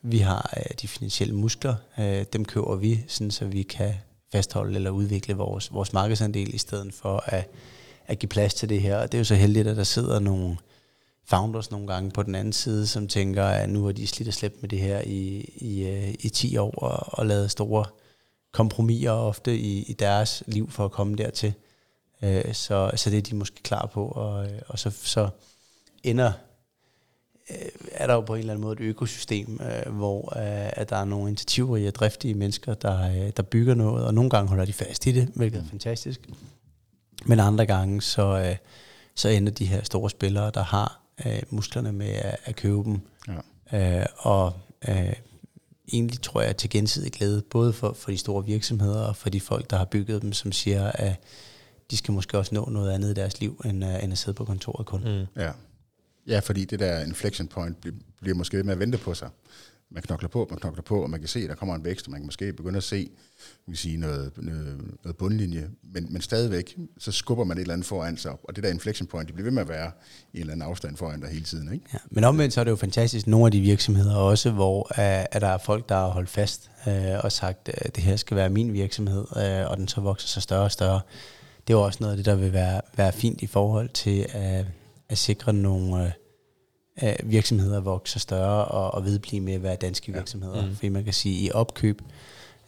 Vi 0.01 0.17
har 0.17 0.53
øh, 0.57 0.63
de 0.81 0.87
finansielle 0.87 1.35
muskler, 1.35 1.75
øh, 1.99 2.25
dem 2.33 2.45
køber 2.45 2.75
vi, 2.75 3.03
sådan, 3.07 3.31
så 3.31 3.45
vi 3.45 3.63
kan 3.63 3.93
fastholde 4.33 4.75
eller 4.75 4.89
udvikle 4.89 5.33
vores, 5.35 5.73
vores 5.73 5.93
markedsandel, 5.93 6.53
i 6.53 6.57
stedet 6.57 6.93
for 6.93 7.23
at, 7.25 7.49
at 8.07 8.19
give 8.19 8.27
plads 8.27 8.53
til 8.53 8.69
det 8.69 8.81
her. 8.81 8.97
Og 8.97 9.11
det 9.11 9.17
er 9.17 9.19
jo 9.19 9.25
så 9.25 9.35
heldigt, 9.35 9.67
at 9.67 9.77
der 9.77 9.83
sidder 9.83 10.19
nogle 10.19 10.57
founders 11.25 11.71
nogle 11.71 11.87
gange 11.87 12.11
på 12.11 12.23
den 12.23 12.35
anden 12.35 12.53
side, 12.53 12.87
som 12.87 13.07
tænker, 13.07 13.45
at 13.45 13.69
nu 13.69 13.85
har 13.85 13.91
de 13.91 14.07
slidt 14.07 14.27
og 14.27 14.33
slæbt 14.33 14.61
med 14.61 14.69
det 14.69 14.79
her 14.79 15.01
i, 15.01 15.49
i, 15.55 15.83
øh, 15.83 16.13
i 16.19 16.29
10 16.29 16.57
år 16.57 16.71
og, 16.71 17.19
og 17.19 17.25
lavet 17.25 17.51
store 17.51 17.85
kompromiser 18.51 19.11
ofte 19.11 19.57
i, 19.57 19.83
i 19.83 19.93
deres 19.93 20.43
liv 20.47 20.69
for 20.71 20.85
at 20.85 20.91
komme 20.91 21.15
dertil. 21.15 21.53
Øh, 22.21 22.53
så, 22.53 22.91
så 22.95 23.09
det 23.09 23.17
er 23.17 23.21
de 23.21 23.35
måske 23.35 23.63
klar 23.63 23.85
på, 23.85 24.05
og, 24.05 24.45
øh, 24.45 24.61
og 24.67 24.79
så, 24.79 24.89
så 24.89 25.29
ender 26.03 26.31
er 27.91 28.07
der 28.07 28.13
jo 28.13 28.21
på 28.21 28.33
en 28.33 28.39
eller 28.39 28.53
anden 28.53 28.61
måde 28.61 28.73
et 28.73 28.79
økosystem, 28.79 29.59
øh, 29.61 29.93
hvor 29.93 30.37
øh, 30.37 30.69
at 30.73 30.89
der 30.89 30.95
er 30.95 31.05
nogle 31.05 31.27
initiativrige 31.27 31.87
og 31.87 31.95
driftige 31.95 32.33
mennesker, 32.33 32.73
der, 32.73 33.09
øh, 33.09 33.31
der 33.37 33.43
bygger 33.43 33.75
noget, 33.75 34.05
og 34.05 34.13
nogle 34.13 34.29
gange 34.29 34.49
holder 34.49 34.65
de 34.65 34.73
fast 34.73 35.05
i 35.05 35.11
det, 35.11 35.29
hvilket 35.35 35.59
er 35.59 35.65
fantastisk. 35.69 36.29
Men 37.25 37.39
andre 37.39 37.65
gange, 37.65 38.01
så, 38.01 38.39
øh, 38.39 38.55
så 39.15 39.29
ender 39.29 39.51
de 39.51 39.65
her 39.65 39.83
store 39.83 40.09
spillere, 40.09 40.51
der 40.53 40.63
har 40.63 41.01
øh, 41.25 41.41
musklerne 41.49 41.91
med 41.91 42.09
at, 42.09 42.37
at 42.45 42.55
købe 42.55 42.83
dem. 42.83 42.99
Ja. 43.71 43.99
Øh, 43.99 44.05
og 44.17 44.53
øh, 44.87 45.13
egentlig 45.93 46.21
tror 46.21 46.41
jeg 46.41 46.57
til 46.57 46.69
gensidig 46.69 47.11
glæde, 47.11 47.41
både 47.41 47.73
for, 47.73 47.93
for 47.93 48.11
de 48.11 48.17
store 48.17 48.45
virksomheder 48.45 49.01
og 49.01 49.15
for 49.15 49.29
de 49.29 49.41
folk, 49.41 49.69
der 49.69 49.77
har 49.77 49.85
bygget 49.85 50.21
dem, 50.21 50.33
som 50.33 50.51
siger, 50.51 50.91
at 50.91 51.15
de 51.91 51.97
skal 51.97 52.13
måske 52.13 52.37
også 52.37 52.55
nå 52.55 52.69
noget 52.69 52.91
andet 52.91 53.09
i 53.09 53.13
deres 53.13 53.39
liv, 53.39 53.61
end, 53.65 53.83
uh, 53.83 54.03
end 54.03 54.11
at 54.11 54.17
sidde 54.17 54.35
på 54.35 54.45
kontoret 54.45 54.85
kun. 54.85 54.99
Mm. 54.99 55.41
Ja 55.41 55.51
ja, 56.27 56.39
fordi 56.39 56.65
det 56.65 56.79
der 56.79 56.99
inflection 56.99 57.47
point 57.47 57.77
bliver, 58.21 58.35
måske 58.35 58.57
ved 58.57 58.63
med 58.63 58.73
at 58.73 58.79
vente 58.79 58.97
på 58.97 59.13
sig 59.13 59.29
man 59.93 60.03
knokler 60.03 60.29
på, 60.29 60.47
man 60.49 60.59
knokler 60.59 60.83
på, 60.83 61.03
og 61.03 61.09
man 61.09 61.19
kan 61.19 61.29
se, 61.29 61.39
at 61.39 61.49
der 61.49 61.55
kommer 61.55 61.75
en 61.75 61.83
vækst, 61.83 62.07
og 62.07 62.11
man 62.11 62.19
kan 62.19 62.25
måske 62.25 62.53
begynde 62.53 62.77
at 62.77 62.83
se 62.83 63.09
vi 63.67 63.75
sige, 63.75 63.97
noget, 63.97 64.31
noget, 64.37 64.81
noget 65.03 65.17
bundlinje, 65.17 65.69
men, 65.93 66.07
men 66.09 66.21
stadigvæk, 66.21 66.77
så 66.97 67.11
skubber 67.11 67.43
man 67.43 67.57
et 67.57 67.61
eller 67.61 67.73
andet 67.73 67.87
foran 67.87 68.17
sig, 68.17 68.31
og 68.43 68.55
det 68.55 68.63
der 68.63 68.69
inflection 68.69 69.07
point, 69.07 69.27
det 69.27 69.35
bliver 69.35 69.45
ved 69.45 69.51
med 69.51 69.61
at 69.61 69.69
være 69.69 69.91
i 70.33 70.37
en 70.37 70.41
eller 70.41 70.53
anden 70.53 70.69
afstand 70.69 70.97
foran 70.97 71.21
dig 71.21 71.29
hele 71.29 71.45
tiden. 71.45 71.73
Ikke? 71.73 71.85
Ja, 71.93 71.97
men 72.11 72.23
omvendt 72.23 72.53
så 72.53 72.59
er 72.59 72.63
det 72.63 72.71
jo 72.71 72.75
fantastisk, 72.75 73.27
nogle 73.27 73.45
af 73.45 73.51
de 73.51 73.61
virksomheder 73.61 74.15
også, 74.15 74.51
hvor 74.51 74.91
at 74.95 75.27
øh, 75.35 75.41
der 75.41 75.47
er 75.47 75.57
folk, 75.57 75.89
der 75.89 75.95
har 75.95 76.07
holdt 76.07 76.29
fast 76.29 76.71
øh, 76.87 76.93
og 77.23 77.31
sagt, 77.31 77.69
at 77.69 77.95
det 77.95 78.03
her 78.03 78.15
skal 78.15 78.37
være 78.37 78.49
min 78.49 78.73
virksomhed, 78.73 79.25
øh, 79.37 79.71
og 79.71 79.77
den 79.77 79.87
så 79.87 80.01
vokser 80.01 80.27
sig 80.27 80.43
større 80.43 80.63
og 80.63 80.71
større. 80.71 81.01
Det 81.67 81.73
er 81.73 81.77
jo 81.77 81.81
også 81.81 81.97
noget 82.01 82.13
af 82.13 82.17
det, 82.17 82.25
der 82.25 82.35
vil 82.35 82.53
være, 82.53 82.81
være 82.97 83.11
fint 83.11 83.41
i 83.41 83.47
forhold 83.47 83.89
til 83.89 84.25
Øh, 84.35 84.65
at 85.13 85.17
sikre 85.17 85.53
nogle... 85.53 86.13
At 86.95 87.21
virksomheder 87.23 87.79
vokser 87.79 88.19
større 88.19 88.65
og, 88.65 88.93
og 88.93 89.05
vedblive 89.05 89.41
med 89.41 89.53
at 89.53 89.63
være 89.63 89.75
danske 89.75 90.11
ja. 90.11 90.17
virksomheder. 90.17 90.65
Mm. 90.65 90.75
Fordi 90.75 90.89
man 90.89 91.03
kan 91.03 91.13
sige, 91.13 91.39
at 91.39 91.49
i 91.49 91.51
opkøb, 91.53 92.01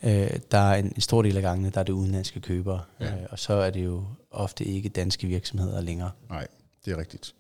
øh, 0.03 0.39
der 0.51 0.57
er 0.57 0.75
en, 0.75 0.85
en 0.85 1.01
stor 1.01 1.21
del 1.21 1.37
af 1.37 1.43
gangene, 1.43 1.69
der 1.69 1.79
er 1.79 1.83
det 1.83 1.93
udenlandske 1.93 2.39
købere, 2.39 2.81
ja. 2.99 3.05
øh, 3.05 3.27
og 3.29 3.39
så 3.39 3.53
er 3.53 3.69
det 3.69 3.85
jo 3.85 4.03
ofte 4.31 4.63
ikke 4.63 4.89
danske 4.89 5.27
virksomheder 5.27 5.81
længere. 5.81 6.11
Nej, 6.29 6.47
det 6.85 6.93
er 6.93 6.97
rigtigt. 6.97 7.33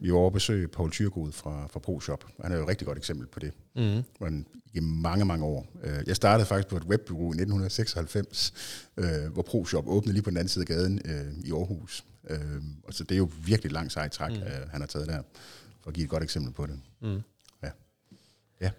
Vi 0.00 0.12
var 0.12 0.18
over 0.18 0.30
besøge 0.30 0.68
Paul 0.68 0.90
Tyrgod 0.90 1.32
fra, 1.32 1.66
fra 1.66 1.80
ProShop. 1.80 2.24
Han 2.42 2.52
er 2.52 2.56
jo 2.56 2.62
et 2.62 2.68
rigtig 2.68 2.86
godt 2.86 2.98
eksempel 2.98 3.26
på 3.26 3.40
det. 3.40 3.52
Mm. 3.76 4.02
Men 4.20 4.46
i 4.74 4.80
mange, 4.80 5.24
mange 5.24 5.44
år. 5.44 5.66
Øh, 5.84 5.98
jeg 6.06 6.16
startede 6.16 6.46
faktisk 6.46 6.68
på 6.68 6.76
et 6.76 6.84
webbureau 6.84 7.24
i 7.24 7.36
1996, 7.36 8.52
øh, 8.96 9.32
hvor 9.32 9.42
ProShop 9.42 9.84
åbnede 9.86 10.12
lige 10.12 10.22
på 10.22 10.30
den 10.30 10.36
anden 10.36 10.48
side 10.48 10.62
af 10.62 10.66
gaden 10.66 11.00
øh, 11.04 11.44
i 11.44 11.52
Aarhus. 11.52 12.04
Og 12.84 12.94
så 12.94 13.04
det 13.04 13.14
er 13.14 13.18
jo 13.18 13.30
virkelig 13.44 13.72
langt 13.72 13.92
sejt 13.92 14.12
træk, 14.12 14.30
mm. 14.30 14.42
han 14.70 14.80
har 14.80 14.86
taget 14.86 15.08
der 15.08 15.22
for 15.82 15.88
at 15.88 15.94
give 15.94 16.04
et 16.04 16.10
godt 16.10 16.22
eksempel 16.22 16.52
på 16.52 16.66
det. 16.66 16.80
Mm. 17.00 17.22
Ja. 17.62 17.70
ja. 18.60 18.70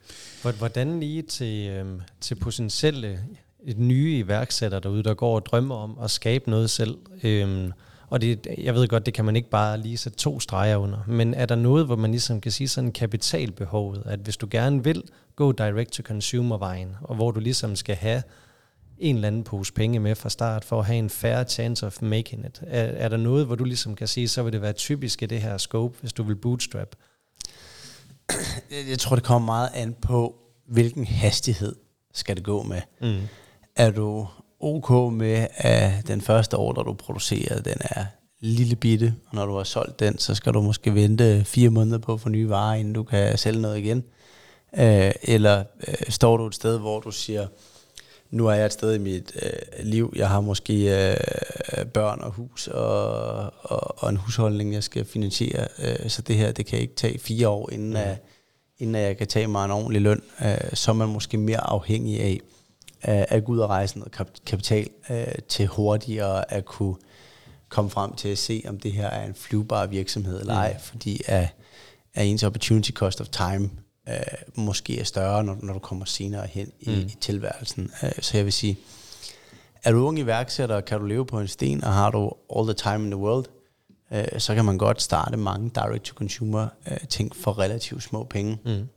Hvordan 0.58 1.00
lige 1.00 1.22
til, 1.22 1.70
øhm, 1.70 2.02
til 2.22 2.36
potentielle 2.36 3.20
et 3.64 3.78
nye 3.78 4.18
iværksætter 4.18 4.80
derude, 4.80 5.04
der 5.04 5.14
går 5.14 5.36
og 5.36 5.46
drømmer 5.46 5.76
om 5.76 6.00
at 6.00 6.12
skabe 6.12 6.50
noget 6.50 6.70
selv, 6.70 6.98
øhm, 7.24 7.72
og 8.12 8.22
det, 8.22 8.48
jeg 8.58 8.74
ved 8.74 8.88
godt, 8.88 9.06
det 9.06 9.14
kan 9.14 9.26
man 9.26 9.36
ikke 9.36 9.50
bare 9.50 9.78
lige 9.78 9.98
sætte 9.98 10.18
to 10.18 10.40
streger 10.40 10.78
under, 10.78 10.98
men 11.08 11.34
er 11.34 11.46
der 11.46 11.56
noget, 11.56 11.86
hvor 11.86 11.96
man 11.96 12.12
ligesom 12.12 12.42
kan 12.42 12.52
sige 12.52 12.68
sådan 12.68 12.92
kapitalbehovet, 12.92 14.04
at 14.06 14.20
hvis 14.20 14.38
du 14.38 14.48
gerne 14.52 14.84
vil 14.84 15.04
gå 15.36 15.52
direct 15.52 15.92
to 15.92 16.04
consumer 16.04 16.58
vejen, 16.58 16.96
og 17.02 17.16
hvor 17.16 17.32
du 17.32 17.40
ligesom 17.40 17.76
skal 17.76 17.96
have 17.96 18.24
en 18.98 19.16
eller 19.16 19.28
anden 19.28 19.44
pose 19.44 19.74
penge 19.74 20.00
med 20.00 20.16
fra 20.16 20.30
start, 20.30 20.66
for 20.66 20.80
at 20.80 20.86
have 20.86 21.00
en 21.00 21.10
fair 21.10 21.44
chance 21.44 21.86
of 21.86 22.02
making 22.02 22.46
it? 22.46 22.62
Er, 22.68 22.84
er 22.84 23.10
der 23.10 23.18
noget, 23.18 23.46
hvor 23.46 23.56
du 23.56 23.64
ligesom 23.64 23.96
kan 23.96 24.08
sige, 24.08 24.28
så 24.28 24.44
vil 24.44 24.54
det 24.54 24.62
være 24.62 24.74
typisk 24.74 25.24
i 25.24 25.26
det 25.26 25.42
her 25.42 25.58
scope, 25.58 25.98
hvis 26.00 26.14
du 26.14 26.24
vil 26.24 26.36
bootstrap? 26.36 26.96
Jeg 28.90 29.00
tror, 29.00 29.16
det 29.16 29.26
kommer 29.26 29.46
meget 29.46 29.70
an 29.74 29.96
på, 30.02 30.36
hvilken 30.68 31.06
hastighed 31.06 31.76
skal 32.14 32.36
det 32.36 32.44
gå 32.44 32.64
med. 32.64 32.82
Mm. 33.02 33.28
Er 33.76 33.92
du 33.92 34.28
ok 34.62 35.14
med, 35.14 35.48
at 35.56 36.08
den 36.08 36.22
første 36.22 36.58
ordre, 36.58 36.84
du 36.84 36.94
producerer, 36.94 37.62
den 37.62 37.78
er 37.80 38.06
lille 38.40 38.76
bitte, 38.76 39.16
og 39.30 39.36
når 39.36 39.46
du 39.46 39.56
har 39.58 39.64
solgt 39.64 40.00
den, 40.00 40.18
så 40.18 40.36
skal 40.36 40.54
du 40.54 40.62
måske 40.62 40.96
vente 40.96 41.44
fire 41.46 41.70
måneder 41.70 41.98
på 41.98 42.14
at 42.14 42.22
få 42.22 42.30
nye 42.30 42.50
varer, 42.50 42.76
inden 42.76 42.94
du 42.94 43.04
kan 43.04 43.38
sælge 43.38 43.62
noget 43.62 43.78
igen. 43.78 44.04
Øh, 44.78 45.12
eller 45.24 45.64
øh, 45.88 45.94
står 46.10 46.38
du 46.38 46.48
et 46.48 46.56
sted, 46.56 46.80
hvor 46.80 47.00
du 47.00 47.12
siger, 47.12 47.48
nu 48.32 48.48
er 48.48 48.54
jeg 48.54 48.66
et 48.66 48.74
sted 48.74 48.96
i 48.96 48.98
mit 48.98 49.32
øh, 49.42 49.86
liv, 49.86 50.14
jeg 50.16 50.30
har 50.30 50.42
måske 50.42 50.74
øh, 50.74 51.86
børn 51.86 52.22
og 52.22 52.32
hus 52.32 52.68
og, 52.68 53.14
og, 53.62 54.04
og 54.04 54.10
en 54.10 54.18
husholdning, 54.18 54.74
jeg 54.74 54.84
skal 54.84 55.06
finansiere, 55.06 55.68
øh, 55.80 56.10
så 56.10 56.22
det 56.22 56.36
her, 56.36 56.52
det 56.52 56.66
kan 56.66 56.80
ikke 56.80 56.96
tage 56.96 57.20
fire 57.20 57.50
år, 57.50 57.70
inden, 57.72 57.90
mm. 57.90 57.96
at, 57.96 58.18
inden 58.80 58.96
at 58.96 59.02
jeg 59.02 59.18
kan 59.18 59.28
tage 59.28 59.48
mig 59.48 59.66
en 59.66 59.72
ordentlig 59.72 60.02
løn, 60.02 60.22
øh, 60.46 60.58
så 60.74 60.92
er 60.92 60.96
man 60.96 61.10
måske 61.10 61.38
mere 61.38 61.70
afhængig 61.70 62.22
af 62.22 62.40
øh, 63.08 63.24
at 63.28 63.46
gå 63.46 63.52
ud 63.52 63.60
og 63.60 63.70
rejse 63.70 64.00
noget 64.00 64.14
kapital 64.46 64.90
øh, 65.10 65.26
til 65.50 65.68
hurtigere 65.68 66.54
at 66.54 66.66
kunne 66.66 66.96
komme 67.70 67.90
frem 67.90 68.14
til 68.14 68.30
at 68.30 68.38
se, 68.38 68.64
om 68.68 68.80
det 68.80 68.92
her 68.92 69.08
er 69.08 69.28
en 69.28 69.36
flyvbar 69.36 69.86
virksomhed 69.86 70.40
eller 70.40 70.54
ej, 70.54 70.74
mm. 70.74 70.80
fordi 70.80 71.22
at, 71.26 71.48
at 72.14 72.26
ens 72.26 72.44
opportunity 72.44 72.92
cost 72.92 73.22
of 73.22 73.28
time 73.28 73.70
øh, 74.10 74.16
måske 74.56 75.00
er 75.00 75.04
større, 75.04 75.44
når, 75.44 75.58
når 75.62 75.74
du 75.74 75.80
kommer 75.80 76.06
senere 76.06 76.48
hen 76.48 76.72
i, 76.80 76.90
mm. 76.90 76.96
i 76.96 77.16
tilværelsen. 77.22 77.92
Øh, 78.04 78.12
så 78.20 78.38
jeg 78.38 78.46
vil 78.46 78.54
sige, 78.54 78.78
er 79.84 79.92
du 79.92 80.08
ung 80.08 80.20
iværksætter, 80.20 80.82
kan 80.82 81.00
du 81.00 81.06
leve 81.06 81.26
på 81.26 81.40
en 81.40 81.48
sten, 81.48 81.84
og 81.84 81.94
har 81.94 82.12
du 82.12 82.32
all 82.56 82.68
the 82.68 82.74
time 82.74 83.06
in 83.06 83.12
the 83.12 83.18
world, 83.18 83.46
øh, 84.12 84.40
så 84.40 84.56
kan 84.56 84.66
man 84.66 84.78
godt 84.78 85.02
starte 85.02 85.38
mange 85.38 85.72
direct-to-consumer 85.76 86.68
øh, 86.92 86.98
ting 87.10 87.36
for 87.36 87.60
relativt 87.60 88.04
små 88.04 88.24
penge. 88.24 88.58
Mm. 88.66 88.88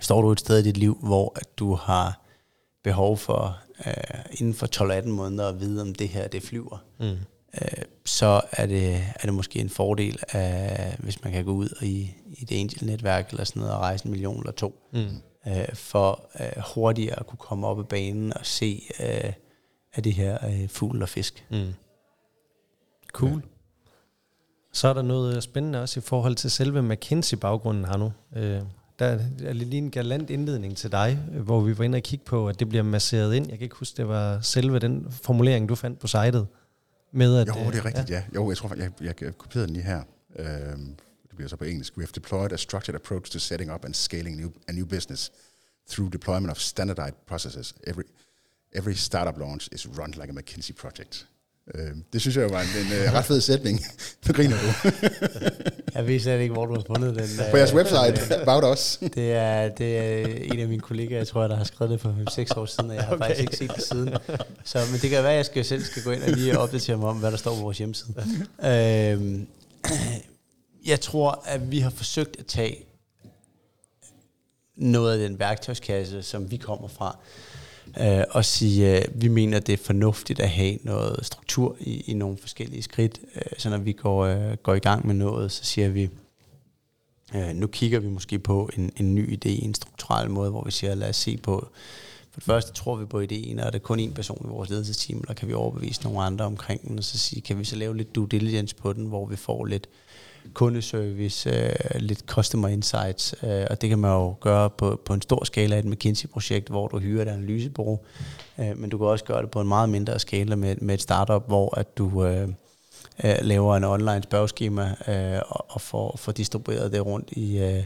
Står 0.00 0.22
du 0.22 0.32
et 0.32 0.40
sted 0.40 0.58
i 0.58 0.62
dit 0.62 0.76
liv, 0.76 0.98
hvor 1.02 1.32
at 1.36 1.58
du 1.58 1.74
har 1.74 2.25
behov 2.86 3.18
for 3.18 3.58
øh, 3.86 3.92
inden 4.40 4.54
for 4.54 5.00
12-18 5.02 5.08
måneder 5.08 5.48
at 5.48 5.60
vide, 5.60 5.82
om 5.82 5.94
det 5.94 6.08
her 6.08 6.28
det 6.28 6.42
flyver, 6.42 6.84
mm 7.00 7.16
øh, 7.62 7.82
så 8.04 8.40
er 8.52 8.66
det, 8.66 8.94
er 8.94 9.24
det 9.24 9.34
måske 9.34 9.58
en 9.58 9.70
fordel, 9.70 10.18
at, 10.28 10.96
hvis 10.98 11.24
man 11.24 11.32
kan 11.32 11.44
gå 11.44 11.52
ud 11.52 11.68
i, 11.82 12.14
i 12.26 12.44
det 12.44 12.60
enkelte 12.60 12.86
netværk 12.86 13.30
eller 13.30 13.44
sådan 13.44 13.60
noget 13.60 13.74
og 13.74 13.80
rejse 13.80 14.06
en 14.06 14.10
million 14.10 14.38
eller 14.38 14.52
to, 14.52 14.88
mm. 14.92 15.06
øh, 15.48 15.74
for 15.74 16.30
øh, 16.40 16.62
hurtigere 16.74 17.18
at 17.18 17.26
kunne 17.26 17.38
komme 17.38 17.66
op 17.66 17.80
i 17.80 17.82
banen 17.82 18.32
og 18.32 18.46
se 18.46 18.82
øh, 19.00 19.32
af 19.94 20.02
det 20.02 20.12
her 20.12 20.38
øh, 20.46 20.68
fugl 20.68 21.02
og 21.02 21.08
fisk. 21.08 21.46
Mm. 21.50 21.74
Cool. 23.12 23.32
Ja. 23.32 23.40
Så 24.72 24.88
er 24.88 24.92
der 24.94 25.02
noget 25.02 25.42
spændende 25.42 25.82
også 25.82 26.00
i 26.00 26.02
forhold 26.02 26.34
til 26.34 26.50
selve 26.50 26.82
McKinsey-baggrunden 26.82 27.84
her 27.84 27.96
nu. 27.96 28.12
Øh, 28.36 28.62
der 28.98 29.18
er 29.44 29.52
lige 29.52 29.78
en 29.78 29.90
galant 29.90 30.30
indledning 30.30 30.76
til 30.76 30.92
dig, 30.92 31.16
hvor 31.32 31.60
vi 31.60 31.78
var 31.78 31.84
inde 31.84 31.96
og 31.96 32.02
kigge 32.02 32.24
på, 32.24 32.48
at 32.48 32.60
det 32.60 32.68
bliver 32.68 32.82
masseret 32.82 33.34
ind. 33.34 33.48
Jeg 33.48 33.58
kan 33.58 33.64
ikke 33.64 33.76
huske, 33.76 33.96
det 33.96 34.08
var 34.08 34.40
selve 34.40 34.78
den 34.78 35.06
formulering, 35.10 35.68
du 35.68 35.74
fandt 35.74 35.98
på 35.98 36.06
sitet 36.06 36.46
med 37.12 37.38
at... 37.38 37.48
Jo, 37.48 37.54
det 37.54 37.78
er 37.78 37.84
rigtigt, 37.84 38.10
ja. 38.10 38.14
ja. 38.14 38.22
Jo, 38.34 38.48
jeg 38.48 38.56
tror, 38.56 38.74
jeg, 38.74 38.90
jeg, 39.00 39.22
jeg 39.22 39.38
kopierede 39.38 39.66
den 39.66 39.74
lige 39.76 39.86
her. 39.86 40.02
Øhm, 40.38 40.96
det 41.28 41.36
bliver 41.36 41.48
så 41.48 41.56
på 41.56 41.64
engelsk. 41.64 41.96
We 41.96 42.02
have 42.02 42.12
deployed 42.14 42.52
a 42.52 42.56
structured 42.56 42.94
approach 42.94 43.32
to 43.32 43.38
setting 43.38 43.72
up 43.74 43.84
and 43.84 43.94
scaling 43.94 44.36
new, 44.36 44.50
a 44.68 44.72
new 44.72 44.86
business 44.86 45.32
through 45.90 46.12
deployment 46.12 46.50
of 46.50 46.58
standardized 46.58 47.16
processes. 47.26 47.74
Every, 47.86 48.04
every 48.72 48.94
startup 48.94 49.38
launch 49.38 49.68
is 49.72 49.86
run 49.98 50.10
like 50.10 50.30
a 50.30 50.32
McKinsey 50.32 50.76
project. 50.76 51.26
Øh, 51.74 51.90
det 52.12 52.20
synes 52.20 52.36
jeg 52.36 52.50
var 52.50 52.60
en, 52.60 52.68
en 52.68 53.08
uh, 53.08 53.14
ret 53.14 53.24
fed 53.24 53.40
sætning. 53.40 53.80
Nu 54.26 54.32
griner 54.32 54.56
du. 54.56 54.90
jeg 55.94 56.06
ved 56.06 56.20
slet 56.20 56.40
ikke, 56.40 56.52
hvor 56.52 56.66
du 56.66 56.74
har 56.74 56.82
fundet 56.86 57.16
den. 57.16 57.28
På 57.50 57.56
jeres 57.56 57.74
website, 57.74 58.40
About 58.42 58.72
Us. 58.72 58.98
det, 59.14 59.32
er, 59.32 59.68
det 59.68 59.98
er 59.98 60.26
en 60.26 60.60
af 60.60 60.68
mine 60.68 60.80
kollegaer, 60.80 61.18
jeg 61.18 61.28
tror, 61.28 61.48
der 61.48 61.56
har 61.56 61.64
skrevet 61.64 61.92
det 61.92 62.00
for 62.00 62.14
5-6 62.54 62.60
år 62.60 62.66
siden, 62.66 62.90
og 62.90 62.96
jeg 62.96 63.04
har 63.04 63.14
okay. 63.14 63.26
faktisk 63.26 63.40
ikke 63.40 63.56
set 63.56 63.76
det 63.76 63.84
siden. 63.84 64.14
Så, 64.64 64.78
men 64.92 65.00
det 65.00 65.10
kan 65.10 65.22
være, 65.22 65.32
at 65.32 65.36
jeg 65.36 65.46
skal, 65.46 65.64
selv 65.64 65.82
skal 65.82 66.02
gå 66.02 66.10
ind 66.10 66.22
og 66.22 66.30
lige 66.30 66.58
opdatere 66.58 66.96
mig 66.96 67.08
om, 67.08 67.16
hvad 67.16 67.30
der 67.30 67.36
står 67.36 67.54
på 67.54 67.60
vores 67.60 67.78
hjemmeside. 67.78 68.14
øhm, 68.64 69.46
jeg 70.86 71.00
tror, 71.00 71.42
at 71.46 71.70
vi 71.70 71.78
har 71.78 71.90
forsøgt 71.90 72.36
at 72.38 72.46
tage 72.46 72.84
noget 74.76 75.12
af 75.12 75.28
den 75.28 75.38
værktøjskasse, 75.38 76.22
som 76.22 76.50
vi 76.50 76.56
kommer 76.56 76.88
fra, 76.88 77.18
øh, 78.00 78.24
og 78.30 78.44
sige, 78.44 78.96
øh, 78.96 79.04
vi 79.14 79.28
mener, 79.28 79.60
det 79.60 79.72
er 79.72 79.84
fornuftigt 79.84 80.40
at 80.40 80.50
have 80.50 80.78
noget 80.82 81.26
struktur 81.26 81.76
i, 81.80 82.00
i 82.06 82.14
nogle 82.14 82.36
forskellige 82.36 82.82
skridt. 82.82 83.20
Øh, 83.36 83.42
så 83.58 83.70
når 83.70 83.78
vi 83.78 83.92
går, 83.92 84.24
øh, 84.24 84.56
går 84.62 84.74
i 84.74 84.78
gang 84.78 85.06
med 85.06 85.14
noget, 85.14 85.52
så 85.52 85.64
siger 85.64 85.88
vi, 85.88 86.10
øh, 87.34 87.48
nu 87.54 87.66
kigger 87.66 88.00
vi 88.00 88.08
måske 88.08 88.38
på 88.38 88.70
en, 88.76 88.92
en 88.96 89.14
ny 89.14 89.32
idé, 89.32 89.64
en 89.64 89.74
strukturel 89.74 90.30
måde, 90.30 90.50
hvor 90.50 90.64
vi 90.64 90.70
siger, 90.70 90.94
lad 90.94 91.08
os 91.08 91.16
se 91.16 91.36
på, 91.36 91.68
for 92.30 92.40
det 92.40 92.44
første 92.44 92.72
tror 92.72 92.96
vi 92.96 93.04
på 93.04 93.20
ideen, 93.20 93.60
og 93.60 93.66
er 93.66 93.70
det 93.70 93.82
kun 93.82 94.00
én 94.00 94.12
person 94.12 94.46
i 94.46 94.48
vores 94.48 94.70
ledelsesteam, 94.70 95.20
eller 95.20 95.34
kan 95.34 95.48
vi 95.48 95.54
overbevise 95.54 96.02
nogle 96.04 96.22
andre 96.22 96.44
omkring 96.44 96.88
den, 96.88 96.98
og 96.98 97.04
så 97.04 97.18
sige, 97.18 97.42
kan 97.42 97.58
vi 97.58 97.64
så 97.64 97.76
lave 97.76 97.96
lidt 97.96 98.14
due 98.14 98.28
diligence 98.28 98.76
på 98.76 98.92
den, 98.92 99.06
hvor 99.06 99.26
vi 99.26 99.36
får 99.36 99.64
lidt 99.64 99.88
kundeservice, 100.54 101.50
øh, 101.50 102.00
lidt 102.00 102.20
customer 102.26 102.68
insights, 102.68 103.34
øh, 103.42 103.66
og 103.70 103.80
det 103.80 103.88
kan 103.88 103.98
man 103.98 104.10
jo 104.10 104.34
gøre 104.40 104.70
på, 104.70 105.00
på 105.04 105.14
en 105.14 105.22
stor 105.22 105.44
skala 105.44 105.76
i 105.76 105.78
et 105.78 105.84
McKinsey-projekt, 105.84 106.68
hvor 106.68 106.88
du 106.88 106.98
hyrer 106.98 107.22
et 107.22 107.28
analysebureau, 107.28 107.98
øh, 108.58 108.78
men 108.78 108.90
du 108.90 108.98
kan 108.98 109.06
også 109.06 109.24
gøre 109.24 109.42
det 109.42 109.50
på 109.50 109.60
en 109.60 109.68
meget 109.68 109.88
mindre 109.88 110.18
skala 110.18 110.56
med, 110.56 110.76
med 110.76 110.94
et 110.94 111.02
startup, 111.02 111.46
hvor 111.46 111.78
at 111.78 111.98
du 111.98 112.24
øh, 112.24 112.48
øh, 113.24 113.36
laver 113.42 113.76
en 113.76 113.84
online 113.84 114.22
spørgeskema 114.22 114.94
øh, 115.08 115.42
og, 115.48 115.66
og 115.68 115.80
får, 115.80 116.16
får 116.18 116.32
distribueret 116.32 116.92
det 116.92 117.06
rundt 117.06 117.30
i, 117.32 117.58
øh, 117.58 117.84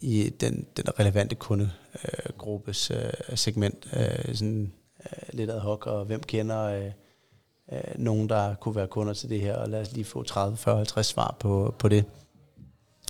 i 0.00 0.32
den, 0.40 0.66
den 0.76 0.84
relevante 1.00 1.34
kundegruppes 1.34 2.90
øh, 2.90 3.36
segment, 3.36 3.86
øh, 3.96 4.34
sådan 4.34 4.72
øh, 5.04 5.28
lidt 5.32 5.50
ad 5.50 5.60
hoc, 5.60 5.86
og 5.86 6.04
hvem 6.04 6.22
kender... 6.22 6.62
Øh, 6.62 6.90
øh, 7.72 7.80
nogen, 7.96 8.28
der 8.28 8.54
kunne 8.54 8.76
være 8.76 8.86
kunder 8.86 9.14
til 9.14 9.28
det 9.28 9.40
her, 9.40 9.56
og 9.56 9.68
lad 9.68 9.80
os 9.80 9.92
lige 9.92 10.04
få 10.04 10.22
30, 10.22 10.56
40, 10.56 10.76
50 10.76 11.06
svar 11.06 11.36
på, 11.40 11.74
på 11.78 11.88
det. 11.88 12.04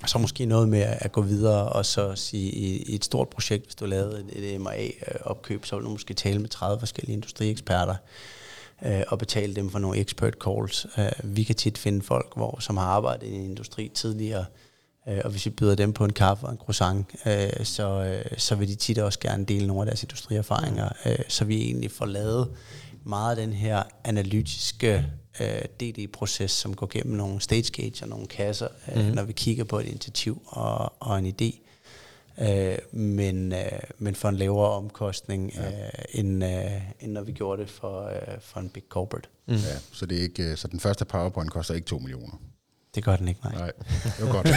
Og 0.02 0.08
så 0.08 0.18
måske 0.18 0.44
noget 0.46 0.68
med 0.68 0.80
at 0.80 1.12
gå 1.12 1.22
videre 1.22 1.68
og 1.68 1.86
så 1.86 2.14
sige, 2.14 2.50
i, 2.52 2.82
i 2.82 2.94
et 2.94 3.04
stort 3.04 3.28
projekt, 3.28 3.64
hvis 3.64 3.74
du 3.74 3.86
lavede 3.86 4.24
et, 4.32 4.54
et 4.54 4.60
MA-opkøb, 4.60 5.60
øh, 5.60 5.66
så 5.66 5.76
vil 5.76 5.84
du 5.84 5.90
måske 5.90 6.14
tale 6.14 6.38
med 6.38 6.48
30 6.48 6.78
forskellige 6.78 7.14
industrieksperter 7.14 7.94
øh, 8.84 9.02
og 9.08 9.18
betale 9.18 9.54
dem 9.54 9.70
for 9.70 9.78
nogle 9.78 9.98
expert 9.98 10.34
calls. 10.44 10.86
Øh, 10.98 11.36
vi 11.36 11.42
kan 11.42 11.54
tit 11.54 11.78
finde 11.78 12.02
folk, 12.02 12.32
hvor, 12.36 12.56
som 12.60 12.76
har 12.76 12.86
arbejdet 12.86 13.26
i 13.26 13.34
en 13.34 13.44
industri 13.44 13.90
tidligere, 13.94 14.44
øh, 15.08 15.20
og 15.24 15.30
hvis 15.30 15.46
vi 15.46 15.50
byder 15.50 15.74
dem 15.74 15.92
på 15.92 16.04
en 16.04 16.12
kaffe 16.12 16.46
og 16.46 16.52
en 16.52 16.58
croissant, 16.58 17.06
øh, 17.26 17.64
så, 17.64 18.04
øh, 18.04 18.38
så 18.38 18.54
vil 18.54 18.68
de 18.68 18.74
tit 18.74 18.98
også 18.98 19.18
gerne 19.20 19.44
dele 19.44 19.66
nogle 19.66 19.82
af 19.82 19.86
deres 19.86 20.02
industrierfaringer, 20.02 20.88
øh, 21.06 21.18
så 21.28 21.44
vi 21.44 21.62
egentlig 21.62 21.90
får 21.90 22.06
lavet 22.06 22.48
meget 23.06 23.36
af 23.36 23.46
den 23.46 23.52
her 23.52 23.82
analytiske 24.04 25.06
øh, 25.40 25.62
DD-proces, 25.80 26.50
som 26.50 26.74
går 26.74 26.86
gennem 26.86 27.16
nogle 27.16 27.40
stage 27.40 27.82
gate 27.82 28.02
og 28.02 28.08
nogle 28.08 28.26
kasser, 28.26 28.68
øh, 28.96 29.06
mm. 29.06 29.12
når 29.14 29.22
vi 29.22 29.32
kigger 29.32 29.64
på 29.64 29.78
et 29.78 29.86
initiativ 29.86 30.42
og, 30.46 31.02
og 31.02 31.18
en 31.18 31.26
idé. 31.26 31.60
Øh, 32.40 32.78
men, 32.92 33.52
øh, 33.52 33.58
men 33.98 34.14
for 34.14 34.28
en 34.28 34.36
lavere 34.36 34.70
omkostning, 34.70 35.52
ja. 35.54 35.66
øh, 35.66 35.90
end, 36.12 36.44
øh, 36.44 36.82
end 37.00 37.12
når 37.12 37.22
vi 37.22 37.32
gjorde 37.32 37.62
det 37.62 37.70
for, 37.70 38.06
øh, 38.06 38.40
for 38.40 38.60
en 38.60 38.68
big 38.68 38.82
corporate. 38.88 39.28
Mm. 39.46 39.54
Ja, 39.54 39.58
så, 39.92 40.06
det 40.06 40.18
er 40.18 40.22
ikke, 40.22 40.42
øh, 40.42 40.56
så 40.56 40.68
den 40.68 40.80
første 40.80 41.04
PowerPoint 41.04 41.50
koster 41.50 41.74
ikke 41.74 41.86
2 41.86 41.98
millioner? 41.98 42.40
Det 42.94 43.04
gør 43.04 43.16
den 43.16 43.28
ikke, 43.28 43.40
nej. 43.44 43.54
Nej, 43.54 43.72
det 44.18 44.26
var 44.26 44.32
godt. 44.32 44.48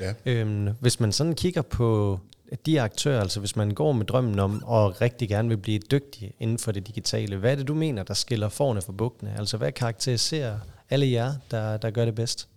ja. 0.00 0.14
øhm, 0.26 0.68
hvis 0.80 1.00
man 1.00 1.12
sådan 1.12 1.34
kigger 1.34 1.62
på 1.62 2.20
de 2.66 2.80
aktører, 2.80 3.20
altså 3.20 3.40
hvis 3.40 3.56
man 3.56 3.70
går 3.70 3.92
med 3.92 4.06
drømmen 4.06 4.38
om 4.38 4.62
og 4.64 5.00
rigtig 5.00 5.28
gerne 5.28 5.48
vil 5.48 5.56
blive 5.56 5.78
dygtig 5.78 6.34
inden 6.38 6.58
for 6.58 6.72
det 6.72 6.86
digitale, 6.86 7.36
hvad 7.36 7.52
er 7.52 7.56
det, 7.56 7.68
du 7.68 7.74
mener, 7.74 8.02
der 8.02 8.14
skiller 8.14 8.48
forne 8.48 8.82
fra 8.82 8.92
bukkene? 8.92 9.34
Altså 9.38 9.56
hvad 9.56 9.72
karakteriserer 9.72 10.58
alle 10.90 11.10
jer, 11.10 11.34
der, 11.50 11.76
der 11.76 11.90
gør 11.90 12.04
det 12.04 12.14
bedst? 12.14 12.48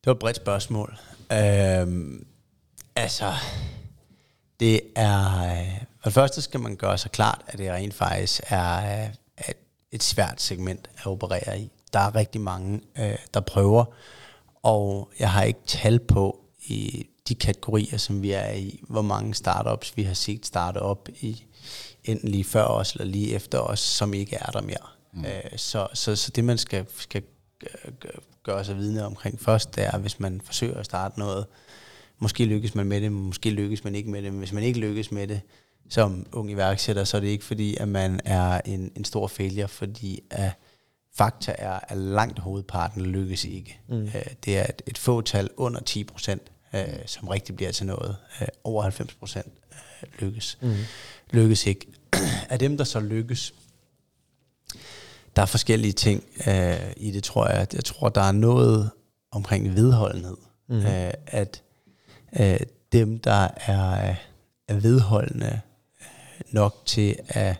Det 0.00 0.06
var 0.06 0.12
et 0.12 0.18
bredt 0.18 0.36
spørgsmål. 0.36 0.98
Øhm, 1.32 2.26
altså, 2.96 3.32
det 4.60 4.80
er... 4.96 5.42
Øh, 5.42 5.84
for 6.00 6.10
det 6.10 6.14
første 6.14 6.42
skal 6.42 6.60
man 6.60 6.76
gøre 6.76 6.98
sig 6.98 7.10
klart, 7.10 7.42
at 7.46 7.58
det 7.58 7.70
rent 7.72 7.94
faktisk 7.94 8.40
er 8.48 9.02
øh, 9.04 9.10
et, 9.48 9.56
et 9.92 10.02
svært 10.02 10.40
segment 10.40 10.90
at 10.98 11.06
operere 11.06 11.60
i. 11.60 11.70
Der 11.92 11.98
er 11.98 12.14
rigtig 12.14 12.40
mange, 12.40 12.80
øh, 12.98 13.16
der 13.34 13.40
prøver, 13.40 13.84
og 14.62 15.10
jeg 15.18 15.32
har 15.32 15.42
ikke 15.42 15.60
tal 15.66 16.00
på, 16.00 16.43
i 16.66 17.06
de 17.28 17.34
kategorier, 17.34 17.96
som 17.96 18.22
vi 18.22 18.30
er 18.30 18.52
i, 18.52 18.80
hvor 18.88 19.02
mange 19.02 19.34
startups 19.34 19.96
vi 19.96 20.02
har 20.02 20.14
set 20.14 20.46
starte 20.46 20.78
op 20.78 21.08
i, 21.20 21.44
enten 22.04 22.28
lige 22.28 22.44
før 22.44 22.64
os 22.64 22.92
eller 22.92 23.04
lige 23.04 23.34
efter 23.34 23.58
os, 23.58 23.80
som 23.80 24.14
ikke 24.14 24.36
er 24.36 24.50
der 24.50 24.62
mere. 24.62 24.86
Mm. 25.12 25.24
Øh, 25.24 25.58
så, 25.58 25.88
så, 25.94 26.16
så 26.16 26.30
det 26.30 26.44
man 26.44 26.58
skal, 26.58 26.86
skal 26.96 27.22
gøre 28.42 28.64
sig 28.64 28.76
vidne 28.76 29.06
omkring 29.06 29.40
først, 29.40 29.76
det 29.76 29.84
er, 29.84 29.98
hvis 29.98 30.20
man 30.20 30.40
forsøger 30.44 30.76
at 30.76 30.84
starte 30.84 31.18
noget, 31.18 31.46
måske 32.18 32.44
lykkes 32.44 32.74
man 32.74 32.86
med 32.86 33.00
det, 33.00 33.12
måske 33.12 33.50
lykkes 33.50 33.84
man 33.84 33.94
ikke 33.94 34.10
med 34.10 34.22
det, 34.22 34.32
men 34.32 34.38
hvis 34.38 34.52
man 34.52 34.62
ikke 34.62 34.80
lykkes 34.80 35.12
med 35.12 35.26
det, 35.26 35.40
som 35.88 36.26
ung 36.32 36.50
iværksætter, 36.50 37.04
så 37.04 37.16
er 37.16 37.20
det 37.20 37.28
ikke 37.28 37.44
fordi, 37.44 37.76
at 37.76 37.88
man 37.88 38.20
er 38.24 38.60
en, 38.64 38.92
en 38.96 39.04
stor 39.04 39.26
failure, 39.26 39.68
fordi 39.68 40.20
at 40.30 40.50
fakta 41.16 41.54
er, 41.58 41.80
at 41.88 41.96
langt 41.96 42.38
hovedparten 42.38 43.02
lykkes 43.02 43.44
ikke. 43.44 43.80
Mm. 43.88 44.02
Øh, 44.02 44.26
det 44.44 44.58
er 44.58 44.66
et, 44.68 44.82
et 44.86 44.98
fåtal 44.98 45.50
under 45.56 45.80
10 45.80 46.04
procent, 46.04 46.52
øh, 46.74 47.06
som 47.06 47.28
rigtig 47.28 47.56
bliver 47.56 47.72
til 47.72 47.86
noget. 47.86 48.16
Øh, 48.40 48.48
over 48.64 48.82
90 48.82 49.14
procent 49.14 49.52
øh, 49.72 50.08
lykkes. 50.20 50.58
Mm. 50.60 50.74
Lykkes 51.30 51.66
ikke. 51.66 51.86
Af 52.48 52.58
dem, 52.64 52.76
der 52.76 52.84
så 52.84 53.00
lykkes, 53.00 53.54
der 55.36 55.42
er 55.42 55.46
forskellige 55.46 55.92
ting 55.92 56.24
øh, 56.46 56.92
i 56.96 57.10
det, 57.10 57.24
tror 57.24 57.48
jeg. 57.48 57.66
Jeg 57.74 57.84
tror, 57.84 58.08
der 58.08 58.20
er 58.20 58.32
noget 58.32 58.90
omkring 59.30 59.74
vedholdenhed. 59.74 60.36
Mm. 60.68 60.76
Øh, 60.76 61.12
at 61.26 61.62
øh, 62.40 62.60
dem, 62.92 63.18
der 63.18 63.48
er, 63.56 64.14
er 64.68 64.74
vedholdende 64.74 65.60
nok 66.50 66.82
til 66.86 67.16
at 67.28 67.56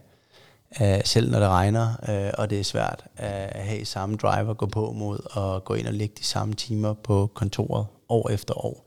Uh, 0.81 1.01
selv 1.05 1.31
når 1.31 1.39
det 1.39 1.49
regner, 1.49 1.95
uh, 2.09 2.41
og 2.41 2.51
det 2.51 2.61
er 2.61 2.65
svært 2.65 3.05
at 3.17 3.65
have 3.65 3.85
samme 3.85 4.17
driver 4.17 4.55
gå 4.55 4.67
på 4.67 4.93
mod 4.93 5.19
og 5.31 5.65
gå 5.65 5.75
ind 5.75 5.87
og 5.87 5.95
lægge 5.95 6.15
de 6.19 6.25
samme 6.25 6.55
timer 6.55 6.93
på 6.93 7.31
kontoret 7.35 7.87
år 8.09 8.31
efter 8.31 8.65
år, 8.65 8.84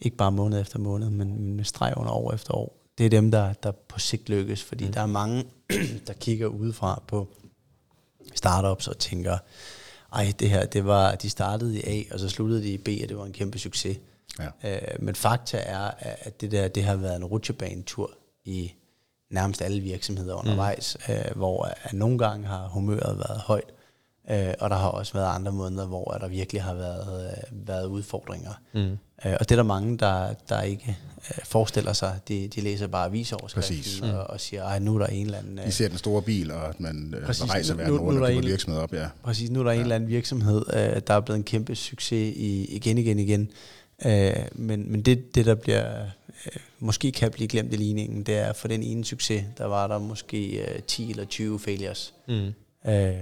ikke 0.00 0.16
bare 0.16 0.32
måned 0.32 0.60
efter 0.60 0.78
måned, 0.78 1.10
men 1.10 1.54
med 1.56 1.64
streg 1.64 1.94
under 1.96 2.12
år 2.12 2.32
efter 2.32 2.54
år. 2.54 2.78
Det 2.98 3.06
er 3.06 3.10
dem, 3.10 3.30
der, 3.30 3.52
der 3.52 3.72
på 3.72 3.98
sigt 3.98 4.28
lykkes, 4.28 4.62
fordi 4.62 4.86
mm. 4.86 4.92
der 4.92 5.00
er 5.00 5.06
mange, 5.06 5.44
der 6.06 6.12
kigger 6.12 6.46
udefra 6.46 7.02
på 7.06 7.28
startups 8.34 8.88
og 8.88 8.98
tænker, 8.98 9.38
ej, 10.12 10.32
det 10.38 10.50
her, 10.50 10.66
det 10.66 10.84
var, 10.84 11.14
de 11.14 11.30
startede 11.30 11.80
i 11.80 11.82
A, 11.86 12.14
og 12.14 12.20
så 12.20 12.28
sluttede 12.28 12.62
de 12.62 12.72
i 12.72 12.78
B, 12.78 12.88
og 13.02 13.08
det 13.08 13.18
var 13.18 13.24
en 13.24 13.32
kæmpe 13.32 13.58
succes. 13.58 13.98
Ja. 14.38 14.48
Uh, 14.96 15.04
men 15.04 15.14
fakta 15.14 15.58
er, 15.58 15.90
at 15.98 16.40
det 16.40 16.50
der, 16.50 16.68
det 16.68 16.84
har 16.84 16.96
været 16.96 17.16
en 17.16 17.24
rutsjebanetur 17.24 18.10
i 18.44 18.72
nærmest 19.30 19.62
alle 19.62 19.80
virksomheder 19.80 20.34
undervejs, 20.34 20.96
mm. 21.08 21.14
øh, 21.14 21.36
hvor 21.36 21.64
at 21.82 21.92
nogle 21.92 22.18
gange 22.18 22.46
har 22.46 22.68
humøret 22.68 23.18
været 23.18 23.40
højt, 23.40 23.72
øh, 24.30 24.54
og 24.58 24.70
der 24.70 24.76
har 24.76 24.88
også 24.88 25.12
været 25.12 25.34
andre 25.34 25.52
måneder, 25.52 25.86
hvor 25.86 26.16
der 26.20 26.28
virkelig 26.28 26.62
har 26.62 26.74
været, 26.74 27.26
øh, 27.26 27.66
været 27.68 27.86
udfordringer. 27.86 28.52
Mm. 28.74 28.98
Øh, 29.24 29.36
og 29.40 29.48
det 29.48 29.50
er 29.50 29.56
der 29.56 29.62
mange, 29.62 29.98
der, 29.98 30.34
der 30.48 30.62
ikke 30.62 30.96
øh, 31.18 31.44
forestiller 31.44 31.92
sig. 31.92 32.18
De, 32.28 32.48
de 32.48 32.60
læser 32.60 32.86
bare 32.86 33.06
avisoverskriften 33.06 34.10
og, 34.10 34.24
og 34.30 34.40
siger, 34.40 34.64
at 34.64 34.82
nu 34.82 34.94
er 34.94 34.98
der 34.98 35.06
en 35.06 35.26
eller 35.26 35.38
anden... 35.38 35.58
Øh, 35.58 35.66
de 35.66 35.72
ser 35.72 35.88
den 35.88 35.98
store 35.98 36.22
bil, 36.22 36.50
og 36.50 36.68
at 36.68 36.80
man 36.80 37.14
øh, 37.16 37.26
præcis, 37.26 37.50
rejser 37.50 37.74
verden 37.74 37.98
rundt 37.98 38.22
og 38.22 38.28
bygger 38.28 38.42
virksomhed 38.42 38.80
op. 38.80 38.92
Ja. 38.92 39.06
Præcis, 39.22 39.50
nu 39.50 39.60
er 39.60 39.64
der 39.64 39.70
ja. 39.70 39.76
en 39.76 39.82
eller 39.82 39.94
anden 39.94 40.08
virksomhed, 40.08 40.62
øh, 40.72 41.02
der 41.06 41.14
er 41.14 41.20
blevet 41.20 41.38
en 41.38 41.44
kæmpe 41.44 41.74
succes 41.74 42.36
i, 42.36 42.64
igen, 42.64 42.98
igen, 42.98 43.18
igen. 43.18 43.50
Øh, 44.06 44.32
men 44.52 44.92
men 44.92 45.02
det, 45.02 45.34
det, 45.34 45.46
der 45.46 45.54
bliver 45.54 46.02
øh, 46.02 46.52
måske 46.78 47.12
kan 47.12 47.30
blive 47.30 47.48
glemt 47.48 47.72
i 47.72 47.76
ligningen, 47.76 48.22
det 48.22 48.38
er 48.38 48.52
for 48.52 48.68
den 48.68 48.82
ene 48.82 49.04
succes, 49.04 49.44
der 49.58 49.66
var 49.66 49.86
der 49.86 49.98
måske 49.98 50.72
øh, 50.74 50.82
10 50.82 51.10
eller 51.10 51.24
20 51.24 51.60
failures. 51.60 52.14
Mm. 52.28 52.52
Øh, 52.86 53.14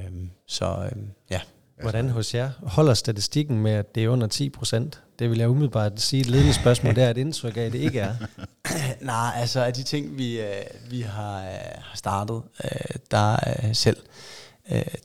så 0.47 0.89
øh, 0.93 1.03
ja. 1.31 1.41
Hvordan 1.83 2.09
hos 2.09 2.35
jer 2.35 2.51
holder 2.63 2.95
statistikken 2.95 3.61
med, 3.61 3.73
at 3.73 3.95
det 3.95 4.05
er 4.05 4.09
under 4.09 4.27
10 4.27 4.51
procent? 4.51 5.03
Det 5.19 5.31
vil 5.31 5.39
jeg 5.39 5.49
umiddelbart 5.49 6.01
sige. 6.01 6.21
Et 6.21 6.27
ledende 6.27 6.55
spørgsmål, 6.55 6.95
det 6.95 7.05
er 7.05 7.11
et 7.11 7.19
indtryk 7.19 7.57
af, 7.57 7.61
at 7.61 7.73
det 7.73 7.79
ikke 7.79 8.01
er. 8.01 8.15
Nej, 9.01 9.33
altså 9.37 9.61
af 9.61 9.73
de 9.73 9.83
ting, 9.83 10.19
vi, 10.19 10.41
øh, 10.41 10.65
vi 10.91 11.01
har, 11.01 11.41
øh, 11.41 11.49
har 11.79 11.97
startet, 11.97 12.43
øh, 12.65 12.71
der 13.11 13.37
selv, 13.73 13.97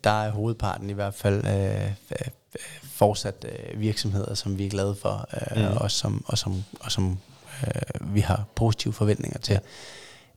der 0.04 0.10
er 0.10 0.32
hovedparten 0.32 0.89
i 0.89 0.93
hvert 0.93 1.14
fald 1.14 1.43
fortsat 2.84 3.45
virksomheder, 3.78 4.34
som 4.34 4.58
vi 4.58 4.66
er 4.66 4.70
glade 4.70 4.95
for, 4.95 5.30
mm. 5.56 5.78
og 5.78 5.91
som, 5.91 6.26
og 6.28 6.38
som, 6.38 6.64
og 6.80 6.91
som 6.91 7.20
vi 8.02 8.20
har 8.20 8.45
positive 8.56 8.93
forventninger 8.93 9.39
til. 9.39 9.60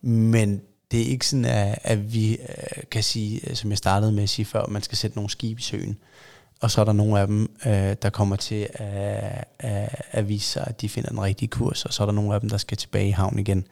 Men 0.03 0.62
det 0.95 1.03
er 1.03 1.07
ikke 1.07 1.26
sådan, 1.26 1.45
at, 1.45 1.78
at 1.82 2.12
vi 2.12 2.32
øh, 2.32 2.82
kan 2.90 3.03
sige, 3.03 3.51
øh, 3.51 3.57
som 3.57 3.70
jeg 3.70 3.78
startede 3.78 4.12
med 4.12 4.22
at 4.22 4.28
sige 4.28 4.47
før, 4.47 4.66
man 4.66 4.82
skal 4.82 4.99
sætte 4.99 5.16
nogle 5.16 5.30
skibe 5.30 5.61
i 5.61 5.62
søen. 5.62 5.99
Og 6.61 6.70
så 6.70 6.80
er 6.80 6.84
der 6.84 6.92
nogle 6.92 7.20
af 7.20 7.26
dem, 7.26 7.57
øh, 7.66 7.97
der 8.03 8.11
kommer 8.11 8.36
til 8.36 8.68
at, 8.74 9.45
at, 9.59 10.03
at 10.11 10.28
vise 10.28 10.51
sig, 10.51 10.64
at 10.66 10.80
de 10.80 10.88
finder 10.88 11.09
den 11.09 11.20
rigtige 11.20 11.49
kurs, 11.49 11.84
og 11.84 11.92
så 11.92 12.03
er 12.03 12.07
der 12.07 12.12
nogle 12.12 12.34
af 12.34 12.40
dem, 12.40 12.51
der 12.51 12.57
skal 12.57 12.76
tilbage 12.76 13.09
i 13.09 13.11
havn 13.11 13.38
igen. 13.38 13.66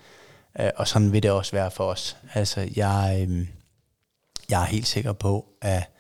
Øh, 0.60 0.70
og 0.76 0.88
sådan 0.88 1.12
vil 1.12 1.22
det 1.22 1.30
også 1.30 1.52
være 1.52 1.70
for 1.70 1.84
os. 1.84 2.16
Altså, 2.34 2.68
jeg, 2.76 3.26
øh, 3.28 3.46
jeg 4.50 4.62
er 4.62 4.66
helt 4.66 4.86
sikker 4.86 5.12
på, 5.12 5.46
at 5.60 5.90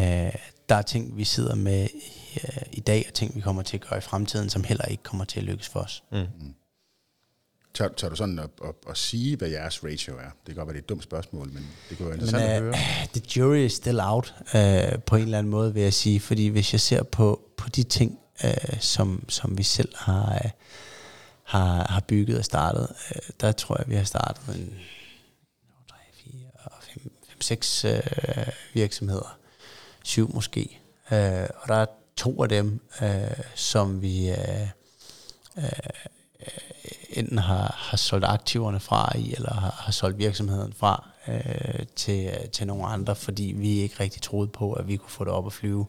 øh, 0.00 0.32
der 0.68 0.74
er 0.74 0.82
ting, 0.82 1.16
vi 1.16 1.24
sidder 1.24 1.54
med 1.54 1.88
i, 1.94 2.38
øh, 2.44 2.62
i 2.72 2.80
dag, 2.80 3.04
og 3.08 3.14
ting, 3.14 3.36
vi 3.36 3.40
kommer 3.40 3.62
til 3.62 3.76
at 3.76 3.88
gøre 3.88 3.98
i 3.98 4.02
fremtiden, 4.02 4.50
som 4.50 4.64
heller 4.64 4.84
ikke 4.84 5.02
kommer 5.02 5.24
til 5.24 5.40
at 5.40 5.46
lykkes 5.46 5.68
for 5.68 5.80
os. 5.80 6.04
Mm. 6.12 6.54
Tør, 7.74 7.88
tør 7.88 8.08
du 8.08 8.16
sådan 8.16 8.38
at, 8.38 8.50
at, 8.64 8.74
at 8.90 8.98
sige, 8.98 9.36
hvad 9.36 9.48
jeres 9.48 9.84
ratio 9.84 10.16
er? 10.16 10.18
Det 10.18 10.46
kan 10.46 10.54
godt 10.54 10.66
være, 10.66 10.72
det 10.72 10.80
er 10.80 10.84
et 10.84 10.88
dumt 10.88 11.02
spørgsmål, 11.02 11.48
men 11.52 11.66
det 11.88 11.98
kunne 11.98 12.08
være 12.08 12.16
Men 12.16 12.26
interessant 12.26 12.52
at 12.52 12.62
høre. 12.62 12.74
the 13.14 13.22
jury 13.36 13.56
is 13.56 13.72
still 13.72 14.00
out, 14.00 14.34
uh, 14.40 15.02
på 15.06 15.16
en 15.16 15.22
eller 15.22 15.38
anden 15.38 15.50
måde, 15.50 15.74
vil 15.74 15.82
jeg 15.82 15.94
sige. 15.94 16.20
Fordi 16.20 16.46
hvis 16.46 16.72
jeg 16.72 16.80
ser 16.80 17.02
på, 17.02 17.40
på 17.56 17.68
de 17.68 17.82
ting, 17.82 18.18
uh, 18.44 18.80
som, 18.80 19.24
som 19.28 19.58
vi 19.58 19.62
selv 19.62 19.92
har, 19.96 20.40
uh, 20.44 20.50
har, 21.42 21.86
har 21.92 22.00
bygget 22.00 22.38
og 22.38 22.44
startet, 22.44 22.88
uh, 23.10 23.16
der 23.40 23.52
tror 23.52 23.76
jeg, 23.78 23.88
vi 23.88 23.94
har 23.94 24.04
startet 24.04 24.56
en 24.56 24.74
3, 25.88 25.96
4, 26.24 26.32
5, 26.94 27.12
5 27.28 27.40
6 27.40 27.84
uh, 27.84 27.90
virksomheder. 28.74 29.38
Syv 30.02 30.34
måske. 30.34 30.80
Uh, 31.10 31.16
og 31.58 31.68
der 31.68 31.74
er 31.74 31.86
to 32.16 32.42
af 32.42 32.48
dem, 32.48 32.80
uh, 33.02 33.08
som 33.54 34.02
vi... 34.02 34.30
Uh, 34.30 34.68
uh, 35.56 36.13
enten 37.10 37.38
har, 37.38 37.74
har 37.78 37.96
solgt 37.96 38.24
aktiverne 38.24 38.80
fra 38.80 39.18
i, 39.18 39.34
eller 39.34 39.54
har, 39.54 39.74
har 39.78 39.92
solgt 39.92 40.18
virksomheden 40.18 40.72
fra 40.72 41.08
øh, 41.28 41.86
til, 41.96 42.30
til 42.52 42.66
nogle 42.66 42.86
andre, 42.86 43.16
fordi 43.16 43.54
vi 43.56 43.68
ikke 43.68 44.00
rigtig 44.00 44.22
troede 44.22 44.48
på, 44.48 44.72
at 44.72 44.88
vi 44.88 44.96
kunne 44.96 45.10
få 45.10 45.24
det 45.24 45.32
op 45.32 45.46
at 45.46 45.52
flyve. 45.52 45.86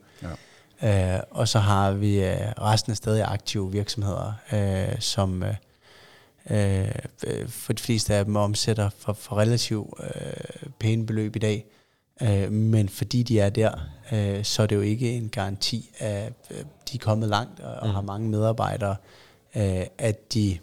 Ja. 0.82 1.16
Øh, 1.16 1.20
og 1.32 1.47
så 1.47 1.60
har 1.60 1.91
vi 1.91 2.24
øh, 2.24 2.51
resten 2.62 2.91
af 2.91 2.97
stadig 2.97 3.24
aktive 3.24 3.72
virksomheder, 3.72 4.34
øh, 4.53 4.99
som 4.99 5.43
øh, 5.43 5.56
øh, 6.49 7.47
for 7.47 7.74
de 7.74 7.84
fleste 7.84 8.16
af 8.16 8.26
dem 8.26 8.36
omsætter 8.36 8.89
for, 8.97 9.14
for 9.14 9.38
relativt 9.38 9.93
øh, 10.03 10.70
pæne 10.80 11.06
beløb 11.06 11.36
i 11.36 11.39
dag. 11.39 11.66
Øh, 12.22 12.51
men 12.51 12.89
fordi 12.89 13.24
de 13.24 13.39
er 13.39 13.49
der, 13.49 13.72
øh, 14.12 14.43
så 14.43 14.62
er 14.62 14.68
det 14.68 14.76
jo 14.76 14.82
ikke 14.82 15.12
en 15.12 15.30
garanti, 15.30 15.89
at 15.97 16.34
øh, 16.51 16.58
de 16.58 16.95
er 16.95 16.99
kommet 16.99 17.30
langt 17.30 17.60
og, 17.60 17.74
og 17.76 17.93
har 17.93 18.01
mange 18.01 18.30
medarbejdere, 18.30 18.91
øh, 18.91 19.25
Øh, 19.56 19.86
at 19.97 20.34
de 20.34 20.60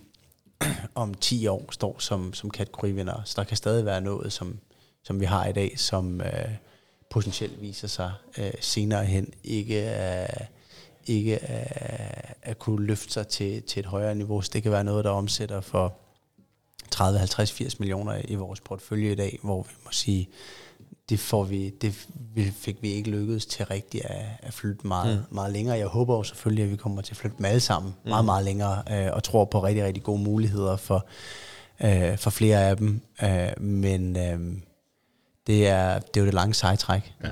om 0.94 1.14
10 1.14 1.46
år 1.46 1.64
står 1.70 1.96
som, 1.98 2.34
som 2.34 2.50
kategorivinder. 2.50 3.22
Så 3.24 3.34
der 3.36 3.44
kan 3.44 3.56
stadig 3.56 3.84
være 3.84 4.00
noget, 4.00 4.32
som, 4.32 4.58
som 5.02 5.20
vi 5.20 5.24
har 5.24 5.46
i 5.46 5.52
dag, 5.52 5.78
som 5.78 6.20
øh, 6.20 6.48
potentielt 7.10 7.60
viser 7.60 7.88
sig 7.88 8.12
øh, 8.38 8.52
senere 8.60 9.04
hen 9.04 9.34
ikke, 9.44 9.90
øh, 9.90 10.46
ikke 11.06 11.38
at 12.42 12.58
kunne 12.58 12.86
løfte 12.86 13.12
sig 13.12 13.28
til, 13.28 13.62
til 13.62 13.80
et 13.80 13.86
højere 13.86 14.14
niveau. 14.14 14.42
Så 14.42 14.50
det 14.52 14.62
kan 14.62 14.72
være 14.72 14.84
noget, 14.84 15.04
der 15.04 15.10
omsætter 15.10 15.60
for 15.60 15.94
30, 16.90 17.18
50, 17.18 17.52
80 17.52 17.80
millioner 17.80 18.22
i 18.24 18.34
vores 18.34 18.60
portefølje 18.60 19.12
i 19.12 19.14
dag, 19.14 19.38
hvor 19.42 19.62
vi 19.62 19.74
må 19.84 19.90
sige, 19.90 20.28
det, 21.12 21.20
får 21.20 21.44
vi, 21.44 21.70
det 21.70 21.94
fik 22.52 22.82
vi 22.82 22.92
ikke 22.92 23.10
lykkedes 23.10 23.46
til 23.46 23.66
rigtigt 23.66 24.04
at, 24.04 24.24
at 24.42 24.54
flytte 24.54 24.86
meget, 24.86 25.24
mm. 25.30 25.34
meget 25.34 25.52
længere. 25.52 25.78
Jeg 25.78 25.86
håber 25.86 26.16
jo 26.16 26.22
selvfølgelig, 26.22 26.64
at 26.64 26.70
vi 26.70 26.76
kommer 26.76 27.02
til 27.02 27.12
at 27.12 27.16
flytte 27.16 27.36
dem 27.36 27.44
alle 27.44 27.60
sammen 27.60 27.94
mm. 28.04 28.08
meget, 28.08 28.24
meget 28.24 28.44
længere, 28.44 28.82
øh, 28.90 29.12
og 29.12 29.22
tror 29.22 29.44
på 29.44 29.64
rigtig, 29.64 29.84
rigtig 29.84 30.02
gode 30.02 30.22
muligheder 30.22 30.76
for, 30.76 31.06
øh, 31.84 32.18
for 32.18 32.30
flere 32.30 32.62
af 32.62 32.76
dem. 32.76 33.00
Øh, 33.22 33.60
men 33.60 34.16
øh, 34.16 34.38
det, 35.46 35.68
er, 35.68 35.98
det 35.98 36.16
er 36.16 36.20
jo 36.20 36.26
det 36.26 36.34
lange 36.34 36.54
sejtræk. 36.54 37.14
Ja. 37.24 37.28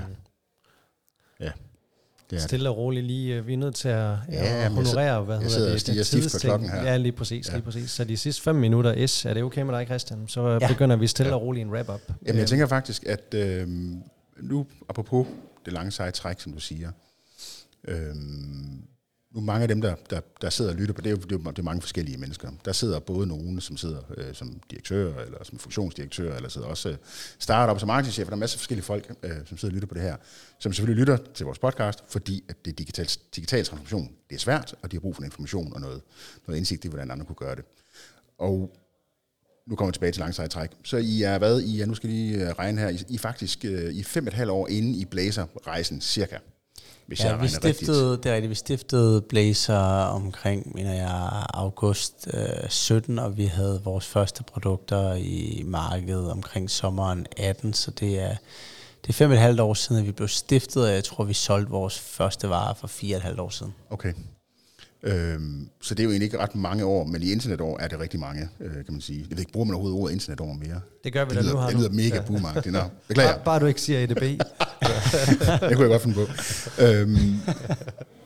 Det 2.31 2.37
er 2.37 2.41
Stille 2.47 2.69
og 2.69 2.77
roligt 2.77 3.05
lige, 3.05 3.35
øh, 3.35 3.47
vi 3.47 3.53
er 3.53 3.57
nødt 3.57 3.75
til 3.75 3.87
at, 3.89 3.95
Ja, 4.29 4.45
sidder- 4.45 4.69
honorere, 4.69 5.21
hvad 5.23 5.35
jeg 5.41 5.51
hedder 5.51 5.73
det, 5.77 5.87
den 5.87 6.03
tidsting. 6.03 6.71
her. 6.71 6.83
Ja, 6.83 6.97
lige 6.97 7.11
præcis, 7.11 7.47
Ja. 7.49 7.53
lige 7.53 7.63
præcis. 7.63 7.91
Så 7.91 8.03
de 8.03 8.17
sidste 8.17 8.41
fem 8.41 8.55
minutter, 8.55 9.07
S, 9.07 9.25
er 9.25 9.33
det 9.33 9.43
okay 9.43 9.61
med 9.61 9.73
dig, 9.77 9.85
Christian? 9.85 10.27
Så 10.27 10.47
ja. 10.47 10.57
Ja. 10.61 10.67
begynder 10.67 10.95
vi 10.95 11.07
stille 11.07 11.33
og 11.33 11.41
roligt 11.41 11.65
en 11.65 11.71
wrap-up. 11.71 12.01
Jamen, 12.25 12.39
jeg 12.39 12.47
tænker 12.47 12.67
faktisk, 12.67 13.03
at 13.07 13.33
øh, 13.33 13.67
nu, 14.41 14.65
apropos 14.89 15.27
det 15.65 15.73
lange 15.73 15.91
seje 15.91 16.11
træk, 16.11 16.39
som 16.39 16.53
du 16.53 16.59
siger, 16.59 16.91
øh, 17.87 18.15
nu 19.33 19.41
mange 19.41 19.61
af 19.61 19.67
dem, 19.67 19.81
der, 19.81 19.95
der, 20.09 20.21
der 20.41 20.49
sidder 20.49 20.71
og 20.71 20.77
lytter 20.77 20.93
på, 20.93 21.01
det 21.01 21.07
er 21.07 21.11
jo 21.11 21.39
det 21.39 21.59
er, 21.59 21.61
mange 21.61 21.81
forskellige 21.81 22.17
mennesker. 22.17 22.49
Der 22.65 22.71
sidder 22.71 22.99
både 22.99 23.27
nogen, 23.27 23.61
som 23.61 23.77
sidder 23.77 24.01
øh, 24.17 24.33
som 24.33 24.61
direktør, 24.71 25.15
eller 25.15 25.43
som 25.43 25.59
funktionsdirektør, 25.59 26.35
eller 26.35 26.49
sidder 26.49 26.67
også 26.67 26.89
øh, 26.89 26.95
startup 27.39 27.79
som 27.79 27.87
marketingchef. 27.87 28.27
Der 28.27 28.33
er 28.33 28.37
masser 28.37 28.57
af 28.57 28.59
forskellige 28.59 28.85
folk, 28.85 29.13
øh, 29.23 29.31
som 29.45 29.57
sidder 29.57 29.71
og 29.71 29.75
lytter 29.75 29.87
på 29.87 29.93
det 29.93 30.01
her, 30.01 30.15
som 30.59 30.73
selvfølgelig 30.73 30.99
lytter 30.99 31.17
til 31.33 31.45
vores 31.45 31.59
podcast, 31.59 31.99
fordi 32.07 32.43
at 32.49 32.65
det 32.65 32.77
digital, 32.77 33.09
digital 33.35 33.65
transformation. 33.65 34.11
Det 34.29 34.35
er 34.35 34.39
svært, 34.39 34.75
og 34.81 34.91
de 34.91 34.95
har 34.95 35.01
brug 35.01 35.15
for 35.15 35.23
information 35.23 35.73
og 35.73 35.81
noget, 35.81 36.01
noget 36.47 36.57
indsigt 36.57 36.85
i, 36.85 36.87
hvordan 36.87 37.11
andre 37.11 37.25
kunne 37.25 37.35
gøre 37.35 37.55
det. 37.55 37.65
Og 38.37 38.75
nu 39.67 39.75
kommer 39.75 39.89
jeg 39.89 39.93
tilbage 39.93 40.11
til 40.11 40.19
langsejt 40.19 40.49
træk. 40.49 40.69
Så 40.83 40.97
I 40.97 41.21
er 41.21 41.37
hvad? 41.37 41.61
I 41.61 41.81
er, 41.81 41.85
nu 41.85 41.95
skal 41.95 42.09
I 42.09 42.13
lige 42.13 42.53
regne 42.53 42.81
her, 42.81 42.89
I, 42.89 43.03
I 43.09 43.15
er 43.15 43.19
faktisk 43.19 43.65
øh, 43.65 43.93
I 43.93 44.03
fem 44.03 44.23
og 44.23 44.27
et 44.27 44.33
halvt 44.33 44.51
år 44.51 44.67
inde 44.67 44.99
i 44.99 45.05
Blazer-rejsen, 45.05 46.01
cirka. 46.01 46.37
Hvis 47.11 47.19
jeg 47.19 47.27
Ja, 47.27 47.35
vi 47.35 47.47
regner 47.47 47.73
stiftede, 47.73 48.17
det 48.17 48.25
er 48.25 48.33
rigtigt, 48.33 48.49
vi 48.49 48.55
stiftede 48.55 49.21
Blazer 49.21 49.77
omkring, 50.03 50.75
mener 50.75 50.93
jeg, 50.93 51.45
august 51.53 52.27
øh, 52.33 52.69
17, 52.69 53.19
og 53.19 53.37
vi 53.37 53.45
havde 53.45 53.81
vores 53.83 54.05
første 54.05 54.43
produkter 54.43 55.13
i 55.13 55.63
markedet 55.65 56.31
omkring 56.31 56.69
sommeren 56.69 57.25
18, 57.37 57.73
så 57.73 57.91
det 57.91 58.19
er, 58.19 58.35
det 59.01 59.09
er 59.09 59.13
fem 59.13 59.29
og 59.29 59.35
et 59.35 59.41
halvt 59.41 59.59
år 59.59 59.73
siden, 59.73 60.01
at 60.01 60.07
vi 60.07 60.11
blev 60.11 60.27
stiftet, 60.27 60.83
og 60.83 60.93
jeg 60.93 61.03
tror, 61.03 61.23
vi 61.23 61.33
solgte 61.33 61.71
vores 61.71 61.99
første 61.99 62.49
varer 62.49 62.73
for 62.73 62.87
fire 62.87 63.15
og 63.15 63.17
et 63.17 63.23
halvt 63.23 63.39
år 63.39 63.49
siden. 63.49 63.73
Okay. 63.89 64.13
Øhm, 65.03 65.69
så 65.81 65.95
det 65.95 65.99
er 65.99 66.03
jo 66.03 66.09
egentlig 66.09 66.25
ikke 66.25 66.37
ret 66.37 66.55
mange 66.55 66.85
år, 66.85 67.05
men 67.05 67.23
i 67.23 67.31
internetår 67.31 67.79
er 67.79 67.87
det 67.87 67.99
rigtig 67.99 68.19
mange, 68.19 68.49
øh, 68.59 68.73
kan 68.73 68.83
man 68.89 69.01
sige. 69.01 69.19
Jeg 69.19 69.37
ved 69.37 69.39
ikke, 69.39 69.51
bruger 69.51 69.65
man 69.65 69.73
overhovedet 69.75 70.01
ordet 70.01 70.13
internetår 70.13 70.53
mere? 70.53 70.81
Det 71.03 71.13
gør 71.13 71.25
vi 71.25 71.35
da 71.35 71.41
nu 71.41 71.59
her 71.59 71.67
det 71.67 71.77
lyder 71.77 71.89
mega 71.89 72.15
ja. 72.15 72.21
boomagtigt. 72.21 72.73
Nå, 72.73 72.79
beklager. 73.07 73.33
Bare, 73.33 73.41
bare 73.45 73.59
du 73.59 73.65
ikke 73.65 73.81
siger 73.81 74.03
EDB. 74.03 74.21
det 74.21 75.75
kunne 75.75 75.81
jeg 75.81 75.87
godt 75.89 76.01
finde 76.01 76.15
på. 76.15 76.21
øhm, 76.83 77.35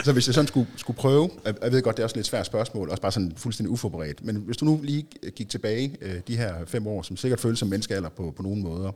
så 0.04 0.12
hvis 0.14 0.28
jeg 0.28 0.34
sådan 0.34 0.48
skulle, 0.48 0.68
skulle 0.76 0.98
prøve, 0.98 1.30
jeg, 1.46 1.56
jeg 1.64 1.72
ved 1.72 1.82
godt, 1.82 1.98
det 1.98 2.04
er 2.04 2.06
også 2.06 2.14
et 2.14 2.18
lidt 2.18 2.28
svært 2.28 2.46
spørgsmål, 2.46 2.90
også 2.90 3.02
bare 3.02 3.12
sådan 3.12 3.34
fuldstændig 3.38 3.72
uforberedt, 3.72 4.26
men 4.26 4.36
hvis 4.36 4.58
du 4.58 4.66
nu 4.66 4.80
lige 4.84 5.08
gik 5.36 5.50
tilbage 5.50 5.98
øh, 6.02 6.22
de 6.28 6.38
her 6.38 6.54
fem 6.66 6.88
år, 6.88 7.02
som 7.02 7.18
sikkert 7.18 7.40
føles 7.40 7.60
som 7.60 7.68
menneskealder 7.68 8.10
på, 8.10 8.34
på 8.36 8.44
nogle 8.44 8.62
måder, 8.62 8.92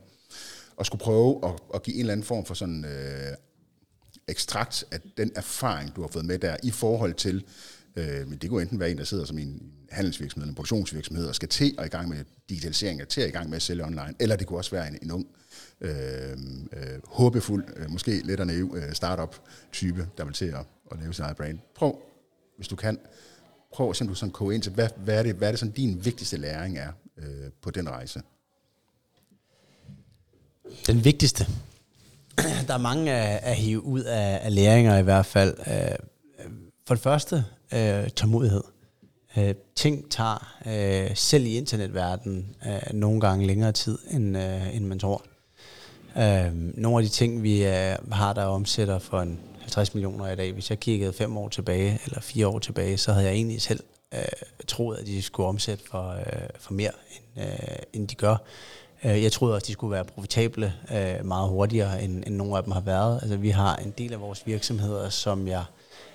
og 0.76 0.86
skulle 0.86 1.00
prøve 1.00 1.40
at, 1.44 1.50
at 1.74 1.82
give 1.82 1.94
en 1.94 2.00
eller 2.00 2.12
anden 2.12 2.26
form 2.26 2.44
for 2.44 2.54
sådan 2.54 2.84
øh, 2.84 3.36
ekstrakt 4.30 4.84
af 4.90 5.00
den 5.16 5.32
erfaring, 5.34 5.96
du 5.96 6.00
har 6.00 6.08
fået 6.08 6.24
med 6.24 6.38
der, 6.38 6.56
i 6.62 6.70
forhold 6.70 7.14
til, 7.14 7.44
øh, 7.96 8.28
men 8.28 8.38
det 8.38 8.50
kunne 8.50 8.62
enten 8.62 8.80
være 8.80 8.90
en, 8.90 8.98
der 8.98 9.04
sidder 9.04 9.24
som 9.24 9.38
en 9.38 9.72
handelsvirksomhed, 9.90 10.48
en 10.48 10.54
produktionsvirksomhed, 10.54 11.26
og 11.26 11.34
skal 11.34 11.48
til 11.48 11.74
at 11.78 11.86
i 11.86 11.88
gang 11.88 12.08
med 12.08 12.24
digitalisering, 12.48 13.02
og 13.02 13.08
til 13.08 13.20
at 13.20 13.28
i 13.28 13.30
gang 13.30 13.48
med 13.48 13.56
at 13.56 13.62
sælge 13.62 13.84
online, 13.84 14.14
eller 14.20 14.36
det 14.36 14.46
kunne 14.46 14.58
også 14.58 14.70
være 14.70 14.88
en, 14.88 14.98
en 15.02 15.10
ung, 15.10 15.26
øh, 15.80 15.92
øh, 16.72 17.00
håbefuld, 17.04 17.64
øh, 17.76 17.90
måske 17.90 18.20
lidt 18.24 18.40
og 18.40 18.46
naiv 18.46 18.76
øh, 18.76 18.92
startup-type, 18.92 20.08
der 20.18 20.24
vil 20.24 20.34
til 20.34 20.44
at, 20.44 20.66
at 20.92 20.98
lave 21.00 21.14
sin 21.14 21.24
eget 21.24 21.36
brand. 21.36 21.58
Prøv, 21.74 21.98
hvis 22.56 22.68
du 22.68 22.76
kan, 22.76 22.98
prøv 23.72 23.90
at 23.90 23.96
se, 23.96 24.02
om 24.02 24.08
du 24.08 24.14
sådan 24.14 24.32
koge 24.32 24.54
ind 24.54 24.62
til, 24.62 24.72
hvad, 24.72 24.88
hvad, 24.96 25.18
er 25.18 25.22
det, 25.22 25.34
hvad 25.34 25.48
er 25.48 25.52
det 25.52 25.58
sådan 25.58 25.74
din 25.74 26.04
vigtigste 26.04 26.36
læring 26.36 26.78
er 26.78 26.92
øh, 27.16 27.50
på 27.62 27.70
den 27.70 27.88
rejse? 27.88 28.22
Den 30.86 31.04
vigtigste. 31.04 31.46
Der 32.70 32.76
er 32.76 32.80
mange 32.80 33.12
at, 33.12 33.40
at 33.42 33.56
hive 33.56 33.84
ud 33.84 34.00
af, 34.00 34.40
af 34.42 34.54
læringer 34.54 34.98
i 34.98 35.02
hvert 35.02 35.26
fald. 35.26 35.54
Øh, 35.66 35.98
for 36.86 36.94
det 36.94 37.02
første, 37.02 37.44
øh, 37.74 38.10
tålmodighed. 38.10 38.62
Øh, 39.36 39.54
ting 39.76 40.10
tager, 40.10 40.56
øh, 40.66 41.16
selv 41.16 41.46
i 41.46 41.56
internetverdenen, 41.56 42.56
øh, 42.66 42.94
nogle 42.94 43.20
gange 43.20 43.46
længere 43.46 43.72
tid, 43.72 43.98
end, 44.10 44.38
øh, 44.38 44.76
end 44.76 44.84
man 44.84 44.98
tror. 44.98 45.22
Øh, 46.16 46.52
nogle 46.54 46.98
af 46.98 47.02
de 47.02 47.08
ting, 47.08 47.42
vi 47.42 47.64
øh, 47.64 47.96
har, 48.12 48.32
der 48.32 48.44
omsætter 48.44 48.98
for 48.98 49.20
en 49.20 49.40
50 49.60 49.94
millioner 49.94 50.32
i 50.32 50.36
dag, 50.36 50.52
hvis 50.52 50.70
jeg 50.70 50.80
kiggede 50.80 51.12
fem 51.12 51.36
år 51.36 51.48
tilbage, 51.48 52.00
eller 52.04 52.20
fire 52.20 52.48
år 52.48 52.58
tilbage, 52.58 52.98
så 52.98 53.12
havde 53.12 53.26
jeg 53.26 53.34
egentlig 53.34 53.62
selv 53.62 53.80
øh, 54.14 54.20
troet, 54.66 54.96
at 54.96 55.06
de 55.06 55.22
skulle 55.22 55.48
omsætte 55.48 55.84
for, 55.90 56.10
øh, 56.10 56.48
for 56.58 56.72
mere, 56.72 56.92
end, 57.36 57.46
øh, 57.46 57.76
end 57.92 58.08
de 58.08 58.14
gør. 58.14 58.36
Øh, 59.04 59.22
Jeg 59.22 59.32
troede 59.32 59.54
også, 59.54 59.66
de 59.66 59.72
skulle 59.72 59.90
være 59.92 60.04
profitable 60.04 60.72
øh, 60.94 61.26
meget 61.26 61.48
hurtigere, 61.48 62.02
end, 62.02 62.22
end 62.26 62.36
nogle 62.36 62.56
af 62.56 62.62
dem 62.62 62.72
har 62.72 62.80
været. 62.80 63.18
Altså, 63.22 63.36
vi 63.36 63.50
har 63.50 63.76
en 63.76 63.94
del 63.98 64.12
af 64.12 64.20
vores 64.20 64.46
virksomheder, 64.46 65.08
som 65.08 65.48
jeg 65.48 65.64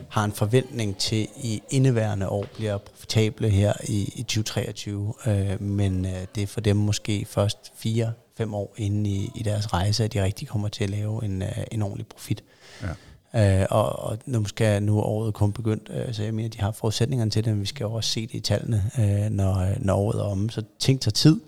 har 0.10 0.24
en 0.24 0.32
forventning 0.32 0.98
til 0.98 1.28
i 1.38 1.62
indeværende 1.70 2.30
år 2.30 2.46
bliver 2.56 2.78
profitable 2.78 3.50
her 3.50 3.74
i, 3.84 4.14
i 4.16 4.24
2023, 4.24 5.14
øh, 5.28 5.62
men 5.62 6.06
øh, 6.06 6.12
det 6.36 6.44
er 6.44 6.48
for 6.48 6.62
dem 6.62 6.76
måske 6.78 7.26
først 7.30 7.72
fire, 7.76 8.12
fem 8.38 8.54
år 8.54 8.74
inde 8.78 9.10
i, 9.10 9.32
i 9.36 9.44
deres 9.44 9.74
rejse, 9.74 10.04
at 10.04 10.14
de 10.14 10.24
rigtig 10.24 10.48
kommer 10.48 10.68
til 10.68 10.84
at 10.84 10.90
lave 10.90 11.26
en, 11.26 11.42
øh, 11.42 11.58
en 11.72 11.82
ordentlig 11.82 12.08
profit. 12.08 12.44
Ja. 12.82 13.62
Øh, 13.62 13.68
og, 13.70 14.00
og 14.00 14.18
nu 14.26 14.46
skal 14.46 14.84
nu 14.84 14.98
er 15.00 15.04
året 15.04 15.34
kun 15.34 15.52
begyndt, 15.52 15.90
øh, 15.94 16.14
så 16.14 16.24
jeg 16.24 16.34
mener, 16.34 16.50
de 16.50 16.60
har 16.62 16.72
forudsætningerne 16.72 17.32
til 17.32 17.46
det, 17.46 17.54
men 17.54 17.62
vi 17.62 17.66
skal 17.66 17.84
jo 17.84 17.94
også 17.94 18.10
se 18.10 18.22
det 18.22 18.34
i 18.34 18.40
tallene, 18.40 18.84
øh, 19.00 19.30
når, 19.32 19.68
når 19.80 19.96
året 19.96 20.20
er 20.20 20.24
omme. 20.24 20.50
Så 20.50 20.64
ting 20.80 21.02
tager 21.02 21.12
tid. 21.12 21.40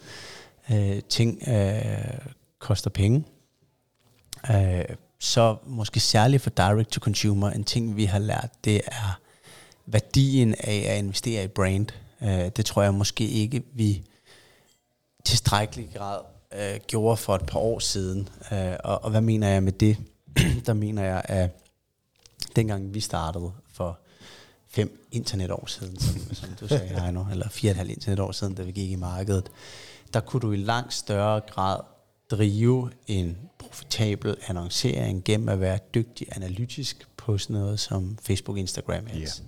Øh, 0.71 1.01
ting 1.09 1.47
øh, 1.47 2.17
koster 2.59 2.89
penge. 2.89 3.23
Øh, 4.51 4.85
så 5.19 5.57
måske 5.65 5.99
særligt 5.99 6.43
for 6.43 6.49
direct 6.49 6.89
to 6.89 6.99
consumer, 6.99 7.49
en 7.49 7.63
ting 7.63 7.95
vi 7.95 8.05
har 8.05 8.19
lært, 8.19 8.49
det 8.63 8.81
er 8.87 9.19
værdien 9.85 10.55
af 10.59 10.85
at 10.89 10.97
investere 10.97 11.43
i 11.43 11.47
brand. 11.47 11.87
Øh, 12.21 12.51
det 12.57 12.65
tror 12.65 12.83
jeg 12.83 12.93
måske 12.93 13.27
ikke, 13.27 13.63
vi 13.73 14.03
tilstrækkelig 15.25 15.89
grad 15.95 16.19
øh, 16.53 16.79
gjorde 16.87 17.17
for 17.17 17.35
et 17.35 17.45
par 17.45 17.59
år 17.59 17.79
siden. 17.79 18.29
Øh, 18.51 18.75
og, 18.83 19.03
og 19.03 19.09
hvad 19.09 19.21
mener 19.21 19.47
jeg 19.47 19.63
med 19.63 19.71
det? 19.71 19.97
Der 20.65 20.73
mener 20.73 21.03
jeg, 21.03 21.21
at 21.25 21.49
dengang 22.55 22.93
vi 22.93 22.99
startede 22.99 23.51
for 23.73 23.99
fem 24.67 25.07
internetår 25.11 25.65
siden, 25.65 25.99
som, 25.99 26.33
som 26.33 26.49
du 26.59 26.67
sagde, 26.67 27.01
Heino, 27.01 27.25
eller 27.31 27.49
fire 27.49 27.69
og 27.69 27.71
et 27.71 27.77
halvt 27.77 27.91
internetår 27.91 28.31
siden, 28.31 28.55
da 28.55 28.63
vi 28.63 28.71
gik 28.71 28.91
i 28.91 28.95
markedet, 28.95 29.49
der 30.13 30.19
kunne 30.19 30.39
du 30.39 30.51
i 30.51 30.57
langt 30.57 30.93
større 30.93 31.39
grad 31.39 31.79
drive 32.31 32.91
en 33.07 33.37
profitabel 33.59 34.35
annoncering 34.47 35.23
gennem 35.23 35.49
at 35.49 35.59
være 35.59 35.79
dygtig 35.93 36.27
analytisk 36.31 37.07
på 37.17 37.37
sådan 37.37 37.53
noget 37.53 37.79
som 37.79 38.17
Facebook, 38.23 38.57
Instagram 38.57 39.07
ads. 39.07 39.37
Yeah. 39.37 39.47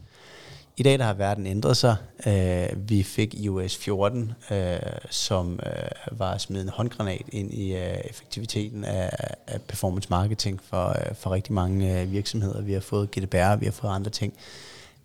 I 0.78 0.84
dag 0.84 1.00
der 1.00 1.06
har 1.06 1.14
verden 1.14 1.48
ændret 1.48 1.78
sig. 1.78 1.96
Uh, 2.26 2.90
vi 2.90 3.04
fik 3.04 3.34
iOS 3.34 3.78
14, 3.78 4.34
uh, 4.52 4.58
øh, 4.58 4.80
som 5.10 5.60
uh, 5.66 6.20
var 6.20 6.38
smidt 6.38 6.62
en 6.62 6.70
håndgranat 6.70 7.26
ind 7.32 7.54
i 7.54 7.74
uh, 7.74 7.80
effektiviteten 7.80 8.86
af, 8.86 9.10
af 9.48 9.62
performance 9.62 10.10
marketing 10.10 10.60
for, 10.64 10.88
uh, 10.88 11.16
for 11.16 11.32
rigtig 11.32 11.54
mange 11.54 12.04
uh, 12.04 12.12
virksomheder. 12.12 12.62
Vi 12.62 12.74
har 12.74 12.80
fået 12.80 13.12
GDPR, 13.12 13.56
vi 13.56 13.66
har 13.66 13.72
fået 13.72 13.92
andre 13.92 14.12
ting. 14.12 14.34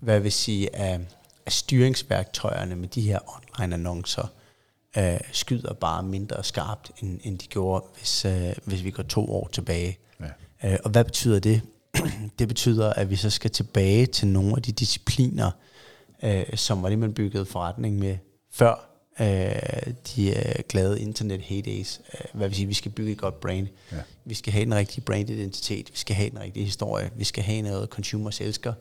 Hvad 0.00 0.20
vil 0.20 0.32
sige, 0.32 0.76
at, 0.76 1.00
at 1.46 1.52
styringsværktøjerne 1.52 2.76
med 2.76 2.88
de 2.88 3.00
her 3.00 3.18
online 3.58 3.76
uh, 4.98 5.02
skyder 5.32 5.72
bare 5.72 6.02
mindre 6.02 6.44
skarpt, 6.44 6.90
end, 7.02 7.20
end 7.22 7.38
de 7.38 7.46
gjorde, 7.46 7.84
hvis, 7.98 8.24
uh, 8.24 8.32
hvis 8.64 8.84
vi 8.84 8.90
går 8.90 9.02
to 9.02 9.32
år 9.32 9.48
tilbage. 9.52 9.98
Ja. 10.20 10.72
Uh, 10.72 10.78
og 10.84 10.90
hvad 10.90 11.04
betyder 11.04 11.38
det? 11.38 11.62
det 12.38 12.48
betyder, 12.48 12.92
at 12.92 13.10
vi 13.10 13.16
så 13.16 13.30
skal 13.30 13.50
tilbage 13.50 14.06
til 14.06 14.28
nogle 14.28 14.52
af 14.56 14.62
de 14.62 14.72
discipliner, 14.72 15.50
øh, 16.24 16.56
som 16.56 16.82
var 16.82 16.88
det, 16.88 16.98
man 16.98 17.14
byggede 17.14 17.46
forretning 17.46 17.98
med 17.98 18.18
før 18.52 18.90
øh, 19.20 19.94
de 20.16 20.30
øh, 20.30 20.64
glade 20.68 21.00
internet 21.00 21.40
heydays. 21.40 22.00
Øh, 22.14 22.20
hvad 22.32 22.48
vil 22.48 22.56
sige, 22.56 22.66
vi 22.66 22.74
skal 22.74 22.90
bygge 22.90 23.12
et 23.12 23.18
godt 23.18 23.40
brand. 23.40 23.68
Ja. 23.92 24.00
Vi 24.24 24.34
skal 24.34 24.52
have 24.52 24.64
den 24.64 24.74
rigtige 24.74 25.00
brandidentitet. 25.00 25.90
Vi 25.92 25.98
skal 25.98 26.16
have 26.16 26.30
den 26.30 26.40
rigtige 26.40 26.64
historie. 26.64 27.10
Vi 27.16 27.24
skal 27.24 27.44
have 27.44 27.62
noget, 27.62 27.88
consumers 27.88 28.40
elsker. 28.40 28.72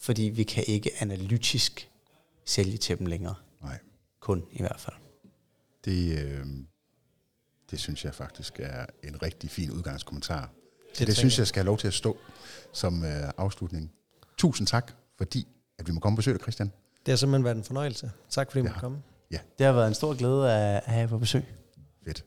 Fordi 0.00 0.22
vi 0.22 0.42
kan 0.42 0.64
ikke 0.66 0.90
analytisk 0.98 1.88
sælge 2.44 2.76
til 2.76 2.98
dem 2.98 3.06
længere. 3.06 3.34
Nej. 3.62 3.78
Kun 4.20 4.42
i 4.52 4.60
hvert 4.60 4.80
fald 4.80 4.96
det, 5.84 6.18
øh, 6.18 6.46
det 7.70 7.80
synes 7.80 8.04
jeg 8.04 8.14
faktisk 8.14 8.60
er 8.60 8.86
en 9.02 9.22
rigtig 9.22 9.50
fin 9.50 9.70
udgangskommentar. 9.70 10.50
Det, 10.90 10.98
det, 10.98 11.06
det 11.06 11.16
synes 11.16 11.38
jeg 11.38 11.46
skal 11.46 11.60
have 11.60 11.66
lov 11.66 11.78
til 11.78 11.86
at 11.86 11.94
stå 11.94 12.18
som 12.72 13.04
øh, 13.04 13.30
afslutning. 13.36 13.92
Tusind 14.38 14.66
tak, 14.66 14.92
fordi 15.18 15.48
at 15.78 15.86
vi 15.86 15.92
må 15.92 16.00
komme 16.00 16.16
på 16.16 16.18
besøg 16.18 16.38
Christian. 16.42 16.72
Det 17.06 17.12
har 17.12 17.16
simpelthen 17.16 17.44
været 17.44 17.56
en 17.56 17.64
fornøjelse. 17.64 18.10
Tak 18.30 18.50
fordi 18.50 18.60
du 18.60 18.64
måtte 18.64 18.80
komme. 18.80 19.02
Ja. 19.30 19.38
Det 19.58 19.66
har 19.66 19.72
været 19.72 19.88
en 19.88 19.94
stor 19.94 20.14
glæde 20.14 20.52
at 20.52 20.82
have 20.86 21.00
jer 21.00 21.06
på 21.06 21.18
besøg. 21.18 21.44
Fedt. 22.04 22.24